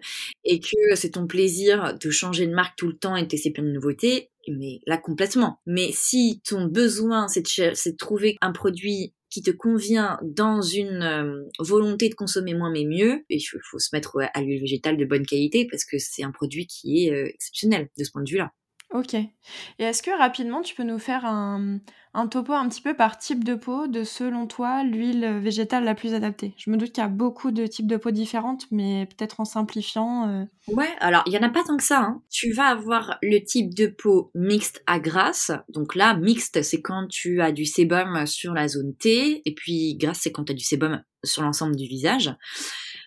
et 0.45 0.61
que 0.61 0.95
c'est 0.95 1.11
ton 1.11 1.27
plaisir 1.27 1.97
de 1.99 2.11
changer 2.11 2.47
de 2.47 2.55
marque 2.55 2.77
tout 2.79 2.89
le 2.89 2.97
temps 2.97 3.17
et 3.17 3.23
de 3.23 3.29
tester 3.29 3.51
plein 3.51 3.63
de 3.63 3.71
nouveautés, 3.71 4.31
mais 4.49 4.81
là 4.87 4.97
complètement. 4.97 5.61
Mais 5.67 5.91
si 5.93 6.41
ton 6.47 6.67
besoin 6.67 7.29
c'est 7.29 7.43
de, 7.43 7.97
trouver 7.97 8.37
un 8.41 8.53
produit 8.53 9.15
qui 9.31 9.43
te 9.43 9.51
convient 9.51 10.19
dans 10.23 10.61
une 10.61 11.03
euh, 11.03 11.45
volonté 11.61 12.09
de 12.09 12.15
consommer 12.15 12.55
moins 12.55 12.71
mais 12.71 12.85
mieux, 12.85 13.25
il 13.29 13.41
faut, 13.41 13.79
se 13.79 13.91
mettre 13.93 14.19
à 14.35 14.43
l'huile 14.43 14.61
végétale 14.61 14.97
de 14.97 15.05
bonne 15.05 15.25
qualité 15.25 15.69
parce 15.71 15.85
que 15.85 15.99
c'est 15.99 16.25
un 16.25 16.33
produit 16.33 16.67
qui 16.67 17.07
est 17.07 17.13
euh, 17.13 17.29
exceptionnel 17.29 17.89
de 17.97 18.05
ce 18.05 18.11
point 18.11 18.23
de 18.23 18.31
vue-là. 18.31 18.53
Ok. 18.93 19.15
Et 19.15 19.29
est-ce 19.79 20.03
que 20.03 20.11
rapidement 20.11 20.63
tu 20.63 20.75
peux 20.75 20.83
nous 20.83 20.99
faire 20.99 21.25
un, 21.25 21.79
topo 22.29 22.53
un 22.53 22.69
petit 22.69 22.81
peu 22.81 22.95
par 22.95 23.19
type 23.19 23.45
de 23.45 23.55
peau 23.55 23.87
de 23.87 24.03
selon 24.03 24.49
toi 24.49 24.83
l'huile 24.83 25.39
végétale 25.41 25.85
la 25.85 25.95
plus 25.95 26.13
adaptée? 26.13 26.55
Je 26.57 26.71
me 26.71 26.77
doute 26.77 26.91
qu'il 26.91 27.03
y 27.03 27.07
a 27.07 27.09
beaucoup 27.09 27.53
de 27.53 27.67
types 27.67 27.87
de 27.87 27.97
peau 27.97 28.11
différentes, 28.11 28.67
mais 28.73 29.07
peut-être 29.07 29.39
en 29.39 29.45
simplifiant. 29.45 30.29
Euh. 30.29 30.45
Ouais, 30.67 30.91
alors 30.99 31.23
il 31.27 31.33
y 31.33 31.39
en 31.39 31.43
a 31.43 31.51
pas 31.51 31.63
tant 31.63 31.77
que 31.77 31.85
ça. 31.85 32.01
Hein. 32.01 32.23
Tu 32.31 32.53
vas 32.53 32.67
avoir 32.67 33.19
le 33.23 33.39
type 33.39 33.75
de 33.75 33.87
peau 33.87 34.33
mixte 34.35 34.83
à 34.87 34.99
grasse. 34.99 35.53
Donc 35.69 35.95
là, 35.95 36.15
mixte, 36.15 36.63
c'est 36.63 36.83
quand 36.83 37.07
tu 37.09 37.41
as 37.41 37.53
du 37.53 37.67
sébum 37.67 38.27
sur 38.27 38.55
la 38.55 38.67
zone 38.67 38.97
T, 38.97 39.43
et 39.45 39.55
puis 39.55 39.95
grasse, 39.97 40.21
c'est 40.23 40.33
quand 40.33 40.45
tu 40.45 40.53
as 40.53 40.57
du 40.57 40.65
sébum 40.65 41.01
sur 41.23 41.43
l'ensemble 41.43 41.77
du 41.77 41.87
visage. 41.87 42.35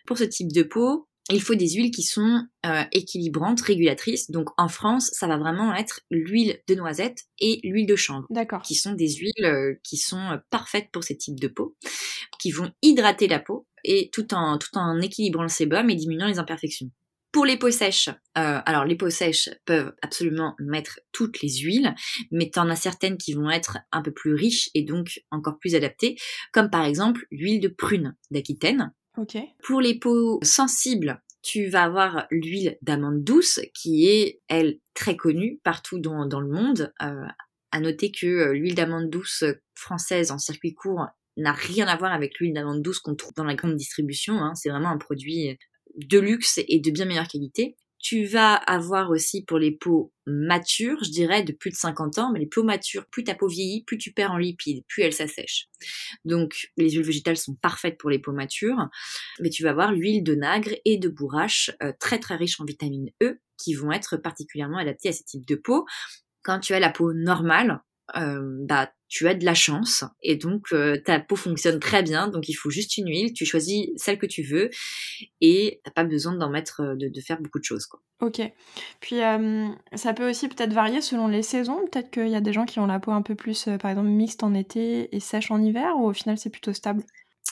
Pour 0.06 0.18
ce 0.18 0.24
type 0.24 0.52
de 0.54 0.64
peau, 0.64 1.08
il 1.32 1.42
faut 1.42 1.56
des 1.56 1.70
huiles 1.70 1.92
qui 1.92 2.04
sont 2.04 2.46
euh, 2.66 2.84
équilibrantes, 2.92 3.62
régulatrices. 3.62 4.30
Donc 4.30 4.50
en 4.58 4.68
France, 4.68 5.10
ça 5.14 5.28
va 5.28 5.38
vraiment 5.38 5.74
être 5.74 6.02
l'huile 6.12 6.60
de 6.68 6.76
noisette 6.76 7.24
et 7.40 7.62
l'huile 7.64 7.88
de 7.88 7.96
chanvre, 7.96 8.28
qui 8.64 8.76
sont 8.76 8.94
des 8.94 9.10
huiles 9.10 9.46
euh, 9.46 9.76
qui 9.84 9.98
sont 9.98 10.20
euh, 10.20 10.38
parfaites 10.50 10.90
pour 10.92 11.04
ces 11.04 11.18
types 11.18 11.40
de 11.40 11.48
peau, 11.48 11.78
qui 12.40 12.52
vont 12.52 12.72
hydrater 12.82 13.28
la 13.28 13.40
peau 13.40 13.66
et 13.86 14.10
tout 14.12 14.34
en 14.34 14.58
tout 14.58 14.78
en 14.78 15.00
équilibrant 15.00 15.44
le 15.44 15.50
sébum 15.50 15.90
et 15.90 15.96
diminuant 15.96 16.28
les 16.28 16.40
imperfections. 16.40 16.90
Pour 17.32 17.46
les 17.46 17.58
peaux 17.58 17.72
sèches, 17.72 18.10
alors 18.36 18.86
les 18.86 18.96
peaux 18.96 19.10
sèches 19.10 19.50
peuvent 19.66 19.92
absolument 20.04 20.54
mettre 20.60 21.00
toutes 21.12 21.42
les 21.42 21.50
huiles, 21.50 21.96
mais 22.30 22.52
t'en 22.52 22.70
as 22.70 22.76
certaines 22.76 23.18
qui 23.18 23.34
vont 23.34 23.50
être 23.50 23.80
un 23.92 24.04
peu 24.04 24.12
plus 24.12 24.36
riches 24.36 24.70
et 24.76 24.84
donc 24.84 25.20
encore 25.32 25.58
plus 25.58 25.74
adaptées, 25.74 26.16
comme 26.52 26.70
par 26.70 26.86
exemple 26.86 27.26
l'huile 27.32 27.60
de 27.60 27.70
prune 27.70 28.16
d'Aquitaine, 28.30 28.94
pour 29.64 29.82
les 29.82 30.00
peaux 30.00 30.40
sensibles, 30.44 31.22
tu 31.42 31.68
vas 31.68 31.84
avoir 31.84 32.26
l'huile 32.32 32.78
d'amande 32.82 33.24
douce 33.24 33.60
qui 33.74 34.08
est, 34.08 34.42
elle, 34.48 34.80
très 34.94 35.18
connue 35.18 35.60
partout 35.64 36.00
dans, 36.00 36.40
le 36.40 36.48
monde. 36.48 36.94
Euh, 37.02 37.26
à 37.72 37.80
noter 37.80 38.12
que 38.12 38.28
euh, 38.28 38.54
l'huile 38.54 38.76
d'amande 38.76 39.10
douce 39.10 39.44
française 39.74 40.32
en 40.32 40.38
circuit 40.38 40.74
court 40.74 41.08
n'a 41.38 41.52
rien 41.52 41.88
à 41.88 41.98
voir 41.98 42.14
avec 42.14 42.40
l'huile 42.40 42.54
d'amande 42.54 42.82
douce 42.82 43.00
qu'on 43.00 43.16
trouve 43.16 43.34
dans 43.36 43.44
la 43.44 43.56
grande 43.56 43.76
distribution. 43.76 44.36
Hein. 44.36 44.54
C'est 44.56 44.70
vraiment 44.70 44.90
un 44.90 44.98
produit 44.98 45.58
de 45.96 46.20
luxe 46.20 46.60
et 46.68 46.80
de 46.80 46.92
bien 46.92 47.06
meilleure 47.06 47.28
qualité. 47.28 47.76
Tu 48.04 48.26
vas 48.26 48.56
avoir 48.56 49.12
aussi 49.12 49.46
pour 49.46 49.58
les 49.58 49.72
peaux 49.72 50.12
matures, 50.28 51.02
je 51.06 51.10
dirais 51.10 51.42
de 51.42 51.54
plus 51.54 51.70
de 51.70 51.76
50 51.76 52.18
ans, 52.20 52.32
mais 52.34 52.40
les 52.40 52.48
peaux 52.48 52.64
matures, 52.64 53.06
plus 53.08 53.24
ta 53.24 53.34
peau 53.34 53.48
vieillit, 53.48 53.86
plus 53.86 53.98
tu 53.98 54.12
perds 54.12 54.34
en 54.34 54.38
lipides, 54.38 54.84
plus 54.90 55.04
elle 55.04 55.14
s'assèche. 55.14 55.70
Donc 56.26 56.70
les 56.76 56.92
huiles 56.92 57.06
végétales 57.06 57.38
sont 57.38 57.56
parfaites 57.56 57.98
pour 57.98 58.10
les 58.10 58.20
peaux 58.20 58.34
matures, 58.34 58.90
mais 59.40 59.50
tu 59.50 59.64
vas 59.64 59.70
avoir 59.70 59.94
l'huile 59.94 60.22
de 60.22 60.36
nagre 60.36 60.76
et 60.84 60.98
de 60.98 61.08
bourrache 61.08 61.72
euh, 61.82 61.94
très 61.98 62.20
très 62.20 62.36
riche 62.36 62.60
en 62.60 62.66
vitamine 62.66 63.10
E 63.24 63.40
qui 63.58 63.74
vont 63.74 63.94
être 63.94 64.18
particulièrement 64.18 64.80
adaptées 64.80 65.10
à 65.10 65.14
ce 65.14 65.24
type 65.24 65.48
de 65.48 65.56
peau. 65.56 65.86
Quand 66.44 66.60
tu 66.60 66.74
as 66.74 66.82
la 66.82 66.90
peau 66.90 67.14
normale, 67.14 67.82
euh, 68.18 68.42
bah 68.68 68.92
tu 69.14 69.28
as 69.28 69.36
de 69.36 69.46
la 69.46 69.54
chance 69.54 70.04
et 70.24 70.38
donc 70.38 70.74
euh, 70.74 70.98
ta 70.98 71.20
peau 71.20 71.36
fonctionne 71.36 71.80
très 71.80 72.02
bien. 72.02 72.30
Donc 72.30 72.50
il 72.50 72.56
faut 72.56 72.72
juste 72.72 72.98
une 72.98 73.08
huile, 73.08 73.32
tu 73.32 73.46
choisis 73.46 73.90
celle 73.96 74.18
que 74.18 74.26
tu 74.26 74.42
veux 74.42 74.72
et 75.40 75.82
t'as 75.84 75.92
pas 75.92 76.04
besoin 76.04 76.34
d'en 76.34 76.50
mettre, 76.50 76.82
euh, 76.82 76.96
de, 76.96 77.22
faire 77.22 77.40
beaucoup 77.40 77.60
de 77.60 77.64
choses. 77.64 77.86
Quoi. 77.86 78.02
Ok. 78.22 78.42
Puis 79.02 79.22
euh, 79.22 79.68
ça 79.94 80.14
peut 80.14 80.28
aussi 80.28 80.48
peut-être 80.48 80.74
varier 80.74 81.00
selon 81.00 81.28
les 81.28 81.44
saisons. 81.44 81.86
Peut-être 81.92 82.10
qu'il 82.10 82.30
y 82.30 82.36
a 82.36 82.42
des 82.42 82.54
gens 82.54 82.66
qui 82.66 82.80
ont 82.80 82.88
la 82.88 83.00
peau 83.00 83.12
un 83.12 83.22
peu 83.22 83.36
plus, 83.36 83.70
par 83.80 83.92
exemple, 83.92 84.10
mixte 84.10 84.42
en 84.42 84.56
été 84.56 85.16
et 85.16 85.20
sèche 85.20 85.52
en 85.52 85.62
hiver 85.62 85.94
ou 86.00 86.08
au 86.08 86.14
final 86.14 86.40
c'est 86.40 86.50
plutôt 86.50 86.74
stable? 86.74 87.04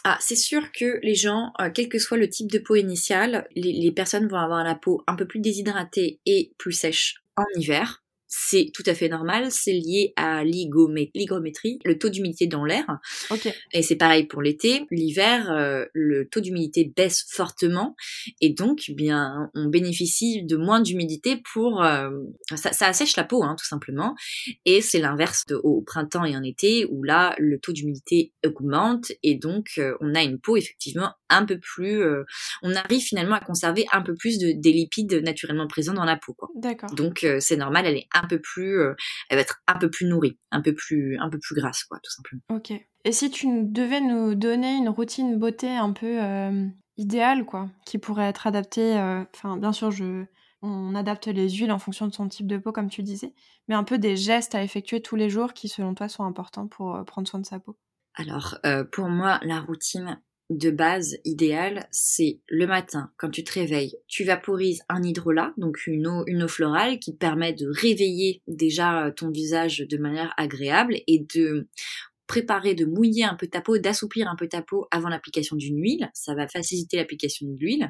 Ah, 0.04 0.18
c'est 0.20 0.36
sûr 0.36 0.72
que 0.72 1.00
les 1.04 1.14
gens, 1.14 1.52
quel 1.76 1.90
que 1.90 2.00
soit 2.00 2.18
le 2.18 2.28
type 2.28 2.50
de 2.50 2.58
peau 2.58 2.76
initiale, 2.76 3.48
les 3.56 3.92
personnes 3.92 4.28
vont 4.28 4.40
avoir 4.40 4.64
la 4.64 4.74
peau 4.74 5.04
un 5.06 5.16
peu 5.16 5.28
plus 5.28 5.42
déshydratée 5.42 6.20
et 6.26 6.54
plus 6.58 6.72
sèche 6.72 7.22
en 7.38 7.46
hiver 7.56 8.01
c'est 8.34 8.72
tout 8.74 8.84
à 8.86 8.96
fait 8.96 9.10
normal, 9.10 9.52
c'est 9.52 9.74
lié 9.74 10.14
à 10.16 10.46
l'hygrométrie, 10.46 11.80
le 11.84 11.98
taux 11.98 12.08
d'humidité 12.08 12.48
dans 12.48 12.64
l'air. 12.64 12.86
Et 13.74 13.82
c'est 13.82 13.98
pareil 13.98 14.26
pour 14.26 14.42
l'été. 14.42 14.86
L'hiver, 14.90 15.52
euh, 15.52 15.86
le 15.94 16.30
taux 16.30 16.40
d'humidité 16.40 16.86
baisse 16.96 17.26
fortement 17.30 17.96
et 18.40 18.50
donc 18.50 18.84
eh 18.88 18.94
bien 18.94 19.52
on 19.54 19.68
bénéficie 19.68 20.44
de 20.44 20.56
moins 20.56 20.80
d'humidité 20.80 21.42
pour 21.54 21.84
euh, 21.84 22.10
ça, 22.56 22.72
ça, 22.72 22.88
assèche 22.88 23.18
la 23.18 23.26
peau 23.26 23.44
hein, 23.44 23.56
tout 23.60 23.66
simplement. 23.66 24.16
Et 24.64 24.80
c'est 24.80 25.00
l'inverse 25.00 25.44
au 25.64 25.82
printemps 25.82 26.24
et 26.24 26.36
en 26.38 26.44
été 26.44 26.86
où 26.86 27.04
là 27.04 27.36
le 27.38 27.60
taux 27.60 27.74
d'humidité 27.74 28.32
augmente 28.46 29.12
et 29.24 29.36
donc 29.36 29.72
euh, 29.78 29.98
on 30.00 30.16
a 30.16 30.24
une 30.24 30.40
peau 30.40 30.56
effectivement 30.56 31.12
un 31.30 31.46
peu 31.46 31.60
plus, 31.60 32.04
on 32.62 32.76
arrive 32.76 33.02
finalement 33.02 33.36
à 33.36 33.40
conserver 33.40 33.86
un 33.94 34.02
peu 34.02 34.16
plus 34.16 34.38
de 34.38 34.52
des 34.52 34.74
lipides 34.74 35.14
naturellement 35.24 35.66
présents 35.66 35.94
dans 35.94 36.04
la 36.04 36.18
peau. 36.18 36.36
D'accord. 36.56 36.94
Donc 36.94 37.26
c'est 37.40 37.56
normal, 37.56 37.86
elle 37.86 37.96
est 37.96 38.08
un 38.14 38.21
peu 38.28 38.40
plus, 38.40 38.82
elle 39.30 39.38
va 39.38 39.42
être 39.42 39.62
un 39.68 39.78
peu 39.78 39.90
plus 39.90 40.06
nourrie, 40.06 40.40
un 40.52 40.62
peu 40.62 40.74
plus, 40.74 41.18
un 41.20 41.30
peu 41.30 41.40
plus 41.40 41.56
grasse, 41.56 41.84
quoi, 41.84 42.00
tout 42.04 42.12
simplement. 42.12 42.42
Ok. 42.50 42.74
Et 43.04 43.12
si 43.12 43.32
tu 43.32 43.48
devais 43.64 44.02
nous 44.02 44.36
donner 44.36 44.76
une 44.76 44.90
routine 44.90 45.38
beauté 45.40 45.70
un 45.70 45.92
peu 45.92 46.20
idéale, 46.98 47.46
quoi, 47.46 47.70
qui 47.86 47.98
pourrait 47.98 48.30
être 48.30 48.48
adaptée, 48.48 48.94
enfin, 49.34 49.58
bien 49.58 49.72
sûr, 49.72 49.92
je, 49.92 50.26
on 50.62 50.94
adapte 50.94 51.28
les 51.28 51.50
huiles 51.50 51.72
en 51.72 51.80
fonction 51.80 52.08
de 52.08 52.14
son 52.14 52.28
type 52.28 52.48
de 52.48 52.58
peau, 52.58 52.72
comme 52.72 52.90
tu 52.90 53.02
disais, 53.02 53.34
mais 53.68 53.76
un 53.76 53.84
peu 53.84 53.98
des 53.98 54.16
gestes 54.16 54.54
à 54.54 54.64
effectuer 54.64 55.02
tous 55.02 55.16
les 55.16 55.30
jours 55.30 55.54
qui, 55.54 55.68
selon 55.68 55.96
toi, 55.96 56.08
sont 56.08 56.24
importants 56.24 56.68
pour 56.68 57.04
prendre 57.06 57.28
soin 57.28 57.40
de 57.40 57.46
sa 57.46 57.60
peau? 57.60 57.78
Alors, 58.14 58.60
pour 58.92 59.08
moi, 59.08 59.40
la 59.42 59.62
routine 59.62 60.22
de 60.52 60.70
base 60.70 61.18
idéale, 61.24 61.88
c'est 61.92 62.42
le 62.50 62.68
matin, 62.68 63.10
quand 63.16 63.30
tu 63.30 63.44
te 63.44 63.54
réveilles, 63.54 63.96
tu 64.08 64.26
vaporises 64.26 64.82
un 64.90 65.02
hydrolat, 65.02 65.54
donc 65.56 65.88
une 65.88 66.08
eau, 66.08 66.26
une 66.28 66.44
eau 66.44 66.48
florale 66.50 67.00
qui 67.00 67.16
permet 67.16 67.54
de 67.54 67.68
réveiller 67.68 68.42
déjà 68.48 69.06
euh, 69.06 69.12
ton 69.12 69.32
visage 69.32 69.80
de 69.80 69.98
manière 69.98 70.34
agréable 70.36 70.98
et 71.08 71.26
de 71.34 71.70
préparer, 72.28 72.76
de 72.76 72.86
mouiller 72.86 73.24
un 73.24 73.36
peu 73.36 73.48
ta 73.48 73.62
peau, 73.62 73.78
d'assouplir 73.78 74.28
un 74.28 74.36
peu 74.36 74.50
ta 74.50 74.62
peau 74.62 74.88
avant 74.92 75.08
l'application 75.08 75.56
d'une 75.56 75.82
huile. 75.82 76.10
Ça 76.14 76.36
va 76.36 76.50
faciliter 76.50 76.98
l'application 76.98 77.48
de 77.48 77.58
l'huile. 77.58 77.90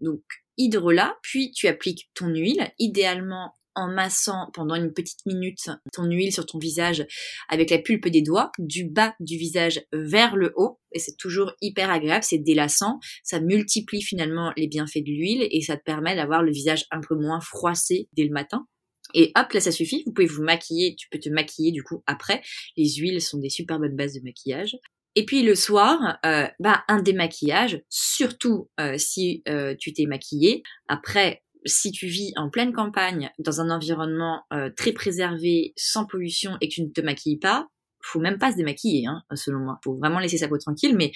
Donc, 0.00 0.22
hydrolat, 0.56 1.18
puis 1.22 1.50
tu 1.50 1.68
appliques 1.68 2.08
ton 2.14 2.28
huile, 2.28 2.72
idéalement 2.78 3.52
en 3.74 3.88
massant 3.88 4.50
pendant 4.52 4.74
une 4.74 4.92
petite 4.92 5.24
minute 5.26 5.70
ton 5.92 6.04
huile 6.04 6.32
sur 6.32 6.46
ton 6.46 6.58
visage 6.58 7.06
avec 7.48 7.70
la 7.70 7.78
pulpe 7.78 8.08
des 8.08 8.22
doigts, 8.22 8.50
du 8.58 8.88
bas 8.88 9.14
du 9.20 9.36
visage 9.36 9.82
vers 9.92 10.36
le 10.36 10.52
haut. 10.56 10.80
Et 10.92 10.98
c'est 10.98 11.16
toujours 11.16 11.52
hyper 11.60 11.90
agréable, 11.90 12.24
c'est 12.24 12.38
délassant, 12.38 13.00
ça 13.22 13.40
multiplie 13.40 14.02
finalement 14.02 14.52
les 14.56 14.68
bienfaits 14.68 15.04
de 15.04 15.10
l'huile 15.10 15.48
et 15.50 15.60
ça 15.60 15.76
te 15.76 15.82
permet 15.82 16.14
d'avoir 16.14 16.42
le 16.42 16.52
visage 16.52 16.84
un 16.90 17.00
peu 17.00 17.16
moins 17.16 17.40
froissé 17.40 18.08
dès 18.12 18.24
le 18.24 18.30
matin. 18.30 18.66
Et 19.12 19.32
hop, 19.36 19.52
là 19.52 19.60
ça 19.60 19.72
suffit, 19.72 20.02
vous 20.06 20.12
pouvez 20.12 20.26
vous 20.26 20.42
maquiller, 20.42 20.96
tu 20.96 21.08
peux 21.10 21.18
te 21.18 21.28
maquiller 21.28 21.72
du 21.72 21.82
coup 21.82 22.02
après. 22.06 22.42
Les 22.76 22.88
huiles 22.94 23.20
sont 23.20 23.38
des 23.38 23.50
super 23.50 23.78
bonnes 23.78 23.96
bases 23.96 24.14
de 24.14 24.20
maquillage. 24.22 24.76
Et 25.16 25.24
puis 25.24 25.42
le 25.42 25.54
soir, 25.54 26.18
euh, 26.26 26.48
bah 26.58 26.82
un 26.88 27.00
démaquillage, 27.00 27.80
surtout 27.88 28.68
euh, 28.80 28.98
si 28.98 29.42
euh, 29.48 29.76
tu 29.78 29.92
t'es 29.92 30.06
maquillé. 30.06 30.62
Après, 30.88 31.43
si 31.64 31.90
tu 31.92 32.06
vis 32.06 32.32
en 32.36 32.50
pleine 32.50 32.72
campagne, 32.72 33.30
dans 33.38 33.60
un 33.60 33.70
environnement 33.70 34.42
euh, 34.52 34.70
très 34.76 34.92
préservé, 34.92 35.72
sans 35.76 36.06
pollution, 36.06 36.56
et 36.60 36.68
que 36.68 36.74
tu 36.74 36.82
ne 36.82 36.90
te 36.90 37.00
maquilles 37.00 37.38
pas, 37.38 37.68
faut 38.04 38.20
même 38.20 38.38
pas 38.38 38.52
se 38.52 38.56
démaquiller, 38.56 39.06
hein, 39.06 39.22
selon 39.34 39.60
moi. 39.60 39.78
Faut 39.82 39.96
vraiment 39.96 40.18
laisser 40.18 40.38
sa 40.38 40.48
peau 40.48 40.58
tranquille. 40.58 40.94
Mais 40.96 41.12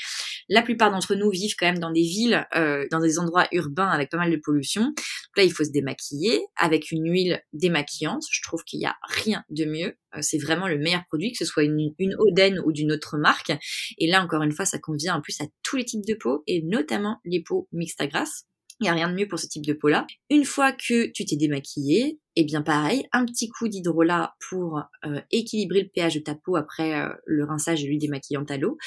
la 0.49 0.63
plupart 0.63 0.91
d'entre 0.91 1.15
nous 1.15 1.31
vivent 1.31 1.55
quand 1.59 1.67
même 1.67 1.79
dans 1.79 1.91
des 1.91 2.03
villes, 2.03 2.47
euh, 2.57 2.87
dans 2.91 3.01
des 3.01 3.19
endroits 3.19 3.47
urbains 3.53 3.89
avec 3.89 4.11
pas 4.11 4.17
mal 4.17 4.31
de 4.31 4.41
pollution. 4.43 4.83
Donc 4.85 5.37
là, 5.37 5.43
il 5.45 5.53
faut 5.53 5.65
se 5.65 5.71
démaquiller 5.71 6.41
avec 6.57 6.91
une 6.91 7.11
huile 7.11 7.43
démaquillante. 7.53 8.25
Je 8.31 8.43
trouve 8.43 8.65
qu'il 8.65 8.81
y 8.81 8.87
a 8.87 8.97
rien 9.03 9.45
de 9.51 9.67
mieux. 9.67 9.97
Euh, 10.17 10.23
c'est 10.23 10.39
vraiment 10.39 10.67
le 10.67 10.79
meilleur 10.79 11.05
produit, 11.09 11.33
que 11.33 11.39
ce 11.39 11.45
soit 11.45 11.65
une, 11.65 11.93
une 11.99 12.15
Oden 12.19 12.61
ou 12.65 12.73
d'une 12.73 12.93
autre 12.93 13.19
marque. 13.19 13.53
Et 13.99 14.11
là, 14.11 14.23
encore 14.23 14.43
une 14.43 14.53
fois, 14.53 14.65
ça 14.65 14.79
convient 14.79 15.15
en 15.15 15.21
plus 15.21 15.41
à 15.41 15.45
tous 15.63 15.77
les 15.77 15.85
types 15.85 16.07
de 16.07 16.15
peau 16.15 16.43
et 16.47 16.63
notamment 16.63 17.21
les 17.25 17.43
peaux 17.43 17.69
mixtes 17.73 18.01
à 18.01 18.07
grasse. 18.07 18.48
Il 18.81 18.85
n'y 18.85 18.91
a 18.91 18.93
rien 18.93 19.11
de 19.11 19.15
mieux 19.15 19.27
pour 19.27 19.41
ce 19.41 19.49
type 19.49 19.67
de 19.67 19.73
peau-là. 19.73 20.07
Une 20.31 20.45
fois 20.45 20.71
que 20.71 21.11
tu 21.11 21.25
t'es 21.25 21.37
démaquillé, 21.37 22.21
eh 22.37 22.45
bien 22.45 22.63
pareil, 22.63 23.05
un 23.11 23.25
petit 23.25 23.49
coup 23.49 23.67
d'hydrolat 23.67 24.37
pour 24.49 24.81
euh, 25.05 25.21
équilibrer 25.33 25.83
le 25.83 25.89
pH 25.89 26.15
de 26.15 26.21
ta 26.21 26.37
peau 26.37 26.55
après 26.55 26.95
euh, 26.95 27.13
le 27.27 27.45
rinçage 27.45 27.83
de 27.83 27.89
l'huile 27.89 27.99
démaquillante 27.99 28.53
à 28.53 28.57
l'eau, 28.57 28.79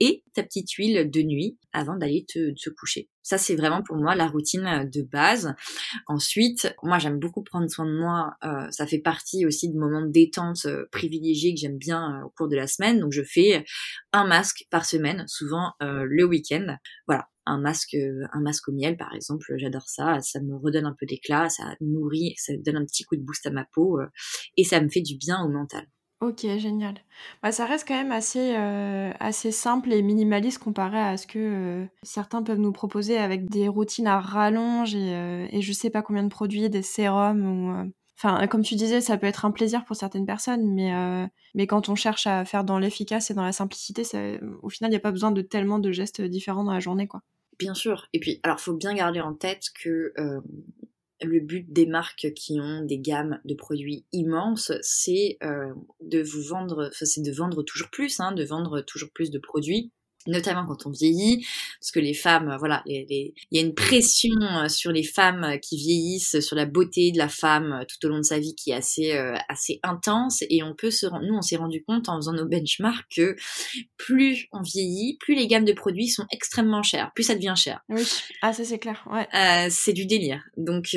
et 0.00 0.24
ta 0.34 0.42
petite 0.42 0.72
huile 0.72 1.08
de 1.08 1.22
nuit 1.22 1.56
avant 1.72 1.96
d'aller 1.96 2.26
te, 2.26 2.70
coucher. 2.70 3.08
Ça, 3.22 3.38
c'est 3.38 3.54
vraiment 3.54 3.84
pour 3.84 3.96
moi 3.96 4.16
la 4.16 4.26
routine 4.26 4.90
de 4.92 5.02
base. 5.02 5.54
Ensuite, 6.08 6.74
moi, 6.82 6.98
j'aime 6.98 7.20
beaucoup 7.20 7.44
prendre 7.44 7.70
soin 7.70 7.86
de 7.86 7.96
moi. 7.96 8.32
Euh, 8.42 8.68
ça 8.72 8.88
fait 8.88 8.98
partie 8.98 9.46
aussi 9.46 9.72
de 9.72 9.78
moments 9.78 10.02
de 10.04 10.10
détente 10.10 10.66
privilégiés 10.90 11.54
que 11.54 11.60
j'aime 11.60 11.78
bien 11.78 12.22
au 12.24 12.30
cours 12.30 12.48
de 12.48 12.56
la 12.56 12.66
semaine. 12.66 12.98
Donc, 12.98 13.12
je 13.12 13.22
fais 13.22 13.64
un 14.12 14.26
masque 14.26 14.64
par 14.70 14.84
semaine, 14.84 15.24
souvent 15.28 15.74
le 15.80 16.24
week-end. 16.24 16.76
Voilà, 17.06 17.28
un 17.46 17.58
masque, 17.58 17.96
un 18.32 18.40
masque 18.40 18.68
au 18.68 18.72
miel 18.72 18.96
par 18.96 19.14
exemple, 19.14 19.54
j'adore 19.56 19.88
ça, 19.88 20.20
ça 20.20 20.40
me 20.40 20.56
redonne 20.56 20.86
un 20.86 20.96
peu 20.98 21.06
d'éclat, 21.06 21.48
ça 21.48 21.74
nourrit, 21.80 22.34
ça 22.36 22.52
donne 22.58 22.76
un 22.76 22.84
petit 22.84 23.04
coup 23.04 23.16
de 23.16 23.22
boost 23.22 23.46
à 23.46 23.50
ma 23.50 23.64
peau 23.64 24.00
euh, 24.00 24.06
et 24.56 24.64
ça 24.64 24.80
me 24.80 24.88
fait 24.88 25.00
du 25.00 25.16
bien 25.16 25.42
au 25.42 25.48
mental. 25.48 25.86
Ok, 26.22 26.46
génial. 26.56 26.94
Bah, 27.42 27.52
ça 27.52 27.66
reste 27.66 27.86
quand 27.86 27.94
même 27.94 28.10
assez, 28.10 28.56
euh, 28.56 29.12
assez 29.20 29.52
simple 29.52 29.92
et 29.92 30.00
minimaliste 30.00 30.58
comparé 30.58 30.98
à 30.98 31.18
ce 31.18 31.26
que 31.26 31.38
euh, 31.38 31.86
certains 32.02 32.42
peuvent 32.42 32.58
nous 32.58 32.72
proposer 32.72 33.18
avec 33.18 33.50
des 33.50 33.68
routines 33.68 34.06
à 34.06 34.18
rallonge 34.18 34.94
et, 34.94 35.48
et 35.50 35.60
je 35.60 35.72
sais 35.74 35.90
pas 35.90 36.00
combien 36.00 36.22
de 36.22 36.30
produits, 36.30 36.70
des 36.70 36.82
sérums 36.82 37.92
Enfin, 38.18 38.46
comme 38.46 38.62
tu 38.62 38.76
disais, 38.76 39.02
ça 39.02 39.18
peut 39.18 39.26
être 39.26 39.44
un 39.44 39.50
plaisir 39.50 39.84
pour 39.84 39.94
certaines 39.94 40.24
personnes, 40.24 40.72
mais, 40.72 40.90
mais 41.54 41.66
quand 41.66 41.90
on 41.90 41.94
cherche 41.94 42.26
à 42.26 42.46
faire 42.46 42.64
dans 42.64 42.78
l'efficace 42.78 43.30
et 43.30 43.34
dans 43.34 43.44
la 43.44 43.52
simplicité, 43.52 44.04
au 44.62 44.70
final, 44.70 44.90
il 44.90 44.92
n'y 44.92 44.96
a 44.96 45.00
pas 45.00 45.10
besoin 45.10 45.32
de 45.32 45.42
tellement 45.42 45.78
de 45.78 45.92
gestes 45.92 46.22
différents 46.22 46.64
dans 46.64 46.72
la 46.72 46.80
journée. 46.80 47.06
quoi. 47.08 47.20
Bien 47.58 47.74
sûr. 47.74 48.08
Et 48.12 48.20
puis, 48.20 48.40
alors, 48.42 48.60
faut 48.60 48.74
bien 48.74 48.94
garder 48.94 49.20
en 49.20 49.34
tête 49.34 49.64
que 49.82 50.12
euh, 50.18 50.40
le 51.22 51.40
but 51.40 51.66
des 51.72 51.86
marques 51.86 52.32
qui 52.34 52.60
ont 52.60 52.82
des 52.84 52.98
gammes 52.98 53.40
de 53.44 53.54
produits 53.54 54.04
immenses, 54.12 54.72
c'est 54.82 55.38
euh, 55.42 55.72
de 56.02 56.22
vous 56.22 56.42
vendre, 56.42 56.90
c'est 56.92 57.22
de 57.22 57.32
vendre 57.32 57.62
toujours 57.62 57.90
plus, 57.90 58.20
hein, 58.20 58.32
de 58.32 58.44
vendre 58.44 58.82
toujours 58.82 59.10
plus 59.14 59.30
de 59.30 59.38
produits 59.38 59.90
notamment 60.26 60.66
quand 60.66 60.86
on 60.86 60.90
vieillit, 60.90 61.46
parce 61.80 61.90
que 61.90 62.00
les 62.00 62.14
femmes, 62.14 62.56
voilà, 62.58 62.82
il 62.86 63.32
y 63.50 63.58
a 63.58 63.62
une 63.62 63.74
pression 63.74 64.34
euh, 64.40 64.68
sur 64.68 64.92
les 64.92 65.02
femmes 65.02 65.58
qui 65.62 65.76
vieillissent, 65.76 66.40
sur 66.40 66.56
la 66.56 66.66
beauté 66.66 67.12
de 67.12 67.18
la 67.18 67.28
femme 67.28 67.72
euh, 67.72 67.84
tout 67.84 68.06
au 68.06 68.08
long 68.08 68.18
de 68.18 68.24
sa 68.24 68.38
vie 68.38 68.54
qui 68.54 68.70
est 68.70 68.74
assez 68.74 69.12
euh, 69.12 69.36
assez 69.48 69.80
intense, 69.82 70.42
et 70.48 70.62
on 70.62 70.74
peut 70.74 70.90
se, 70.90 71.06
nous 71.06 71.34
on 71.34 71.42
s'est 71.42 71.56
rendu 71.56 71.84
compte 71.84 72.08
en 72.08 72.16
faisant 72.16 72.32
nos 72.32 72.46
benchmarks 72.46 73.06
que 73.14 73.36
plus 73.96 74.46
on 74.52 74.62
vieillit, 74.62 75.16
plus 75.20 75.34
les 75.34 75.46
gammes 75.46 75.64
de 75.64 75.72
produits 75.72 76.08
sont 76.08 76.26
extrêmement 76.32 76.82
chères, 76.82 77.12
plus 77.14 77.24
ça 77.24 77.34
devient 77.34 77.54
cher. 77.56 77.80
Oui, 77.88 78.02
ah 78.42 78.52
ça 78.52 78.64
c'est 78.64 78.78
clair, 78.78 79.06
ouais. 79.10 79.68
c'est 79.70 79.92
du 79.92 80.06
délire. 80.06 80.42
Donc 80.56 80.94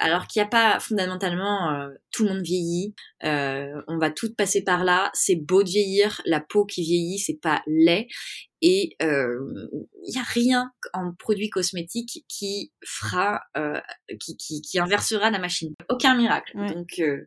alors 0.00 0.26
qu'il 0.26 0.40
n'y 0.40 0.46
a 0.46 0.48
pas 0.48 0.80
fondamentalement 0.80 1.88
tout 2.12 2.24
le 2.24 2.34
monde 2.34 2.42
vieillit, 2.42 2.94
on 3.22 3.98
va 3.98 4.10
toutes 4.10 4.36
passer 4.36 4.62
par 4.62 4.84
là, 4.84 5.10
c'est 5.14 5.36
beau 5.36 5.62
de 5.62 5.68
vieillir, 5.68 6.20
la 6.26 6.40
peau 6.40 6.64
qui 6.64 6.82
vieillit 6.82 7.18
c'est 7.18 7.40
pas 7.40 7.62
laid 7.66 8.08
et 8.62 8.96
il 9.00 9.06
euh, 9.06 9.68
n'y 10.08 10.18
a 10.18 10.22
rien 10.22 10.72
en 10.92 11.12
produit 11.12 11.50
cosmétique 11.50 12.24
qui 12.28 12.72
fera, 12.84 13.42
euh, 13.56 13.80
qui, 14.20 14.36
qui, 14.36 14.62
qui, 14.62 14.78
inversera 14.78 15.30
la 15.30 15.40
machine. 15.40 15.74
Aucun 15.88 16.16
miracle. 16.16 16.56
Donc, 16.56 17.00
euh, 17.00 17.26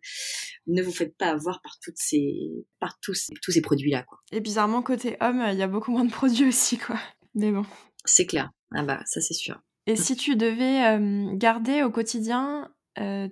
ne 0.67 0.82
vous 0.82 0.93
faites 0.93 1.15
pas 1.17 1.28
avoir 1.28 1.62
par 1.62 1.78
toutes 1.84 1.98
ces, 1.98 2.65
par 2.80 2.98
tous 3.02 3.15
ces, 3.15 3.34
tous 3.41 3.52
ces 3.52 3.62
produits-là, 3.62 4.04
quoi. 4.04 4.19
Et 4.32 4.39
bizarrement, 4.39 4.82
côté 4.82 5.17
homme, 5.19 5.45
il 5.52 5.58
y 5.58 5.62
a 5.62 5.67
beaucoup 5.67 5.91
moins 5.91 6.06
de 6.06 6.12
produits 6.12 6.48
aussi, 6.48 6.78
quoi. 6.78 6.98
Mais 7.34 7.52
bon. 7.52 7.65
C'est 8.06 8.26
clair. 8.26 8.50
Ah 8.74 8.84
bah, 8.84 9.02
ça 9.06 9.19
c'est 9.19 9.34
sûr. 9.34 9.60
Et 9.88 9.98
si 9.98 10.15
tu 10.15 10.36
devais 10.36 10.98
garder 11.36 11.84
au 11.84 11.91
quotidien 11.91 12.71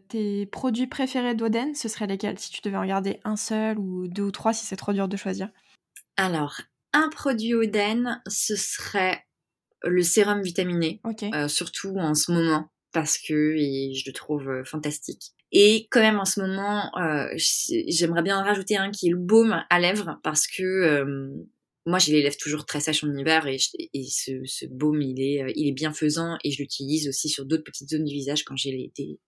tes 0.10 0.46
produits 0.48 0.88
préférés 0.88 1.36
d'Oden, 1.36 1.76
ce 1.76 1.88
serait 1.88 2.08
lesquels? 2.08 2.40
Si 2.40 2.52
tu 2.52 2.62
devais 2.62 2.78
en 2.78 2.86
garder 2.86 3.20
un 3.24 3.36
seul 3.36 3.78
ou 3.80 4.08
deux 4.08 4.24
ou 4.24 4.32
trois, 4.32 4.54
si 4.54 4.66
c'est 4.66 4.76
trop 4.76 4.94
dur 4.94 5.08
de 5.08 5.18
choisir. 5.18 5.50
Alors, 6.18 6.62
un 6.94 7.10
produit 7.10 7.54
Oden, 7.56 8.22
ce 8.28 8.56
serait 8.56 9.26
le 9.84 10.02
sérum 10.02 10.42
vitaminé, 10.42 11.02
euh, 11.34 11.48
surtout 11.48 11.96
en 11.98 12.16
ce 12.16 12.32
moment 12.32 12.70
parce 12.94 13.18
que 13.18 13.56
je 13.56 14.04
le 14.06 14.14
trouve 14.14 14.48
euh, 14.50 14.64
fantastique. 14.64 15.34
Et 15.52 15.88
quand 15.92 16.00
même 16.00 16.20
en 16.20 16.26
ce 16.26 16.40
moment, 16.40 16.96
euh, 16.98 17.28
j'aimerais 17.36 18.22
bien 18.22 18.40
en 18.40 18.44
rajouter 18.44 18.78
un 18.78 18.92
qui 18.92 19.08
est 19.08 19.12
le 19.12 19.18
baume 19.18 19.64
à 19.70 19.80
lèvres 19.80 20.20
parce 20.24 20.48
que 20.48 21.26
moi 21.86 22.00
j'ai 22.00 22.14
les 22.14 22.24
lèvres 22.24 22.38
toujours 22.38 22.66
très 22.66 22.80
sèches 22.80 23.04
en 23.04 23.14
hiver 23.16 23.48
et, 23.48 23.58
ce, 23.58 24.66
baume 24.68 25.02
il 25.02 25.22
est, 25.22 25.54
il 25.56 25.68
est 25.68 25.74
bienfaisant 25.74 26.38
et 26.44 26.52
je 26.52 26.60
l'utilise 26.60 27.08
aussi 27.08 27.30
sur 27.30 27.46
d'autres 27.46 27.64
petites 27.64 27.90
zones 27.90 28.06
du 28.06 28.14
visage 28.14 28.44
quand 28.44 28.56
j'ai 28.56 28.92
des, 28.96 29.20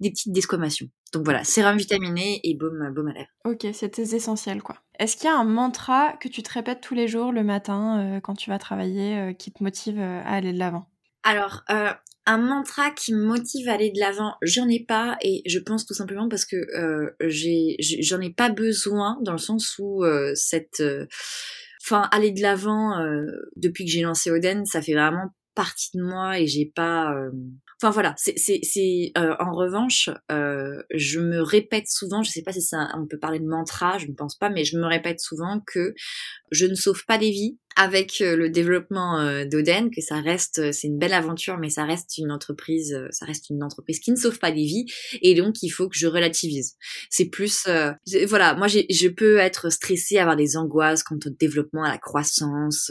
des 0.00 0.10
petites 0.10 0.32
desquamations. 0.32 0.88
Donc 1.12 1.24
voilà, 1.24 1.44
sérum 1.44 1.76
vitaminé 1.76 2.40
et 2.44 2.54
baume, 2.54 2.92
baume 2.94 3.08
à 3.08 3.12
lèvres. 3.12 3.30
Ok, 3.44 3.66
c'était 3.72 4.02
essentiel 4.02 4.62
quoi. 4.62 4.76
Est-ce 4.98 5.16
qu'il 5.16 5.26
y 5.26 5.28
a 5.28 5.36
un 5.36 5.44
mantra 5.44 6.16
que 6.20 6.28
tu 6.28 6.42
te 6.42 6.52
répètes 6.52 6.80
tous 6.80 6.94
les 6.94 7.08
jours 7.08 7.32
le 7.32 7.44
matin 7.44 8.16
euh, 8.16 8.20
quand 8.20 8.34
tu 8.34 8.50
vas 8.50 8.58
travailler 8.58 9.18
euh, 9.18 9.32
qui 9.32 9.52
te 9.52 9.62
motive 9.62 9.98
euh, 9.98 10.20
à 10.24 10.36
aller 10.36 10.52
de 10.52 10.58
l'avant? 10.58 10.88
Alors, 11.22 11.64
un 11.68 12.38
mantra 12.38 12.92
qui 12.92 13.12
me 13.12 13.24
motive 13.24 13.68
à 13.68 13.72
aller 13.72 13.90
de 13.90 13.98
l'avant, 13.98 14.36
j'en 14.42 14.68
ai 14.68 14.84
pas 14.84 15.16
et 15.22 15.42
je 15.44 15.58
pense 15.58 15.84
tout 15.84 15.94
simplement 15.94 16.28
parce 16.28 16.44
que 16.44 16.56
j'en 17.20 18.20
ai, 18.20 18.30
pas 18.30 18.48
besoin 18.48 19.18
dans 19.22 19.32
le 19.32 19.38
sens 19.38 19.76
où 19.80 20.04
cette... 20.36 20.80
Enfin, 21.86 22.08
aller 22.10 22.32
de 22.32 22.42
l'avant, 22.42 22.98
depuis 23.54 23.84
que 23.84 23.90
j'ai 23.90 24.02
lancé 24.02 24.30
Oden, 24.30 24.66
ça 24.66 24.82
fait 24.82 24.94
vraiment 24.94 25.30
partie 25.54 25.96
de 25.96 26.02
moi 26.02 26.40
et 26.40 26.48
j'ai 26.48 26.66
pas. 26.74 27.14
Enfin 27.82 27.90
voilà, 27.90 28.14
c'est 28.16 29.12
euh, 29.18 29.34
en 29.38 29.52
revanche, 29.52 30.08
euh, 30.30 30.82
je 30.94 31.20
me 31.20 31.42
répète 31.42 31.88
souvent. 31.88 32.22
Je 32.22 32.30
sais 32.30 32.42
pas 32.42 32.52
si 32.52 32.62
ça, 32.62 32.88
on 32.96 33.06
peut 33.06 33.18
parler 33.18 33.38
de 33.38 33.46
mantra, 33.46 33.98
je 33.98 34.06
ne 34.06 34.14
pense 34.14 34.36
pas, 34.36 34.48
mais 34.48 34.64
je 34.64 34.78
me 34.78 34.86
répète 34.86 35.20
souvent 35.20 35.60
que 35.66 35.94
je 36.50 36.66
ne 36.66 36.74
sauve 36.74 37.04
pas 37.06 37.18
des 37.18 37.30
vies 37.30 37.58
avec 37.76 38.22
euh, 38.22 38.36
le 38.36 38.48
développement 38.48 39.20
euh, 39.20 39.44
d'Oden, 39.44 39.90
que 39.90 40.00
ça 40.00 40.20
reste, 40.20 40.58
euh, 40.58 40.72
c'est 40.72 40.88
une 40.88 40.98
belle 40.98 41.12
aventure, 41.12 41.58
mais 41.58 41.68
ça 41.68 41.84
reste 41.84 42.16
une 42.16 42.32
entreprise, 42.32 42.98
ça 43.10 43.26
reste 43.26 43.50
une 43.50 43.62
entreprise 43.62 44.00
qui 44.00 44.10
ne 44.10 44.16
sauve 44.16 44.38
pas 44.38 44.50
des 44.50 44.64
vies, 44.64 44.86
et 45.20 45.34
donc 45.34 45.62
il 45.62 45.68
faut 45.68 45.88
que 45.88 45.96
je 45.96 46.06
relativise. 46.06 46.76
C'est 47.10 47.26
plus, 47.26 47.66
euh, 47.68 47.92
voilà, 48.26 48.54
moi 48.54 48.66
je 48.68 49.08
peux 49.08 49.36
être 49.36 49.70
stressée, 49.70 50.16
avoir 50.16 50.36
des 50.36 50.56
angoisses 50.56 51.02
quant 51.02 51.18
au 51.24 51.30
développement, 51.30 51.84
à 51.84 51.90
la 51.90 51.98
croissance. 51.98 52.90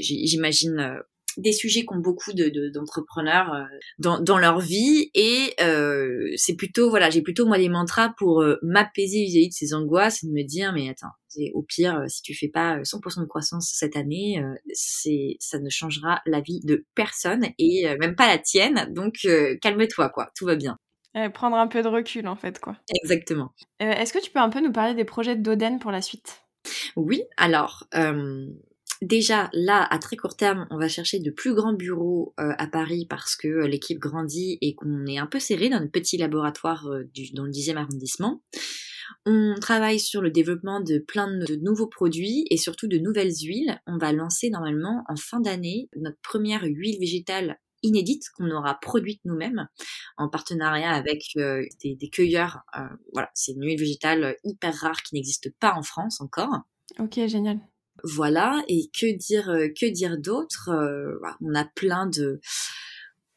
J'imagine 0.00 1.02
des 1.36 1.52
sujets 1.52 1.84
qu'ont 1.84 1.98
beaucoup 1.98 2.32
de 2.32 2.48
de- 2.48 2.68
d'entrepreneurs 2.70 3.52
euh, 3.52 3.64
dans, 3.98 4.20
dans 4.20 4.38
leur 4.38 4.60
vie 4.60 5.10
et 5.14 5.54
euh, 5.60 6.32
c'est 6.36 6.56
plutôt 6.56 6.88
voilà 6.90 7.10
j'ai 7.10 7.22
plutôt 7.22 7.46
moi 7.46 7.58
des 7.58 7.68
mantras 7.68 8.14
pour 8.18 8.42
euh, 8.42 8.56
m'apaiser 8.62 9.24
vis-à-vis 9.24 9.48
de 9.48 9.54
ces 9.54 9.74
angoisses 9.74 10.22
et 10.22 10.26
de 10.26 10.32
me 10.32 10.42
dire 10.46 10.72
mais 10.72 10.88
attends 10.88 11.12
au 11.52 11.62
pire 11.62 12.02
si 12.08 12.22
tu 12.22 12.34
fais 12.34 12.48
pas 12.48 12.78
euh, 12.78 12.82
100% 12.82 13.20
de 13.20 13.26
croissance 13.26 13.70
cette 13.74 13.96
année 13.96 14.42
euh, 14.42 14.54
c'est 14.72 15.36
ça 15.38 15.58
ne 15.58 15.68
changera 15.68 16.22
la 16.24 16.40
vie 16.40 16.60
de 16.64 16.86
personne 16.94 17.46
et 17.58 17.86
même 18.00 18.14
pas 18.16 18.26
la 18.26 18.38
tienne. 18.38 18.90
Donc 18.94 19.26
calme-toi 19.60 20.08
quoi. 20.08 20.30
Tout 20.34 20.46
va 20.46 20.56
bien. 20.56 20.78
Prendre 21.32 21.56
un 21.56 21.66
peu 21.66 21.82
de 21.82 21.88
recul, 21.88 22.28
en 22.28 22.36
fait, 22.36 22.58
quoi. 22.58 22.76
exactement. 23.02 23.52
Est-ce 23.80 24.12
que 24.12 24.18
tu 24.18 24.30
peux 24.30 24.38
un 24.38 24.50
peu 24.50 24.60
nous 24.60 24.72
parler 24.72 24.94
des 24.94 25.04
projets 25.04 25.34
d'Oden 25.36 25.78
pour 25.78 25.90
la 25.90 26.02
suite? 26.02 26.42
Oui, 26.94 27.22
alors 27.36 27.84
euh, 27.94 28.46
déjà 29.02 29.50
là, 29.52 29.86
à 29.90 29.98
très 29.98 30.16
court 30.16 30.36
terme, 30.36 30.66
on 30.70 30.78
va 30.78 30.88
chercher 30.88 31.18
de 31.20 31.30
plus 31.30 31.54
grands 31.54 31.72
bureaux 31.72 32.34
euh, 32.40 32.52
à 32.58 32.66
Paris 32.66 33.06
parce 33.08 33.36
que 33.36 33.48
euh, 33.48 33.66
l'équipe 33.66 33.98
grandit 33.98 34.58
et 34.60 34.74
qu'on 34.74 35.06
est 35.06 35.18
un 35.18 35.26
peu 35.26 35.38
serré 35.38 35.68
dans 35.68 35.80
notre 35.80 35.92
petit 35.92 36.16
laboratoire 36.16 36.86
euh, 36.88 37.04
dans 37.34 37.44
le 37.44 37.50
10e 37.50 37.76
arrondissement. 37.76 38.42
On 39.24 39.54
travaille 39.60 40.00
sur 40.00 40.20
le 40.20 40.30
développement 40.30 40.80
de 40.80 40.98
plein 40.98 41.28
de, 41.28 41.56
nouveaux 41.56 41.86
produits 41.86 42.44
et 42.50 42.56
surtout 42.56 42.88
de 42.88 42.98
nouvelles 42.98 43.34
huiles. 43.42 43.80
On 43.86 43.98
va 43.98 44.12
lancer 44.12 44.50
normalement 44.50 45.04
en 45.08 45.16
fin 45.16 45.40
d'année 45.40 45.88
notre 45.96 46.18
première 46.22 46.64
huile 46.64 46.98
végétale 46.98 47.58
inédite 47.82 48.24
qu'on 48.36 48.50
aura 48.50 48.78
produite 48.80 49.20
nous-mêmes 49.24 49.68
en 50.16 50.28
partenariat 50.28 50.90
avec 50.90 51.22
des, 51.36 52.10
cueilleurs. 52.10 52.62
Voilà, 53.12 53.30
c'est 53.34 53.52
une 53.52 53.64
huile 53.64 53.78
végétale 53.78 54.36
hyper 54.42 54.74
rare 54.74 55.02
qui 55.02 55.14
n'existe 55.14 55.54
pas 55.60 55.74
en 55.74 55.82
France 55.82 56.20
encore. 56.20 56.62
Ok, 56.98 57.20
génial. 57.26 57.60
Voilà, 58.04 58.62
et 58.68 58.90
que 58.98 59.16
dire, 59.16 59.50
euh, 59.50 59.68
que 59.68 59.90
dire 59.90 60.18
d'autre 60.18 60.70
Euh, 60.70 61.16
voilà, 61.18 61.36
On 61.40 61.54
a 61.54 61.64
plein 61.64 62.06
de, 62.06 62.40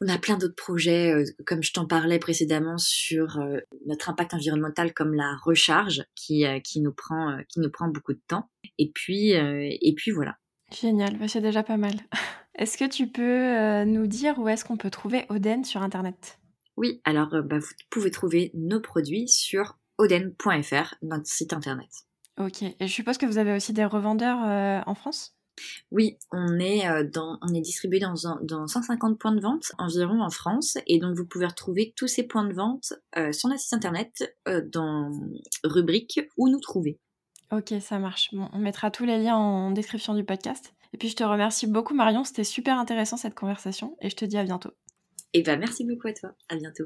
on 0.02 0.08
a 0.08 0.18
plein 0.18 0.38
d'autres 0.38 0.56
projets, 0.56 1.14
euh, 1.14 1.24
comme 1.46 1.64
je 1.64 1.74
t'en 1.74 1.86
parlais 1.86 2.20
précédemment, 2.20 2.78
sur 2.78 3.40
notre 3.86 4.10
impact 4.10 4.34
environnemental, 4.34 4.94
comme 4.94 5.14
la 5.14 5.36
recharge, 5.44 6.04
qui, 6.16 6.46
qui 6.64 6.82
nous 6.82 6.94
prend, 6.94 7.38
qui 7.50 7.60
nous 7.60 7.72
prend 7.72 7.88
beaucoup 7.88 8.14
de 8.14 8.22
temps. 8.28 8.50
Et 8.78 8.92
puis, 8.94 9.32
et 9.32 9.94
puis 9.96 10.12
voilà. 10.12 10.38
Génial, 10.72 11.18
bah, 11.18 11.28
c'est 11.28 11.42
déjà 11.42 11.64
pas 11.64 11.78
mal. 11.78 11.96
Est-ce 12.56 12.78
que 12.78 12.90
tu 12.90 13.08
peux 13.08 13.86
nous 13.86 14.08
dire 14.08 14.38
où 14.38 14.50
est-ce 14.50 14.66
qu'on 14.66 14.76
peut 14.76 14.90
trouver 14.90 15.26
Oden 15.30 15.64
sur 15.64 15.82
Internet? 15.82 16.40
Oui, 16.76 17.00
alors 17.06 17.30
bah, 17.44 17.60
vous 17.60 17.74
pouvez 17.90 18.12
trouver 18.12 18.52
nos 18.54 18.82
produits 18.82 19.30
sur 19.30 19.78
oden.fr, 20.00 20.96
notre 21.02 21.28
site 21.28 21.54
internet. 21.54 22.09
Ok, 22.40 22.64
et 22.64 22.76
je 22.80 22.88
suppose 22.88 23.18
que 23.18 23.26
vous 23.26 23.38
avez 23.38 23.54
aussi 23.54 23.74
des 23.74 23.86
revendeurs 23.86 24.44
euh, 24.46 24.82
en 24.86 24.96
France? 24.96 25.36
Oui, 25.92 26.18
on 26.32 26.58
est, 26.58 26.88
euh, 26.88 27.04
dans, 27.04 27.38
on 27.42 27.54
est 27.54 27.60
distribué 27.60 28.00
dans, 28.00 28.28
un- 28.28 28.40
dans 28.44 28.66
150 28.66 29.20
points 29.20 29.34
de 29.34 29.42
vente 29.42 29.74
environ 29.78 30.22
en 30.22 30.30
France, 30.30 30.78
et 30.88 31.00
donc 31.00 31.18
vous 31.18 31.26
pouvez 31.26 31.46
retrouver 31.48 31.94
tous 31.98 32.08
ces 32.08 32.24
points 32.24 32.46
de 32.48 32.54
vente 32.54 32.94
euh, 33.18 33.34
sur 33.34 33.50
notre 33.50 33.62
site 33.62 33.74
internet 33.74 34.34
euh, 34.48 34.62
dans 34.66 35.12
rubrique 35.66 36.22
où 36.38 36.48
nous 36.48 36.62
trouver. 36.62 36.98
Ok, 37.52 37.74
ça 37.82 38.00
marche. 38.00 38.30
Bon, 38.32 38.48
on 38.54 38.60
mettra 38.60 38.90
tous 38.90 39.04
les 39.04 39.18
liens 39.22 39.36
en 39.36 39.72
description 39.72 40.14
du 40.14 40.24
podcast. 40.24 40.74
Et 40.94 40.98
puis 40.98 41.10
je 41.10 41.16
te 41.16 41.24
remercie 41.24 41.68
beaucoup 41.68 41.94
Marion, 41.94 42.24
c'était 42.24 42.44
super 42.46 42.80
intéressant 42.80 43.18
cette 43.18 43.36
conversation 43.36 43.98
et 44.02 44.10
je 44.10 44.16
te 44.16 44.24
dis 44.26 44.38
à 44.38 44.44
bientôt. 44.44 44.72
Et 45.34 45.44
ben 45.44 45.60
merci 45.60 45.84
beaucoup 45.86 46.08
à 46.08 46.14
toi, 46.14 46.32
à 46.48 46.56
bientôt. 46.56 46.86